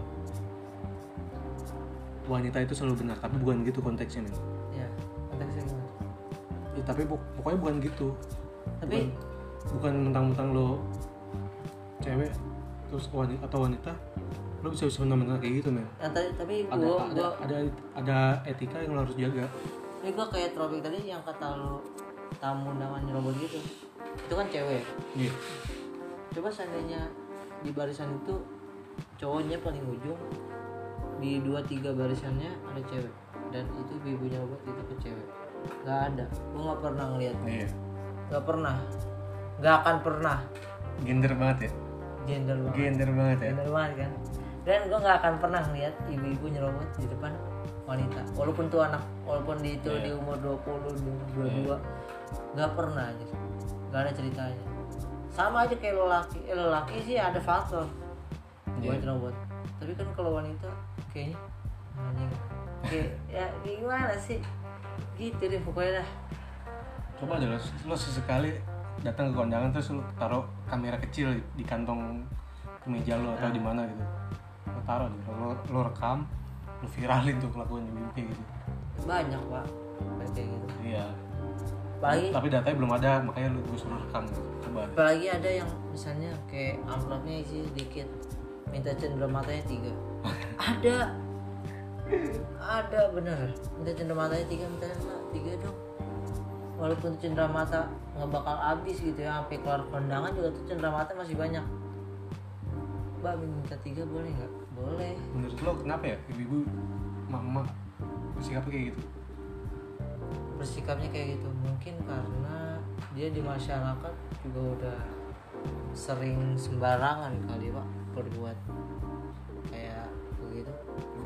wanita 2.26 2.58
itu 2.62 2.74
selalu 2.74 3.06
benar 3.06 3.16
tapi 3.22 3.38
bukan 3.38 3.62
gitu 3.62 3.78
konteksnya 3.80 4.26
men 4.26 4.34
ya 4.74 4.86
konteksnya 5.30 5.62
gimana? 5.64 5.86
Ya, 6.76 6.82
tapi 6.84 7.02
pok- 7.08 7.26
pokoknya 7.40 7.58
bukan 7.62 7.76
gitu. 7.80 8.08
Tapi 8.82 8.98
bukan, 9.08 9.72
bukan 9.80 9.94
mentang-mentang 10.10 10.48
lo 10.52 10.68
cewek 12.04 12.30
terus 12.86 13.10
wanita 13.10 13.42
atau 13.50 13.58
wanita 13.66 13.92
lo 14.62 14.68
bisa 14.70 14.84
bisa 14.86 14.98
mentang-mentang 15.02 15.38
kayak 15.42 15.54
gitu 15.62 15.68
men 15.74 15.86
tadi 15.98 16.28
tapi 16.38 16.54
ada, 16.70 16.84
gua 16.84 16.96
ada, 17.06 17.14
gua 17.14 17.30
ada 17.42 17.56
ada 17.96 18.18
etika 18.46 18.78
yang 18.82 18.94
lo 18.94 19.00
harus 19.06 19.16
jaga. 19.18 19.46
Ini 20.04 20.10
gua 20.14 20.26
kayak 20.30 20.54
tropik 20.54 20.80
tadi 20.84 20.98
yang 21.08 21.22
kata 21.26 21.56
lo 21.58 21.82
tamu 22.38 22.74
undangan 22.74 23.00
nyerobot 23.06 23.34
gitu 23.40 23.58
itu 24.16 24.34
kan 24.34 24.46
cewek. 24.48 24.82
Iya. 25.14 25.32
Coba 26.34 26.48
seandainya 26.50 27.00
di 27.64 27.70
barisan 27.72 28.16
itu 28.20 28.34
cowoknya 29.16 29.60
paling 29.64 29.82
ujung 29.86 30.20
di 31.20 31.40
dua 31.40 31.60
tiga 31.64 31.90
barisannya 31.92 32.50
ada 32.72 32.82
cewek. 32.88 33.14
Dan 33.54 33.64
itu 33.78 33.92
ibunya 34.04 34.38
robot 34.42 34.60
itu 34.66 34.82
ke 34.90 34.94
cewek. 35.08 35.28
Nggak 35.84 36.00
ada. 36.12 36.24
Gua 36.52 36.60
nggak 36.72 36.80
pernah 36.82 37.04
ngeliat. 37.14 37.36
Iya. 37.46 37.68
Nggak 38.28 38.44
pernah. 38.44 38.74
Nggak 39.56 39.74
akan 39.82 39.96
pernah. 40.04 40.38
Gender 41.04 41.32
banget 41.36 41.58
ya? 41.60 41.70
Gender 42.26 42.56
banget. 42.58 42.74
Gender 42.76 43.10
banget 43.14 43.38
ya? 43.38 43.48
Gender 43.52 43.68
banget 43.70 43.92
kan? 43.96 44.12
Dan 44.66 44.80
gue 44.90 44.98
nggak 44.98 45.16
akan 45.22 45.34
pernah 45.38 45.62
ngeliat 45.70 45.94
ibu-ibu 46.10 46.46
nyerobot 46.50 46.88
di 46.98 47.06
depan 47.06 47.32
wanita. 47.86 48.20
Walaupun 48.34 48.66
tuh 48.66 48.82
anak 48.82 49.02
walaupun 49.22 49.62
di 49.62 49.78
itu 49.78 49.94
di 50.02 50.10
umur 50.10 50.34
20 50.42 50.98
22 51.38 51.78
nggak 52.58 52.70
pernah 52.74 53.04
aja 53.14 53.26
nggak 53.94 54.00
ada 54.02 54.12
ceritanya. 54.12 54.62
Sama 55.30 55.68
aja 55.68 55.74
kayak 55.78 55.94
lelaki. 55.94 56.38
Eh, 56.50 56.58
lelaki 56.58 56.96
sih 57.06 57.16
ada 57.16 57.38
faktor 57.38 57.86
buat 58.82 58.98
nyerobot. 58.98 59.34
Tapi 59.78 59.92
kan 59.94 60.08
kalau 60.18 60.34
wanita 60.34 60.66
kayaknya. 61.16 61.38
Anjing. 61.96 62.32
Kayak 62.84 63.10
ya 63.32 63.46
gimana 63.64 64.14
sih? 64.20 64.38
Gitu 65.16 65.40
deh 65.40 65.60
pokoknya 65.64 66.04
dah. 66.04 66.08
Coba 67.16 67.40
aja 67.40 67.48
lo, 67.48 67.56
lo 67.88 67.96
sesekali 67.96 68.52
datang 69.00 69.32
ke 69.32 69.34
kondangan 69.40 69.72
terus 69.72 69.96
lo 69.96 70.04
taruh 70.20 70.44
kamera 70.68 71.00
kecil 71.00 71.32
di, 71.56 71.64
kantong 71.64 72.20
kemeja 72.84 73.16
lo 73.16 73.32
atau 73.40 73.48
di 73.48 73.62
mana 73.64 73.88
gitu. 73.88 74.04
Lo 74.68 74.80
taruh 74.84 75.08
deh 75.08 75.20
lo, 75.32 75.56
lo 75.72 75.80
rekam 75.88 76.28
lo 76.84 76.86
viralin 76.92 77.40
tuh 77.40 77.48
kelakuan 77.48 77.88
kayak 78.12 78.28
gitu. 78.28 78.42
Banyak 79.08 79.40
pak. 79.48 79.66
Kayak 80.36 80.48
gitu. 80.52 80.66
Iya. 80.84 81.08
Apalagi 81.96 82.28
tapi 82.28 82.46
datanya 82.52 82.76
belum 82.76 82.92
ada 82.92 83.10
makanya 83.24 83.48
lo 83.56 83.60
gue 83.64 83.78
suruh 83.80 83.96
rekam 83.96 84.28
gitu. 84.28 84.42
coba 84.68 84.84
apalagi 84.92 85.26
ada 85.32 85.50
yang 85.64 85.70
misalnya 85.88 86.28
kayak 86.44 86.76
amplopnya 86.84 87.40
isi 87.40 87.64
sedikit 87.72 88.04
minta 88.68 88.92
cendera 88.92 89.24
matanya 89.24 89.64
tiga 89.64 89.88
ada. 90.56 90.96
Ada 92.56 93.00
bener. 93.10 93.50
Minta 93.78 93.92
cendera 93.94 94.16
matanya 94.16 94.46
tiga 94.46 94.66
minta 94.70 94.88
tiga 95.34 95.52
dong. 95.60 95.78
Walaupun 96.76 97.16
tuh 97.16 97.20
cendera 97.24 97.48
mata 97.48 97.90
nggak 98.16 98.30
bakal 98.32 98.56
habis 98.56 99.00
gitu 99.00 99.20
ya 99.20 99.40
sampai 99.40 99.60
keluar 99.60 99.82
kondangan 99.88 100.30
juga 100.32 100.48
tuh 100.54 100.64
cendera 100.68 100.90
mata 100.92 101.12
masih 101.16 101.36
banyak. 101.36 101.64
Mbak 103.20 103.34
minta 103.42 103.76
tiga 103.82 104.02
boleh 104.06 104.30
nggak? 104.30 104.52
Boleh. 104.76 105.14
Menurut 105.32 105.58
lo 105.64 105.72
kenapa 105.80 106.04
ya 106.14 106.16
ibu-ibu 106.30 106.68
mama 107.26 107.64
bersikapnya 108.36 108.70
kayak 108.70 108.84
gitu? 108.92 109.02
Bersikapnya 110.60 111.08
kayak 111.10 111.28
gitu. 111.40 111.48
Mungkin 111.64 111.94
karena 112.04 112.78
dia 113.16 113.28
di 113.32 113.40
masyarakat 113.40 114.14
juga 114.44 114.60
udah 114.76 114.98
sering 115.96 116.54
sembarangan 116.60 117.32
kali 117.48 117.72
pak 117.72 117.88
berbuat 118.12 118.56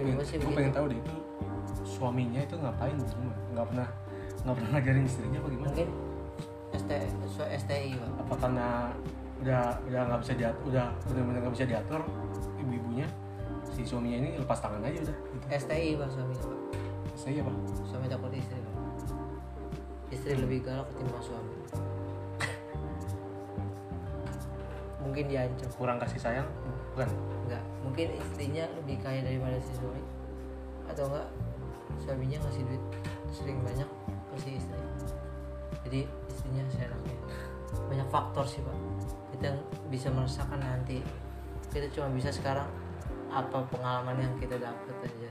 gue 0.01 0.09
Film 0.09 0.17
gue 0.17 0.25
sih 0.25 0.41
pengen, 0.41 0.49
gue 0.49 0.57
pengen 0.57 0.73
tahu 0.73 0.89
deh 0.89 0.99
itu 0.99 1.15
suaminya 1.85 2.41
itu 2.41 2.57
ngapain? 2.57 2.97
Di 2.97 3.13
rumah 3.13 3.37
nggak 3.53 3.67
pernah 3.69 3.89
nggak 4.41 4.57
pernah 4.57 4.73
ngajarin 4.73 5.05
istrinya 5.05 5.45
apa 5.45 5.53
gimana 5.53 5.69
mungkin 5.69 5.89
ST, 6.71 6.91
so- 7.29 7.51
STI 7.51 7.99
pak. 7.99 8.11
Apa 8.25 8.35
karena 8.41 8.95
udah 9.41 9.65
udah 9.85 10.01
nggak 10.09 10.21
bisa 10.25 10.33
diatur 10.37 10.65
udah 10.73 10.87
benar-benar 11.09 11.41
nggak 11.45 11.55
bisa 11.61 11.67
diatur 11.69 12.01
ibu-ibunya? 12.57 13.07
Si 13.69 13.85
suaminya 13.85 14.25
ini 14.25 14.41
lepas 14.41 14.65
tangan 14.65 14.81
aja 14.81 14.97
udah 15.05 15.17
gitu. 15.37 15.45
STI 15.53 16.01
pak 16.01 16.09
suaminya 16.09 16.45
pak. 16.49 16.57
Saya 17.21 17.45
apa? 17.45 17.53
Suami 17.85 18.09
takut 18.09 18.33
istri 18.33 18.57
pak. 18.57 18.73
Istri 20.09 20.41
lebih 20.41 20.65
galak 20.65 20.89
ketimbang 20.95 21.21
suami. 21.21 21.53
Mungkin 25.05 25.29
diancam 25.29 25.69
kurang 25.77 26.01
kasih 26.01 26.17
sayang? 26.17 26.49
Bukan 26.97 27.13
enggak. 27.51 27.65
Mungkin 27.83 28.07
istrinya 28.15 28.65
lebih 28.79 29.03
kaya 29.03 29.27
daripada 29.27 29.59
si 29.59 29.75
suami 29.75 29.99
atau 30.87 31.11
enggak 31.11 31.27
suaminya 31.99 32.39
ngasih 32.47 32.63
duit 32.63 32.83
sering 33.35 33.59
banyak 33.67 33.89
ke 34.31 34.37
si 34.39 34.51
istri. 34.63 34.79
Jadi 35.83 36.01
istrinya 36.31 36.63
seenaknya. 36.71 37.17
Banyak 37.91 38.09
faktor 38.15 38.47
sih 38.47 38.63
pak. 38.63 38.77
Kita 39.35 39.51
bisa 39.91 40.15
merasakan 40.15 40.63
nanti. 40.63 41.03
Kita 41.75 41.91
cuma 41.91 42.15
bisa 42.15 42.31
sekarang 42.31 42.71
apa 43.31 43.67
pengalaman 43.67 44.15
yang 44.23 44.35
kita 44.39 44.55
dapat 44.63 44.95
aja. 45.03 45.31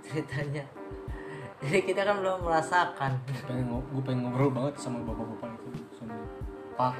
Ceritanya. 0.00 0.64
Jadi 1.62 1.78
kita 1.84 2.08
kan 2.08 2.16
belum 2.24 2.48
merasakan. 2.48 3.20
Pengen 3.44 3.68
gue 3.68 4.02
pengen 4.02 4.28
ngobrol 4.28 4.50
banget 4.50 4.80
sama 4.80 5.04
bapak-bapak 5.04 5.52
itu 5.60 5.70
sama 6.00 6.16
pak. 6.80 6.96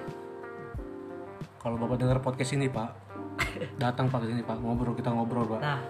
Kalau 1.59 1.76
bapak 1.78 1.96
dengar 1.96 2.18
podcast 2.20 2.53
ini 2.53 2.68
pak 2.68 3.01
datang 3.83 4.09
pak 4.09 4.24
sini 4.24 4.43
pak 4.45 4.59
ngobrol 4.61 4.97
kita 4.97 5.12
ngobrol 5.12 5.45
pak 5.47 5.61
Nah, 5.61 5.80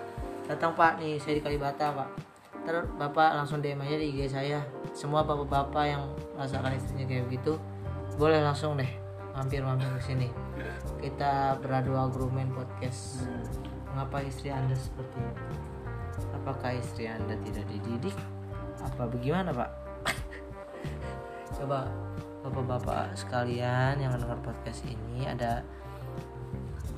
datang 0.46 0.74
Pak 0.74 1.00
nih 1.00 1.16
saya 1.16 1.38
di 1.38 1.42
Kalibata 1.42 1.94
Pak. 1.94 2.08
Terus 2.62 2.86
Bapak 2.94 3.34
langsung 3.34 3.58
DM 3.58 3.82
aja 3.82 3.96
di 3.98 4.06
IG 4.14 4.30
saya. 4.30 4.60
Semua 4.92 5.24
bapak-bapak 5.26 5.84
yang 5.88 6.02
merasakan 6.36 6.76
istrinya 6.76 7.08
kayak 7.08 7.24
begitu, 7.26 7.56
boleh 8.20 8.44
langsung 8.44 8.76
deh 8.76 8.88
mampir-mampir 9.32 9.88
ke 9.98 10.02
sini. 10.04 10.28
Kita 11.00 11.56
beradu 11.58 11.96
argumen 11.96 12.52
podcast. 12.52 13.24
Mengapa 13.92 14.24
istri 14.24 14.48
Anda 14.52 14.76
seperti 14.76 15.20
itu? 15.20 15.44
Apakah 16.32 16.76
istri 16.76 17.04
Anda 17.08 17.36
tidak 17.40 17.64
dididik? 17.68 18.16
Apa 18.80 19.08
bagaimana, 19.08 19.52
Pak? 19.52 19.70
Coba 21.56 21.88
bapak-bapak 22.42 23.14
sekalian 23.14 24.00
yang 24.00 24.12
mendengar 24.12 24.40
podcast 24.42 24.82
ini 24.84 25.28
ada 25.28 25.62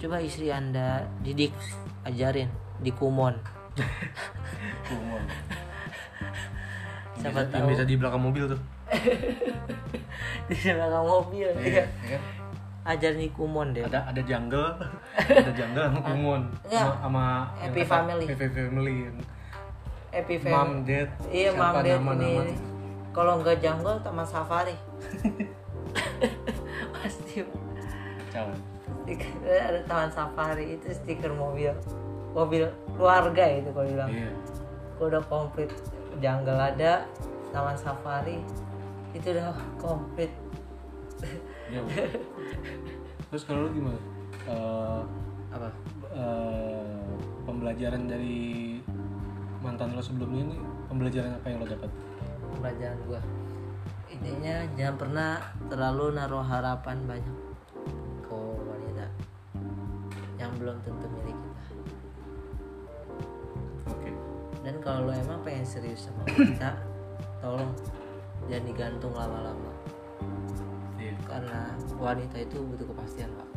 coba 0.05 0.21
istri 0.21 0.53
anda 0.53 1.01
didik 1.25 1.57
ajarin 2.05 2.53
di 2.85 2.93
kumon 2.93 3.33
Kumon. 4.85 5.23
Siapa 7.17 7.41
bisa- 7.41 7.57
yang 7.57 7.65
tahu. 7.65 7.73
bisa 7.73 7.85
di 7.89 7.95
belakang 7.97 8.21
mobil 8.21 8.45
tuh 8.47 8.61
di 10.53 10.57
belakang 10.61 11.07
mobil 11.09 11.49
iya 11.57 11.89
ya. 12.05 12.19
ajarin 12.85 13.17
di 13.19 13.33
kumon 13.33 13.73
deh 13.73 13.81
ada 13.81 14.13
ada 14.13 14.21
jungle 14.21 14.77
ada 15.17 15.53
jungle 15.57 15.85
sama 15.89 16.01
kumon 16.05 16.41
Enggak. 16.69 16.85
sama, 17.01 17.25
Happy 17.57 17.83
family. 17.83 18.25
happy 18.29 18.49
family 18.53 18.99
Happy 20.13 20.37
mom 20.45 20.45
family 20.45 20.85
dad 20.85 21.09
iya 21.33 21.49
ded 21.49 21.57
nama-nama 21.57 22.13
ini 22.15 22.55
kalau 23.11 23.41
nggak 23.41 23.57
jungle 23.59 23.97
taman 24.05 24.27
safari 24.29 24.77
pasti 26.93 27.41
Jangan. 28.29 28.74
Stiker 29.05 29.31
ada 29.69 29.81
taman 29.85 30.11
safari 30.11 30.81
itu 30.81 30.89
stiker 30.97 31.31
mobil. 31.37 31.77
Mobil 32.33 32.67
keluarga 32.97 33.45
itu 33.47 33.69
kalau 33.71 33.87
bilang 33.87 34.11
iya. 34.11 34.33
Kalau 34.97 35.07
udah 35.13 35.23
komplit. 35.29 35.71
Jungle 36.19 36.59
ada 36.59 37.05
taman 37.53 37.77
safari 37.77 38.41
itu 39.13 39.27
udah 39.31 39.53
komplit. 39.79 40.33
Iya, 41.71 41.81
terus 43.33 43.43
kalau 43.49 43.67
lu 43.67 43.71
gimana? 43.73 44.01
Eh, 44.45 45.01
apa? 45.55 45.69
eh, 46.15 47.15
pembelajaran 47.45 48.07
dari 48.07 48.79
mantan 49.61 49.97
lo 49.97 50.03
sebelumnya 50.05 50.53
ini 50.53 50.57
pembelajaran 50.87 51.33
apa 51.39 51.47
yang 51.51 51.59
lo 51.63 51.67
dapat? 51.69 51.91
Pembelajaran 52.55 52.99
gua. 53.09 53.21
Intinya 54.13 54.55
jangan 54.79 54.97
pernah 55.01 55.31
terlalu 55.67 56.05
naruh 56.15 56.45
harapan 56.45 56.97
banyak. 57.09 57.37
Ke 58.23 58.39
yang 60.45 60.53
belum 60.61 60.77
tentu 60.85 61.07
milik 61.09 61.33
kita. 61.33 61.63
Oke. 63.89 64.11
Dan 64.61 64.75
kalau 64.85 65.09
lo 65.09 65.13
emang 65.17 65.41
pengen 65.41 65.65
serius 65.65 66.09
sama 66.09 66.25
wanita 66.29 66.77
tolong 67.41 67.73
jangan 68.49 68.65
digantung 68.69 69.13
lama-lama. 69.17 69.73
Iya. 71.01 71.17
Karena 71.25 71.73
wanita 71.97 72.37
itu 72.45 72.61
butuh 72.61 72.87
kepastian 72.93 73.33
pak. 73.33 73.49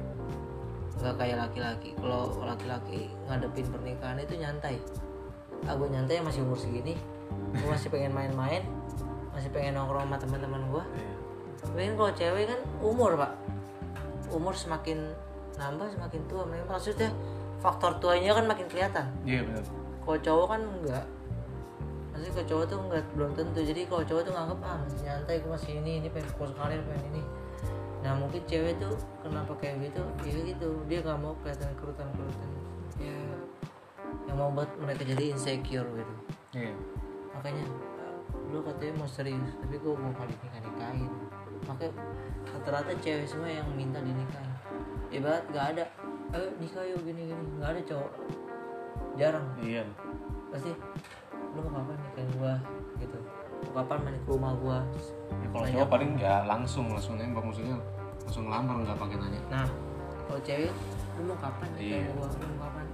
Nggak 1.04 1.16
kayak 1.20 1.38
laki-laki. 1.48 1.90
Kalau 2.00 2.32
laki-laki 2.44 3.12
ngadepin 3.28 3.68
pernikahan 3.68 4.18
itu 4.24 4.36
nyantai. 4.40 4.80
Aku 5.68 5.92
nyantai 5.92 6.24
masih 6.24 6.48
umur 6.48 6.56
segini. 6.56 6.96
Gue 7.52 7.68
masih 7.76 7.92
pengen 7.92 8.16
main-main. 8.16 8.64
Masih 9.36 9.52
pengen 9.52 9.76
nongkrong 9.76 10.08
sama 10.08 10.18
teman-teman 10.18 10.64
gue 10.72 10.84
iya. 10.98 11.14
Tapi 11.62 11.82
kan 11.84 11.94
kalau 12.00 12.12
cewek 12.16 12.46
kan 12.50 12.60
umur 12.82 13.12
pak. 13.20 13.32
Umur 14.34 14.54
semakin 14.56 15.14
nambah 15.58 15.90
semakin 15.90 16.22
tua 16.30 16.46
Memang 16.46 16.78
maksudnya 16.78 17.10
faktor 17.58 17.98
tuanya 17.98 18.38
kan 18.38 18.46
makin 18.46 18.66
kelihatan. 18.70 19.06
Iya 19.26 19.42
benar. 19.44 19.64
Kalau 20.06 20.20
cowok 20.22 20.48
kan 20.54 20.62
enggak. 20.62 21.06
Maksudnya 22.14 22.32
kalau 22.34 22.48
cowok 22.48 22.66
tuh 22.70 22.78
enggak 22.86 23.04
belum 23.18 23.32
tentu. 23.34 23.60
Jadi 23.66 23.82
kalau 23.90 24.04
cowok 24.06 24.22
tuh 24.24 24.34
nganggep 24.34 24.60
ah 24.62 24.78
masih 24.86 25.00
nyantai 25.06 25.36
gue 25.42 25.52
masih 25.52 25.72
ini 25.82 25.92
ini 26.06 26.08
pengen 26.14 26.30
fokus 26.38 26.54
karir 26.54 26.82
pengen 26.86 27.06
ini. 27.14 27.22
Nah 28.06 28.14
mungkin 28.14 28.42
cewek 28.46 28.74
tuh 28.78 28.94
kenapa 29.26 29.52
kayak 29.58 29.90
gitu 29.90 30.02
ya 30.24 30.40
gitu. 30.54 30.70
Dia 30.86 31.00
nggak 31.02 31.20
mau 31.20 31.34
kelihatan 31.42 31.74
kerutan 31.82 32.08
kerutan 32.14 32.50
ya 32.98 33.18
yang 34.26 34.38
mau 34.40 34.50
buat 34.50 34.70
mereka 34.82 35.04
jadi 35.06 35.34
insecure 35.36 35.86
gitu. 35.86 36.14
Iya. 36.56 36.74
Makanya 37.36 37.66
lu 38.48 38.64
katanya 38.64 38.94
mau 39.04 39.10
serius 39.10 39.52
tapi 39.60 39.76
gue 39.76 39.94
mau 39.98 40.14
kali 40.14 40.34
nikah 40.34 40.62
nikahin. 40.62 41.12
Makanya 41.66 41.92
rata-rata 42.54 42.94
cewek 43.02 43.28
semua 43.28 43.50
yang 43.50 43.68
minta 43.76 44.00
dinikahin 44.00 44.48
ibarat 45.12 45.44
gak 45.52 45.66
ada 45.76 45.86
ayo 46.36 46.48
nikah 46.60 46.84
yuk 46.84 47.00
gini 47.08 47.32
gini. 47.32 47.44
Nggak 47.60 47.70
ada 47.72 47.82
cowok. 47.88 48.12
Jarang. 49.16 49.48
Iya. 49.64 49.84
Pasti 50.52 50.72
lu 51.56 51.60
mau 51.64 51.72
kapan 51.82 51.96
nikahin 52.04 52.30
gua? 52.38 52.54
Gitu. 53.00 53.18
Mau 53.64 53.72
kapan 53.82 53.98
main 54.04 54.18
ke 54.20 54.30
rumah 54.30 54.54
gua? 54.60 54.80
Ya, 55.42 55.48
kalau 55.50 55.66
cowok 55.66 55.88
paling 55.90 56.12
ya 56.20 56.36
langsung 56.46 56.86
langsung 56.92 57.16
nembak 57.16 57.44
maksudnya 57.48 57.78
langsung 58.28 58.44
ngelamar 58.52 58.76
nggak 58.84 58.98
pakai 59.00 59.18
nanya. 59.18 59.42
Nah 59.48 59.68
kalau 60.28 60.42
cewek 60.44 60.72
lu 61.18 61.22
mau 61.32 61.38
kapan 61.40 61.68
nikahin 61.74 62.04
Iya. 62.04 62.12
gua? 62.14 62.28
Lu 62.28 62.46
mau 62.52 62.60
kapan? 62.68 62.86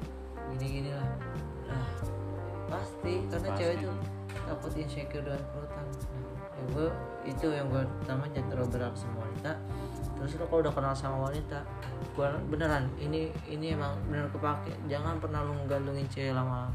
Gini 0.54 0.66
gini 0.70 0.92
lah. 0.94 1.10
Nah 1.68 1.86
pasti. 2.70 3.14
Karena 3.28 3.50
Pasti. 3.50 3.60
cewek 3.60 3.76
tuh 3.82 3.96
takut 4.44 4.72
insecure 4.76 5.24
dengan 5.24 5.44
perutan 5.54 5.86
nah, 5.88 6.52
ya 6.54 6.64
gua 6.74 6.88
itu 7.24 7.48
yang 7.50 7.68
gua 7.72 7.82
pertama 8.02 8.24
jangan 8.34 8.48
terlalu 8.52 8.70
berat 8.76 8.94
sama 8.98 9.18
wanita 9.24 9.52
terus 10.24 10.40
lu 10.40 10.48
kalau 10.48 10.64
udah 10.64 10.72
kenal 10.72 10.96
sama 10.96 11.28
wanita 11.28 11.60
gua 12.16 12.32
beneran 12.48 12.88
ini 12.96 13.28
ini 13.52 13.76
emang 13.76 13.92
bener 14.08 14.24
kepake. 14.32 14.72
Jangan 14.88 15.20
pernah 15.20 15.44
lu 15.44 15.52
menggantungin 15.52 16.08
cewek 16.08 16.32
lama-lama. 16.32 16.72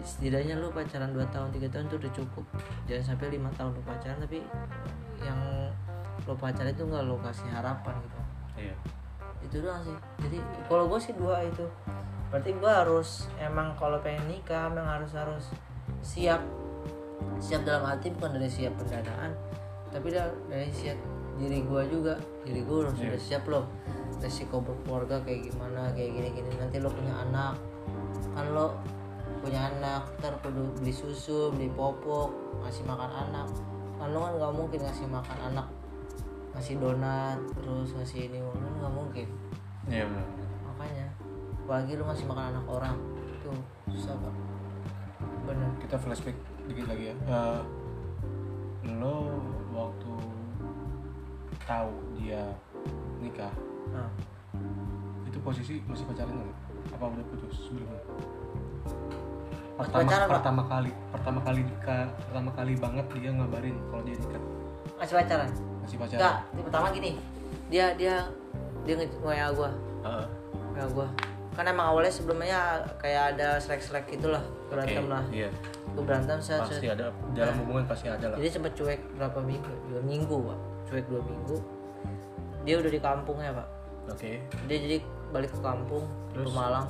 Setidaknya 0.00 0.56
lu 0.56 0.72
pacaran 0.72 1.12
2 1.12 1.20
tahun 1.28 1.52
3 1.52 1.68
tahun 1.68 1.84
tuh 1.92 2.00
udah 2.00 2.12
cukup. 2.16 2.44
Jangan 2.88 3.04
sampai 3.12 3.36
lima 3.36 3.52
tahun 3.52 3.76
lu 3.76 3.82
pacaran 3.84 4.16
tapi 4.24 4.40
yang 5.20 5.36
lu 6.24 6.34
pacaran 6.40 6.72
itu 6.72 6.82
nggak 6.88 7.04
lu 7.04 7.20
kasih 7.20 7.48
harapan 7.52 7.94
gitu. 8.00 8.18
Iya. 8.56 8.74
Itu 9.44 9.56
doang 9.60 9.84
sih. 9.84 9.96
Jadi 10.24 10.38
kalau 10.64 10.88
gue 10.88 10.96
sih 10.96 11.12
dua 11.12 11.44
itu. 11.44 11.68
Berarti 12.32 12.50
gue 12.56 12.72
harus 12.72 13.28
emang 13.36 13.76
kalau 13.76 14.00
pengen 14.00 14.24
nikah 14.32 14.72
emang 14.72 14.88
harus 14.88 15.12
harus 15.12 15.52
siap. 16.00 16.40
Siap 17.36 17.68
dalam 17.68 17.84
arti 17.84 18.08
bukan 18.16 18.40
dari 18.40 18.48
siap 18.48 18.72
pendanaan 18.80 19.36
tapi 19.90 20.14
da- 20.14 20.38
dari 20.46 20.70
siap 20.70 20.98
diri 21.36 21.66
gue 21.66 21.82
juga 21.90 22.14
diri 22.42 22.60
gue 22.64 22.76
harus 22.80 22.96
Iya. 22.96 23.08
udah 23.12 23.20
siap 23.20 23.44
loh. 23.46 23.64
Resiko 24.20 24.60
berkeluarga 24.60 25.16
kayak 25.24 25.48
gimana 25.48 25.88
kayak 25.96 26.10
gini 26.12 26.28
gini 26.36 26.50
nanti 26.60 26.76
lo 26.76 26.92
punya 26.92 27.14
anak 27.24 27.56
kan 28.36 28.46
lo 28.52 28.76
punya 29.40 29.72
anak 29.72 30.04
ntar 30.20 30.36
kudu 30.44 30.68
beli 30.76 30.92
susu 30.92 31.48
beli 31.50 31.72
popok 31.72 32.28
ngasih 32.60 32.84
makan 32.84 33.08
anak. 33.08 33.48
Kan 33.96 34.12
lo 34.12 34.18
kan 34.20 34.32
nggak 34.36 34.52
mungkin 34.52 34.80
ngasih 34.84 35.08
makan 35.08 35.38
anak 35.52 35.66
ngasih 36.52 36.76
donat 36.76 37.38
terus 37.56 37.96
ngasih 37.96 38.28
ini 38.28 38.38
kan 38.44 38.72
nggak 38.84 38.92
mungkin. 38.92 39.28
Iya 39.88 40.04
benar 40.04 40.26
makanya 40.68 41.06
apalagi 41.64 41.92
lu 41.96 42.02
ngasih 42.04 42.26
makan 42.26 42.44
anak 42.52 42.64
orang 42.68 42.96
tuh 43.40 43.56
susah 43.88 44.12
pak. 44.18 44.34
Bener 45.48 45.70
kita 45.80 45.96
flashback 45.96 46.36
dikit 46.68 46.86
lagi 46.86 47.10
ya. 47.10 47.14
Eh, 47.24 47.60
lo 49.00 49.40
waktu 49.72 50.09
tahu 51.70 51.94
dia 52.18 52.42
nikah 53.22 53.54
nah, 53.94 54.10
itu 55.30 55.38
posisi 55.38 55.78
masih 55.86 56.02
pacaran 56.10 56.34
nggak? 56.34 56.58
Apa 56.98 57.04
udah 57.06 57.26
putus 57.30 57.70
sebelumnya? 57.70 58.02
Pertama 59.78 60.02
pacaran, 60.02 60.26
pertama 60.28 60.62
kali 60.66 60.90
pertama 61.14 61.40
kali 61.46 61.60
pertama 62.26 62.50
kali 62.58 62.72
banget 62.74 63.06
dia 63.14 63.30
ngabarin 63.30 63.76
kalau 63.88 64.02
dia 64.02 64.16
nikah. 64.18 64.42
Masih 64.98 65.14
pacaran? 65.14 65.50
Masih 65.86 65.96
pacaran. 65.96 66.18
Enggak 66.18 66.36
pertama 66.66 66.86
gini 66.90 67.10
dia 67.70 67.86
dia 67.94 68.26
dia 68.82 68.94
nge 68.98 69.06
wa 69.22 69.48
gua. 69.54 69.70
Wa 70.74 70.86
gua. 70.90 71.08
Kan 71.54 71.66
emang 71.66 71.94
awalnya 71.94 72.10
sebelumnya 72.10 72.82
kayak 72.98 73.36
ada 73.36 73.62
selek 73.62 73.82
selek 73.82 74.04
gitulah 74.10 74.42
berantem 74.66 75.06
Oke, 75.06 75.12
lah. 75.14 75.24
iya. 75.30 75.50
Berantem 75.94 76.38
saya 76.42 76.62
pasti 76.66 76.86
ada 76.86 77.10
dalam 77.34 77.54
hubungan 77.62 77.84
pasti 77.86 78.06
ada 78.06 78.30
lah. 78.30 78.36
jadi 78.38 78.50
sempet 78.54 78.72
cuek 78.78 79.00
berapa 79.18 79.42
minggu 79.42 79.72
dua 79.90 80.00
minggu 80.06 80.36
pak 80.46 80.58
cuek 80.90 81.06
dua 81.06 81.22
minggu. 81.22 81.56
Dia 82.66 82.82
udah 82.82 82.90
di 82.90 83.00
kampung 83.00 83.38
ya 83.38 83.54
pak. 83.54 83.68
Oke. 84.10 84.42
Dia 84.66 84.76
jadi 84.82 84.96
balik 85.30 85.54
ke 85.54 85.58
kampung 85.62 86.04
ke 86.34 86.42
Terus? 86.42 86.50
Malang. 86.50 86.86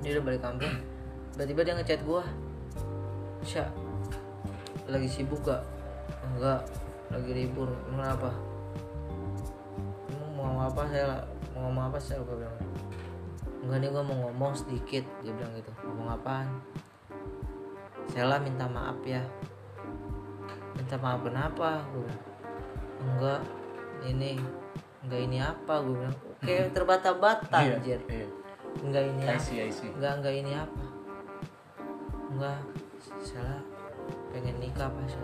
Dia 0.00 0.16
udah 0.16 0.24
balik 0.24 0.40
kampung. 0.40 0.72
Tiba-tiba 1.36 1.60
dia 1.62 1.74
ngechat 1.76 2.00
gua 2.08 2.24
Sya 3.44 3.68
lagi 4.90 5.06
sibuk 5.06 5.44
gak? 5.46 5.62
Enggak 6.34 6.66
lagi 7.12 7.30
libur. 7.30 7.68
Kenapa? 7.86 8.34
Mau 10.34 10.50
ngomong 10.50 10.66
apa 10.66 10.82
saya 10.88 11.22
mau 11.54 11.68
ngomong 11.68 11.84
apa 11.92 11.98
saya 12.00 12.18
gua 12.24 12.36
bilang. 12.40 12.58
Enggak 13.60 13.78
nih 13.84 13.88
gua 13.92 14.02
mau 14.02 14.16
ngomong 14.26 14.52
sedikit 14.56 15.04
dia 15.20 15.30
bilang 15.36 15.52
gitu. 15.54 15.70
Ngomong 15.84 16.08
apaan? 16.16 16.48
Saya 18.10 18.26
lah 18.26 18.40
minta 18.42 18.66
maaf 18.66 18.98
ya. 19.06 19.22
Minta 20.74 20.96
maaf 20.98 21.22
kenapa? 21.22 21.86
gua 21.94 22.02
bilang 22.08 22.29
enggak 23.00 23.40
ini 24.04 24.36
enggak 25.04 25.20
ini 25.24 25.38
apa 25.40 25.74
gue 25.80 25.94
bilang. 25.96 26.16
Kayak 26.40 26.66
terbata-bata 26.72 27.58
iya 27.60 27.76
anjir. 27.76 28.00
iya. 28.08 28.26
Enggak 28.80 29.04
ini 29.08 29.22
I 29.24 29.28
apa. 29.34 29.42
see 29.42 29.58
I 29.60 29.70
see. 29.72 29.90
Enggak 29.92 30.12
enggak 30.20 30.34
ini 30.36 30.52
apa. 30.56 30.84
Enggak 32.30 32.58
salah. 33.24 33.62
Pengen 34.30 34.56
nikah 34.62 34.88
pas 34.88 35.14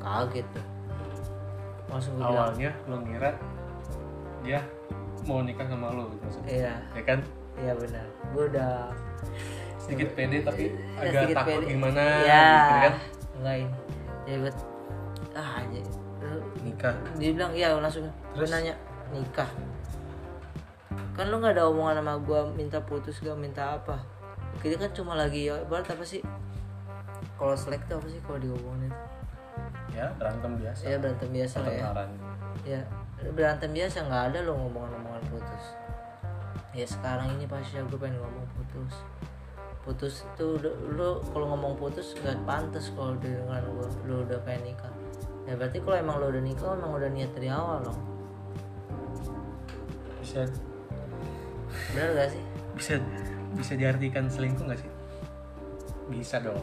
kaget 0.00 0.46
tuh. 0.52 0.66
Langsung 1.88 2.12
gue 2.16 2.24
bilang. 2.24 2.50
Awalnya 2.50 2.70
lo 2.88 2.96
ngira 3.04 3.30
dia 4.40 4.60
mau 5.28 5.44
nikah 5.44 5.66
sama 5.68 5.92
lo 5.92 6.08
gitu 6.12 6.22
maksudnya. 6.24 6.50
Iya. 6.50 6.74
Ya 6.96 7.02
kan? 7.04 7.18
Iya 7.60 7.72
benar. 7.76 8.06
Gue 8.32 8.44
udah 8.48 8.72
sedikit 9.80 10.08
pede 10.14 10.44
tapi 10.44 10.76
agak 11.00 11.32
takut 11.36 11.60
pede. 11.60 11.66
gimana 11.76 12.02
ya 12.24 12.44
gitu 12.48 12.76
kan? 12.80 12.94
Enggak 13.40 13.56
ini. 13.56 13.78
Ya 14.28 14.36
buat 14.40 14.56
ah 15.34 15.62
aja 15.62 15.80
nikah. 16.80 16.96
Dia 17.20 17.30
bilang 17.36 17.52
iya 17.52 17.76
langsung 17.76 18.08
gue 18.08 18.40
Terus? 18.40 18.48
nanya 18.48 18.74
nikah. 19.12 19.50
Kan 21.12 21.28
lu 21.28 21.36
nggak 21.36 21.60
ada 21.60 21.68
omongan 21.68 22.00
sama 22.00 22.16
gua 22.24 22.48
minta 22.56 22.80
putus 22.80 23.20
gak 23.20 23.36
minta 23.36 23.76
apa? 23.76 24.00
Kita 24.64 24.80
kan 24.80 24.90
cuma 24.96 25.12
lagi 25.12 25.52
ya 25.52 25.60
ibarat 25.60 25.84
apa 25.92 26.00
sih? 26.00 26.24
Kalau 27.36 27.52
selek 27.52 27.84
tuh 27.84 28.00
apa 28.00 28.08
sih 28.08 28.20
kalau 28.24 28.40
diomongin? 28.40 28.88
Ya 29.92 30.08
berantem 30.16 30.56
biasa. 30.56 30.82
Ya 30.88 30.96
berantem 30.96 31.28
biasa 31.28 31.56
lah 31.60 31.72
ya. 31.76 31.88
ya 32.64 32.80
berantem 33.36 33.70
biasa 33.76 34.08
nggak 34.08 34.22
ada 34.32 34.38
lo 34.48 34.56
ngomongan-ngomongan 34.56 35.24
putus. 35.28 35.64
Ya 36.72 36.86
sekarang 36.88 37.36
ini 37.36 37.44
pasti 37.44 37.76
gue 37.76 38.00
pengen 38.00 38.16
ngomong 38.24 38.46
putus. 38.56 38.94
Putus 39.84 40.14
tuh 40.40 40.56
lu 40.64 41.20
kalau 41.36 41.52
ngomong 41.52 41.76
putus 41.76 42.16
nggak 42.16 42.40
pantas 42.48 42.88
kalau 42.96 43.12
dengan 43.20 43.60
gue 43.60 43.88
lu 44.08 44.24
udah 44.24 44.40
pengen 44.48 44.72
nikah 44.72 44.99
ya 45.50 45.58
berarti 45.58 45.82
kalau 45.82 45.96
emang 45.98 46.16
lu 46.22 46.26
udah 46.30 46.42
nikah 46.46 46.70
emang 46.78 46.92
udah 46.94 47.10
niat 47.10 47.30
dari 47.34 47.48
awal 47.50 47.82
dong. 47.82 47.98
Bisa. 50.22 50.46
Bener 51.90 52.08
gak 52.14 52.28
sih? 52.30 52.44
Bisa. 52.78 52.92
Bisa 53.58 53.72
diartikan 53.74 54.30
selingkuh 54.30 54.62
nggak 54.62 54.78
sih? 54.78 54.90
Bisa 56.06 56.38
dong. 56.38 56.62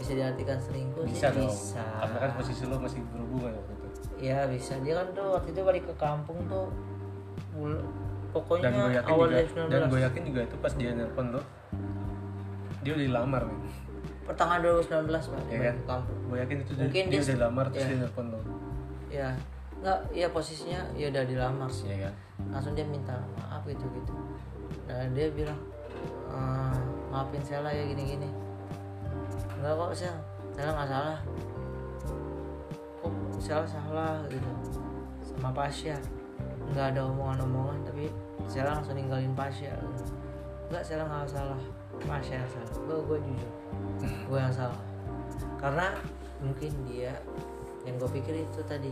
Bisa 0.00 0.16
diartikan 0.16 0.56
selingkuh 0.56 1.04
bisa 1.04 1.28
sih 1.28 1.44
dong. 1.44 1.52
bisa. 1.52 1.84
Karena 1.84 2.18
kan 2.24 2.30
posisi 2.40 2.62
lo 2.64 2.80
masih 2.80 3.04
berhubungan 3.12 3.52
waktu 3.52 3.72
itu. 3.76 3.86
Ya 4.16 4.48
bisa. 4.48 4.80
Dia 4.80 5.04
kan 5.04 5.12
tuh 5.12 5.36
waktu 5.36 5.52
itu 5.52 5.60
balik 5.60 5.84
ke 5.84 5.94
kampung 6.00 6.40
tuh 6.48 6.72
bul- 7.52 7.84
pokoknya 8.32 8.64
dan 8.64 8.72
gue 8.72 8.90
yakin 8.96 9.12
awal 9.12 9.28
juga 9.28 9.44
dan 9.68 9.80
19 9.84 9.92
gue 9.92 10.00
yakin 10.08 10.22
juga 10.24 10.40
itu 10.48 10.56
pas 10.56 10.72
dia 10.72 10.90
nelpon 10.96 11.26
lo 11.36 11.42
dia 12.80 12.92
udah 12.96 13.04
dilamar 13.04 13.42
men 13.44 13.60
pertengahan 14.32 14.60
2019 14.60 14.88
pak 15.28 15.40
Iya 15.46 15.58
balik 15.60 15.76
kan? 15.84 16.00
gue 16.02 16.36
yakin 16.38 16.56
itu 16.58 16.72
Mungkin 16.74 17.04
dia, 17.04 17.12
dia- 17.12 17.22
udah 17.22 17.38
lamar 17.42 17.66
terus 17.68 17.78
iya. 17.78 17.90
dia 17.90 17.98
nelfon 18.00 18.26
lo. 18.26 18.40
Ya 19.08 19.28
nggak 19.78 19.98
ya 20.10 20.26
posisinya 20.28 20.80
ya 20.94 21.06
udah 21.08 21.22
dilamar 21.22 21.68
sih. 21.68 21.86
Iya 21.86 22.08
kan 22.08 22.14
langsung 22.48 22.72
dia 22.72 22.84
minta 22.84 23.14
maaf 23.36 23.62
gitu 23.64 23.84
gitu. 23.92 24.12
Nah 24.86 25.04
dia 25.10 25.26
bilang 25.30 25.58
"Eh, 26.28 26.76
maafin 27.06 27.38
Sela 27.40 27.68
ya 27.68 27.84
gini 27.84 28.02
gini 28.08 28.28
enggak 29.54 29.74
kok 29.74 29.92
Sel. 29.92 30.16
Sela 30.50 30.70
nggak 30.72 30.88
salah. 30.88 31.18
Kok 32.98 33.12
Sela 33.36 33.64
salah? 33.64 34.16
gitu. 34.26 34.48
Sama 35.22 35.50
Pasya 35.50 35.96
nggak 36.68 36.86
ada 36.90 37.00
omongan-omongan 37.04 37.78
tapi 37.84 38.06
Sela 38.44 38.72
langsung 38.72 38.94
ninggalin 38.94 39.34
Pasya 39.34 39.70
gitu. 39.76 40.04
enggak 40.66 40.82
Sela 40.82 41.04
nggak 41.04 41.28
salah. 41.28 41.60
Pasya 42.00 42.40
salah. 42.44 42.68
Gue 42.82 42.98
gue 43.06 43.18
jujur 43.22 43.52
gue 44.00 44.38
yang 44.38 44.54
salah. 44.54 44.80
Karena 45.60 45.92
mungkin 46.42 46.70
dia 46.88 47.14
yang 47.86 47.98
gue 47.98 48.10
pikir 48.10 48.42
itu 48.42 48.60
tadi. 48.64 48.90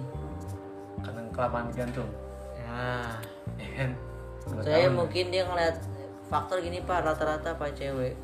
Karena 1.00 1.24
kelamaan 1.32 1.72
gantung 1.72 2.10
ya. 2.56 3.16
Ya 3.56 3.68
kan 3.76 3.90
Nggak 4.40 4.64
saya 4.64 4.88
tahu. 4.88 4.96
mungkin 5.04 5.24
dia 5.28 5.42
ngeliat 5.44 5.76
faktor 6.32 6.64
gini 6.64 6.80
pak 6.84 7.04
rata-rata 7.04 7.56
pak 7.56 7.76
cewek. 7.76 8.14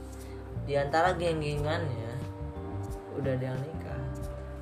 Di 0.67 0.75
antara 0.75 1.15
geng-gengannya 1.15 2.13
udah 3.17 3.33
ada 3.33 3.45
yang 3.55 3.61
nikah. 3.63 4.03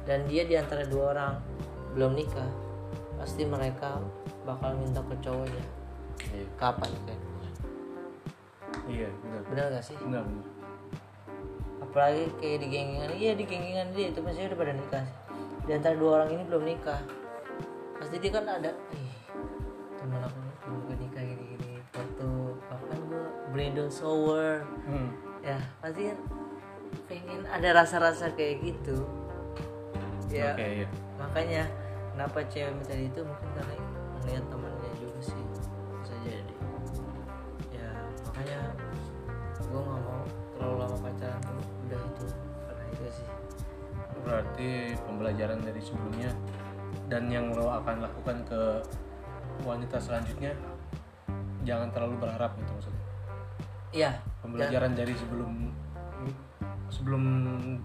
Dan 0.05 0.29
dia 0.29 0.45
di 0.45 0.55
antara 0.59 0.85
dua 0.85 1.17
orang 1.17 1.35
belum 1.95 2.13
nikah 2.19 2.51
pasti 3.17 3.47
mereka 3.47 4.03
bakal 4.45 4.77
minta 4.77 5.01
ke 5.01 5.15
cowoknya. 5.23 5.65
Iya. 6.35 6.47
Kapan 6.59 6.91
kan 7.07 7.19
iya 8.91 9.09
benar. 9.23 9.41
Benar 9.49 9.65
gak 9.79 9.85
sih? 9.85 9.97
Benar 9.97 10.23
benar 10.27 10.45
apalagi 11.95 12.27
kayak 12.43 12.59
di 12.59 12.67
geng-gengan. 12.75 13.11
Iya 13.15 13.33
di 13.39 13.45
geng-gengan 13.47 13.89
dia 13.95 14.11
itu 14.11 14.19
pasti 14.19 14.43
udah 14.43 14.59
pada 14.59 14.73
nikah 14.75 15.03
sih. 15.07 15.17
Di 15.63 15.71
antara 15.79 15.95
dua 15.95 16.11
orang 16.19 16.29
ini 16.35 16.43
belum 16.43 16.63
nikah. 16.67 17.01
Pasti 18.03 18.19
dia 18.19 18.35
kan 18.35 18.51
ada 18.51 18.75
ih 18.99 19.15
temen 20.03 20.19
aku 20.27 20.39
belum 20.67 20.99
nikah 20.99 21.23
gini-gini. 21.23 21.79
Foto 21.95 22.59
bahkan 22.67 22.99
gue 23.07 23.25
bridal 23.55 23.87
shower 23.95 24.67
hmm. 24.91 25.09
ya 25.47 25.63
pasti 25.79 26.11
kan 26.11 26.19
pengen 27.07 27.47
ada 27.47 27.69
rasa-rasa 27.71 28.35
kayak 28.35 28.75
gitu. 28.75 29.07
Ya 30.35 30.51
oke 30.51 30.67
iya. 30.67 30.87
makanya 31.15 31.63
kenapa 32.11 32.43
cewek 32.51 32.75
minta 32.75 32.99
itu? 32.99 33.23
Mungkin 33.23 33.49
karena 33.55 33.75
melihat 34.19 34.45
temannya 34.51 34.74
berarti 44.55 44.95
pembelajaran 45.03 45.59
dari 45.67 45.83
sebelumnya 45.83 46.31
dan 47.11 47.27
yang 47.27 47.51
lo 47.51 47.75
akan 47.75 48.07
lakukan 48.07 48.39
ke 48.47 48.63
wanita 49.67 49.99
selanjutnya 49.99 50.55
jangan 51.67 51.91
terlalu 51.91 52.23
berharap 52.23 52.55
gitu 52.63 52.71
maksudnya. 52.71 53.05
Iya. 53.91 54.11
Pembelajaran 54.47 54.95
dari 54.95 55.11
sebelum 55.19 55.75
sebelum 56.87 57.23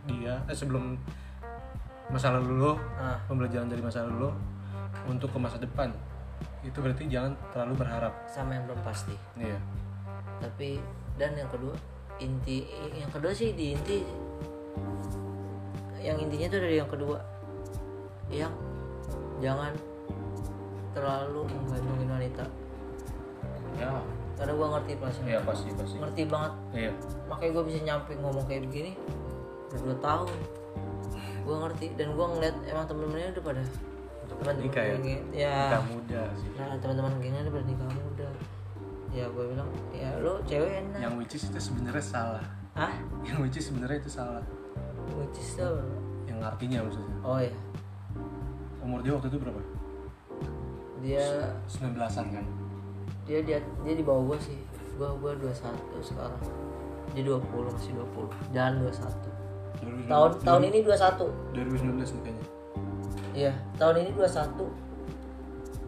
dia 0.06 0.38
eh, 0.46 0.54
sebelum 0.54 0.94
masa 2.14 2.38
lalu 2.38 2.62
lo 2.62 2.78
ah. 3.02 3.18
pembelajaran 3.26 3.66
dari 3.66 3.82
masa 3.82 4.06
lalu 4.06 4.30
lo 4.30 4.32
untuk 5.10 5.34
ke 5.34 5.42
masa 5.42 5.58
depan 5.58 5.90
itu 6.62 6.78
berarti 6.86 7.10
jangan 7.10 7.34
terlalu 7.50 7.82
berharap. 7.82 8.14
Sama 8.30 8.54
yang 8.54 8.70
belum 8.70 8.86
pasti. 8.86 9.18
Iya. 9.42 9.58
Tapi 10.38 10.78
dan 11.18 11.34
yang 11.34 11.50
kedua 11.50 11.74
inti 12.22 12.62
yang 12.94 13.10
kedua 13.10 13.34
sih 13.34 13.58
di 13.58 13.74
inti 13.74 14.06
yang 16.00 16.18
intinya 16.20 16.48
tuh 16.48 16.60
dari 16.64 16.76
yang 16.80 16.90
kedua. 16.90 17.20
Yang 18.30 18.54
jangan 19.40 19.74
terlalu 20.94 21.42
menggantungin 21.48 22.10
wanita. 22.10 22.46
Ya. 23.80 23.92
Karena 24.40 24.54
gua 24.56 24.68
ngerti 24.80 24.92
perasaan 24.96 25.28
iya 25.28 25.40
pasti 25.44 25.70
pasti. 25.76 25.96
Ngerti 26.00 26.22
banget. 26.28 26.54
Iya. 26.72 26.92
Makanya 27.28 27.52
gue 27.52 27.64
bisa 27.68 27.80
nyampe 27.84 28.12
ngomong 28.20 28.46
kayak 28.48 28.62
begini 28.68 28.92
udah 29.70 29.80
dua 29.84 29.98
tahun. 30.00 30.30
Gue 31.44 31.56
ngerti 31.66 31.86
dan 32.00 32.08
gue 32.16 32.26
ngeliat 32.26 32.56
emang 32.70 32.86
temen-temennya 32.88 33.30
udah 33.36 33.44
pada 33.44 33.62
teman-teman 34.30 34.56
nikah 34.64 34.84
ya? 34.86 34.96
ya. 35.34 35.58
Muda 35.92 36.22
sih. 36.40 36.50
Nah 36.56 36.78
teman-teman 36.80 37.12
gengnya 37.20 37.42
udah 37.48 37.54
pada 37.60 37.66
nikah 37.68 37.90
muda. 37.92 38.30
Ya 39.10 39.26
gue 39.28 39.44
bilang 39.52 39.70
ya 39.92 40.10
lo 40.24 40.34
cewek 40.48 40.72
enak. 40.88 41.00
Yang 41.04 41.14
which 41.20 41.34
is 41.36 41.44
itu 41.52 41.60
sebenarnya 41.60 42.06
salah. 42.06 42.46
Hah? 42.78 42.94
yang 43.28 43.44
which 43.44 43.60
is 43.60 43.68
sebenarnya 43.68 44.00
itu 44.00 44.12
salah 44.14 44.40
which 45.18 45.40
is 45.42 45.58
yang 46.30 46.40
artinya 46.44 46.86
maksudnya? 46.86 47.18
Oh 47.26 47.40
ya 47.40 47.54
umur 48.84 49.00
dia 49.06 49.14
waktu 49.14 49.28
itu 49.30 49.38
berapa? 49.38 49.62
Dia 51.00 51.26
19-an 51.70 52.26
kan? 52.36 52.46
Dia 53.24 53.40
dia 53.46 53.60
dia 53.86 53.94
di 53.94 54.04
bawah 54.04 54.34
gue 54.34 54.40
sih. 54.42 54.60
Gue 55.00 55.10
gue 55.20 55.32
21 55.48 55.56
sekarang. 56.04 56.42
Dia 57.16 57.24
20 57.26 57.42
masih 57.74 57.92
20 57.98 58.54
jalan 58.54 58.74
21 58.86 59.40
tahun 60.10 60.32
tahun 60.44 60.62
ini 60.70 60.78
21 60.84 61.56
2019 61.56 62.18
nikahnya 62.20 62.46
Iya, 63.30 63.54
tahun 63.78 64.04
ini 64.04 64.10
21. 64.18 64.68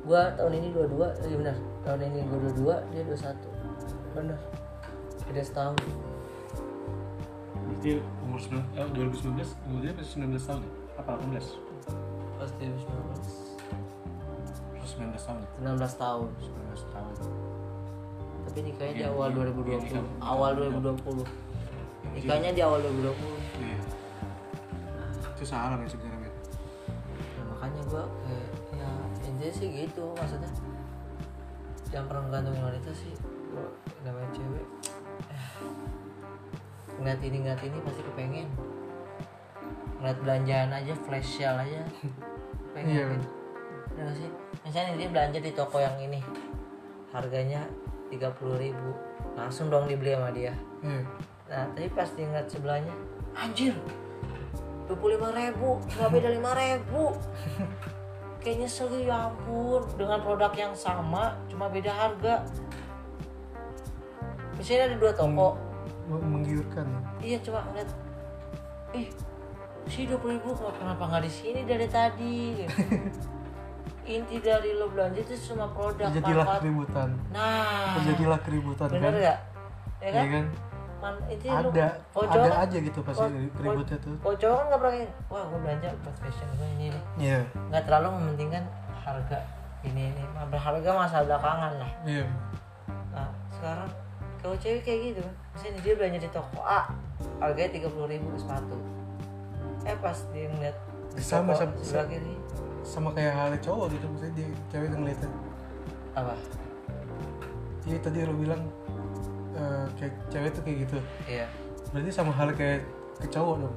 Gua 0.08 0.22
tahun 0.40 0.54
ini 0.62 0.68
22, 0.72 1.26
iya 1.26 1.36
benar. 1.36 1.58
Tahun 1.84 2.00
ini 2.06 2.20
gua 2.30 2.38
22, 2.48 2.94
dia 2.94 3.02
21. 3.04 4.16
Benar. 4.16 4.40
Beda 5.26 5.42
setahun. 5.42 5.76
Berarti 7.82 7.98
umur 8.22 8.38
9, 8.38 8.62
eh, 8.78 8.88
2019 8.94 9.58
umur 9.66 9.80
dia 9.82 9.92
masih 9.98 10.14
19 10.22 10.46
tahun 10.46 10.62
ya? 10.62 10.70
apa 11.02 11.12
18? 11.18 11.58
Pasti 12.38 12.64
19. 12.70 12.78
Terus 14.78 14.92
19 15.02 15.26
tahun 15.26 15.40
ya? 15.42 15.50
19 15.66 15.94
tahun. 15.98 16.28
19 16.38 16.94
tahun 16.94 17.14
Tapi 18.46 18.60
nikahnya 18.62 18.94
di 18.94 19.06
awal 19.10 19.28
iya, 19.34 19.38
2020. 19.50 19.66
iya, 19.66 19.78
nikah. 19.82 20.06
awal 20.22 20.52
2020. 20.54 21.26
Nikahnya 22.14 22.50
di 22.54 22.62
awal 22.62 22.80
2020. 22.86 23.18
iya 23.66 23.78
itu 25.42 25.44
salah 25.50 25.74
men 25.74 25.90
sebenarnya 25.90 26.30
Nah, 26.30 27.46
makanya 27.50 27.82
gua 27.90 28.06
kayak 28.30 28.50
ya 28.78 28.90
intinya 29.26 29.50
sih 29.50 29.68
gitu 29.74 30.14
maksudnya. 30.14 30.54
Pernah 31.90 32.22
menggantungin 32.30 32.62
wanita 32.62 32.94
sih. 32.94 33.10
Gua 33.50 33.66
namanya 34.06 34.30
cewek. 34.38 34.66
Ngeliat 37.02 37.22
ini 37.26 37.38
ngeliat 37.42 37.62
ini 37.66 37.78
pasti 37.82 38.02
kepengen. 38.06 38.48
Ngeliat 39.98 40.18
belanjaan 40.22 40.70
aja 40.70 40.94
flash 40.96 41.42
sale 41.42 41.66
aja. 41.66 41.82
Pengen 42.78 42.94
Iya. 42.94 43.06
gitu. 43.12 43.28
Bener 43.92 44.04
gak 44.06 44.16
sih? 44.16 44.30
Misalnya 44.62 44.94
dia 44.96 45.10
belanja 45.10 45.40
di 45.42 45.52
toko 45.52 45.78
yang 45.82 45.98
ini 46.00 46.22
harganya 47.12 47.66
30.000 48.08 48.72
langsung 49.36 49.68
dong 49.68 49.84
dibeli 49.84 50.16
sama 50.16 50.32
dia 50.32 50.56
iya 50.80 51.04
Nah, 51.52 51.68
tapi 51.76 51.92
pas 51.92 52.08
diingat 52.16 52.48
sebelahnya, 52.48 52.96
anjir, 53.36 53.76
25 54.88 54.96
ribu, 55.36 55.84
cuma 55.92 56.08
beda 56.08 56.32
5 56.40 56.48
ribu. 56.56 57.12
Kayak 58.40 58.56
nyesel 58.64 58.88
gitu, 58.88 59.12
ya 59.12 59.28
ampun, 59.28 59.84
dengan 60.00 60.24
produk 60.24 60.48
yang 60.56 60.72
sama, 60.72 61.36
cuma 61.52 61.68
beda 61.68 61.92
harga. 61.92 62.48
Misalnya 64.56 64.96
ada 64.96 64.96
dua 64.96 65.12
toko, 65.12 65.60
menggiurkan 66.18 66.86
iya 67.20 67.38
cuma 67.40 67.64
ngeliat, 67.64 67.90
ih, 68.92 69.08
si 69.86 70.04
20 70.04 70.18
ribu 70.36 70.50
kenapa 70.74 71.04
nggak 71.06 71.24
di 71.24 71.32
sini 71.32 71.62
dari 71.64 71.88
tadi? 71.88 72.36
Gitu. 72.58 72.76
Inti 74.12 74.42
dari 74.42 74.74
lo 74.74 74.90
belanja 74.90 75.22
itu 75.22 75.36
cuma 75.48 75.70
produk 75.70 76.10
terjadilah 76.10 76.44
manfaat. 76.44 76.60
keributan 76.60 77.10
Nah, 77.30 77.96
terjadilah 77.96 78.40
keributan 78.42 78.88
bener 78.90 79.02
kan 79.02 79.14
gak? 79.14 79.22
Ya 79.22 79.38
Iya 80.02 80.12
kan? 80.12 80.28
kan 80.28 80.46
Man, 81.02 81.16
itu 81.28 81.46
ada 81.50 81.88
kalau 82.14 82.30
ada 82.30 82.40
kan- 82.46 82.62
aja 82.62 82.78
gitu 82.78 83.00
pasti 83.02 83.26
keributnya 83.52 83.98
tuh 83.98 84.16
cowok 84.22 84.54
kan 84.54 84.66
nggak 84.68 84.80
pernah 84.80 84.96
wah 85.28 85.44
gue 85.44 85.60
belanja 85.60 85.88
buat 85.98 86.16
fashion 86.16 86.50
gue 86.52 86.68
ini 86.72 86.86
nih. 86.90 87.04
iya 87.18 87.40
Nggak 87.70 87.84
terlalu 87.86 88.08
mementingkan 88.12 88.64
harga 88.96 89.40
ini 89.82 90.02
ini. 90.08 90.24
Mah 90.30 90.46
Berharga 90.46 90.90
masalah 90.94 91.26
belakangan 91.28 91.74
lah. 91.82 91.92
iya 92.04 92.26
Nah 93.10 93.30
sekarang 93.52 93.90
kalau 94.38 94.56
cewek 94.56 94.82
kayak 94.82 95.00
gitu, 95.10 95.26
misalnya 95.54 95.80
dia 95.82 95.94
belanja 95.96 96.20
di 96.20 96.30
toko 96.30 96.60
A, 96.62 96.80
harganya 97.40 97.72
tiga 97.72 97.88
puluh 97.88 98.08
ribu 98.08 98.28
sepatu. 98.36 98.78
Eh 99.84 99.96
pas 99.98 100.18
dia 100.32 100.46
ngeliat 100.48 100.78
di 101.12 101.22
Sama, 101.22 101.52
toko 101.52 101.60
sama- 101.60 101.76
sebelah 101.82 102.08
kiri. 102.08 102.36
sama 102.82 103.10
kayak 103.12 103.34
halnya 103.34 103.60
cowok 103.60 103.86
gitu 103.92 104.06
misalnya 104.10 104.34
dia 104.36 104.48
cewek 104.68 104.88
ngeliatnya. 104.92 105.30
Apa? 106.14 106.34
Iya 107.82 107.98
tadi 108.00 108.18
lo 108.22 108.34
bilang 108.34 108.62
eh, 109.54 109.86
kayak 109.96 110.14
cewek 110.28 110.50
tuh 110.52 110.62
kayak 110.64 110.78
gitu. 110.86 110.98
Iya, 111.28 111.46
berarti 111.90 112.10
sama 112.10 112.32
hal 112.32 112.50
kayak 112.52 112.82
ke 113.18 113.28
cowok 113.28 113.56
dong? 113.62 113.76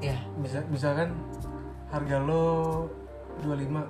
Iya, 0.00 0.16
bisa 0.38 0.58
misalkan 0.66 1.14
harga 1.88 2.16
lo 2.18 2.42
25 3.40 3.84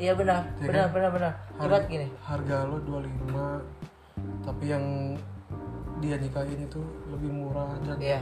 iya 0.00 0.16
benar, 0.16 0.48
Iya 0.56 0.64
benar, 0.64 0.80
kan? 0.82 0.92
benar, 0.96 1.10
benar. 1.12 1.32
Har- 1.54 1.66
Ibarat 1.68 1.84
gini, 1.86 2.06
harga 2.18 2.56
lo 2.64 2.76
25 2.80 3.60
tapi 4.40 4.64
yang 4.68 4.84
dia 5.98 6.16
nikahin 6.16 6.60
itu 6.60 6.80
lebih 7.06 7.28
murah 7.30 7.76
dan 7.82 7.96
Iya. 7.96 8.20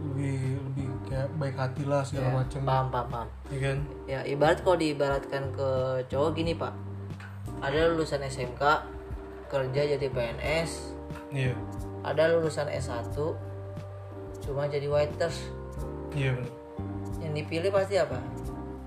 lebih 0.00 0.38
lebih 0.62 0.86
kayak 1.04 1.28
baik 1.36 1.54
hati 1.54 1.82
lah 1.82 2.00
segala 2.00 2.26
Iya. 2.26 2.36
macam 2.38 2.60
Paham, 2.62 2.86
paham, 2.88 3.06
paham. 3.08 3.28
ya 3.48 3.58
kan 3.60 3.78
Ya 4.06 4.20
ibarat 4.24 4.58
kalau 4.60 4.76
diibaratkan 4.76 5.42
ke 5.52 5.68
cowok 6.06 6.30
gini 6.32 6.52
pak, 6.52 6.72
ada 7.58 7.88
lulusan 7.88 8.22
SMK 8.22 8.62
kerja 9.46 9.82
jadi 9.90 10.06
PNS, 10.06 10.92
iya 11.30 11.52
ada 12.00 12.30
lulusan 12.30 12.68
S1 12.68 13.12
cuma 14.38 14.64
jadi 14.64 14.86
waiters. 14.86 15.50
iya 16.12 16.32
benar 16.32 16.52
Yang 17.18 17.32
dipilih 17.42 17.70
pasti 17.70 17.94
apa? 17.96 18.16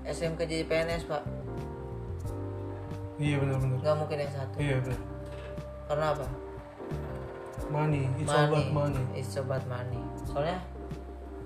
SMK 0.02 0.40
jadi 0.42 0.64
PNS 0.64 1.04
pak, 1.04 1.22
iya 3.16 3.36
benar 3.36 3.56
benar 3.56 3.76
nggak 3.78 3.96
mungkin 3.96 4.18
S1. 4.20 4.50
iya 4.56 4.76
benar 4.80 4.98
Karena 5.84 6.06
apa? 6.10 6.26
Money 7.72 8.04
it's 8.14 8.28
all 8.28 8.44
about 8.46 8.68
money 8.70 9.02
It's 9.16 9.34
about 9.34 9.64
money. 9.66 10.00
Soalnya 10.22 10.60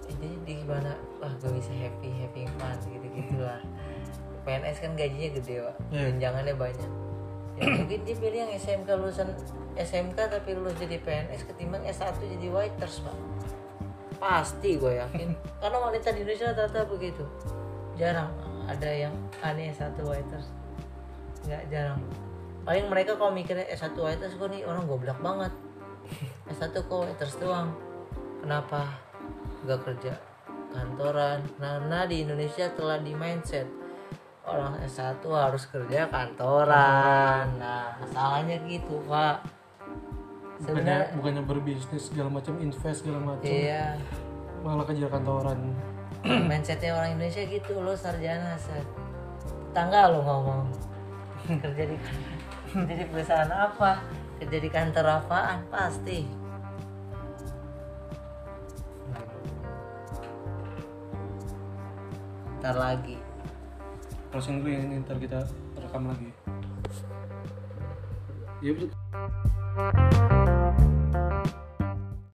intinya 0.06 0.38
di 0.42 0.52
gimana? 0.58 0.92
Wah 1.18 1.32
gue 1.32 1.50
bisa 1.54 1.72
happy, 1.72 2.10
having 2.12 2.50
fun 2.58 2.76
gitu 2.82 3.06
gitulah. 3.10 3.62
PNS 4.42 4.78
kan 4.78 4.94
gajinya 4.94 5.28
gede 5.34 5.54
pak, 5.58 5.74
Iya. 5.90 6.02
tunjangannya 6.10 6.54
banyak. 6.54 6.90
Ya 7.56 7.62
mungkin 7.74 8.00
dia 8.04 8.14
pilih 8.14 8.38
yang 8.46 8.52
SMK 8.52 8.88
lulusan 8.94 9.28
SMK 9.74 10.18
tapi 10.28 10.54
lulus 10.54 10.76
jadi 10.76 10.98
PNS 10.98 11.42
ketimbang 11.46 11.82
S1 11.82 12.14
jadi 12.18 12.46
waiters 12.50 13.02
pak. 13.02 13.16
Pasti 14.16 14.78
gue 14.78 14.92
yakin. 14.96 15.28
Karena 15.60 15.78
wanita 15.80 16.10
di 16.10 16.22
Indonesia 16.22 16.52
rata-rata 16.52 16.86
begitu. 16.86 17.24
Jarang 17.96 18.30
ada 18.66 18.86
yang 18.86 19.14
aneh 19.40 19.70
S1 19.70 19.98
waiters. 20.00 20.46
Nggak 21.44 21.62
jarang. 21.66 22.00
Paling 22.62 22.86
mereka 22.86 23.14
kalau 23.14 23.30
mikirnya 23.30 23.66
S1 23.66 23.94
waiters 23.94 24.34
gue 24.34 24.48
nih 24.48 24.62
orang 24.62 24.86
goblok 24.86 25.18
banget. 25.18 25.50
S1 26.50 26.72
kok 26.74 26.90
waiters 26.90 27.36
doang. 27.38 27.74
Kenapa 28.42 28.98
gak 29.66 29.80
kerja 29.86 30.14
kantoran? 30.70 31.42
Karena 31.58 32.06
di 32.06 32.22
Indonesia 32.22 32.70
telah 32.74 32.98
di 33.02 33.12
mindset 33.12 33.66
orang 34.46 34.78
S1 34.86 35.22
harus 35.26 35.66
kerja 35.66 36.06
kantoran. 36.06 37.58
Nah, 37.58 37.98
salahnya 38.14 38.62
gitu, 38.64 39.02
Pak. 39.10 39.56
Sebenarnya 40.56 41.12
bukannya 41.12 41.42
berbisnis 41.44 42.08
segala 42.08 42.32
macam 42.32 42.56
invest 42.64 43.04
segala 43.04 43.20
macam 43.20 43.44
iya, 43.44 44.00
malah 44.64 44.88
kerja 44.88 45.04
kantoran 45.12 45.76
mindsetnya 46.48 46.96
orang 46.96 47.20
Indonesia 47.20 47.44
gitu 47.44 47.76
lo 47.84 47.92
sarjana 47.92 48.56
set. 48.56 48.86
Tangga 49.76 50.08
lo 50.08 50.24
ngomong 50.24 50.64
kerja 51.62 51.84
di 51.92 51.96
kerja 52.72 52.94
di 52.96 53.06
perusahaan 53.12 53.52
apa? 53.52 54.00
Kerja 54.40 54.58
di 54.60 54.70
kantor 54.70 55.06
apaan? 55.22 55.64
Pasti. 55.72 56.26
Ntar 62.60 62.76
lagi. 62.76 63.26
closing 64.36 64.60
dulu 64.60 64.68
ya 64.68 64.84
ini 64.84 65.00
ntar 65.00 65.16
kita 65.16 65.48
rekam 65.80 66.12
lagi 66.12 66.28
ya 68.60 68.72
betul 68.76 68.92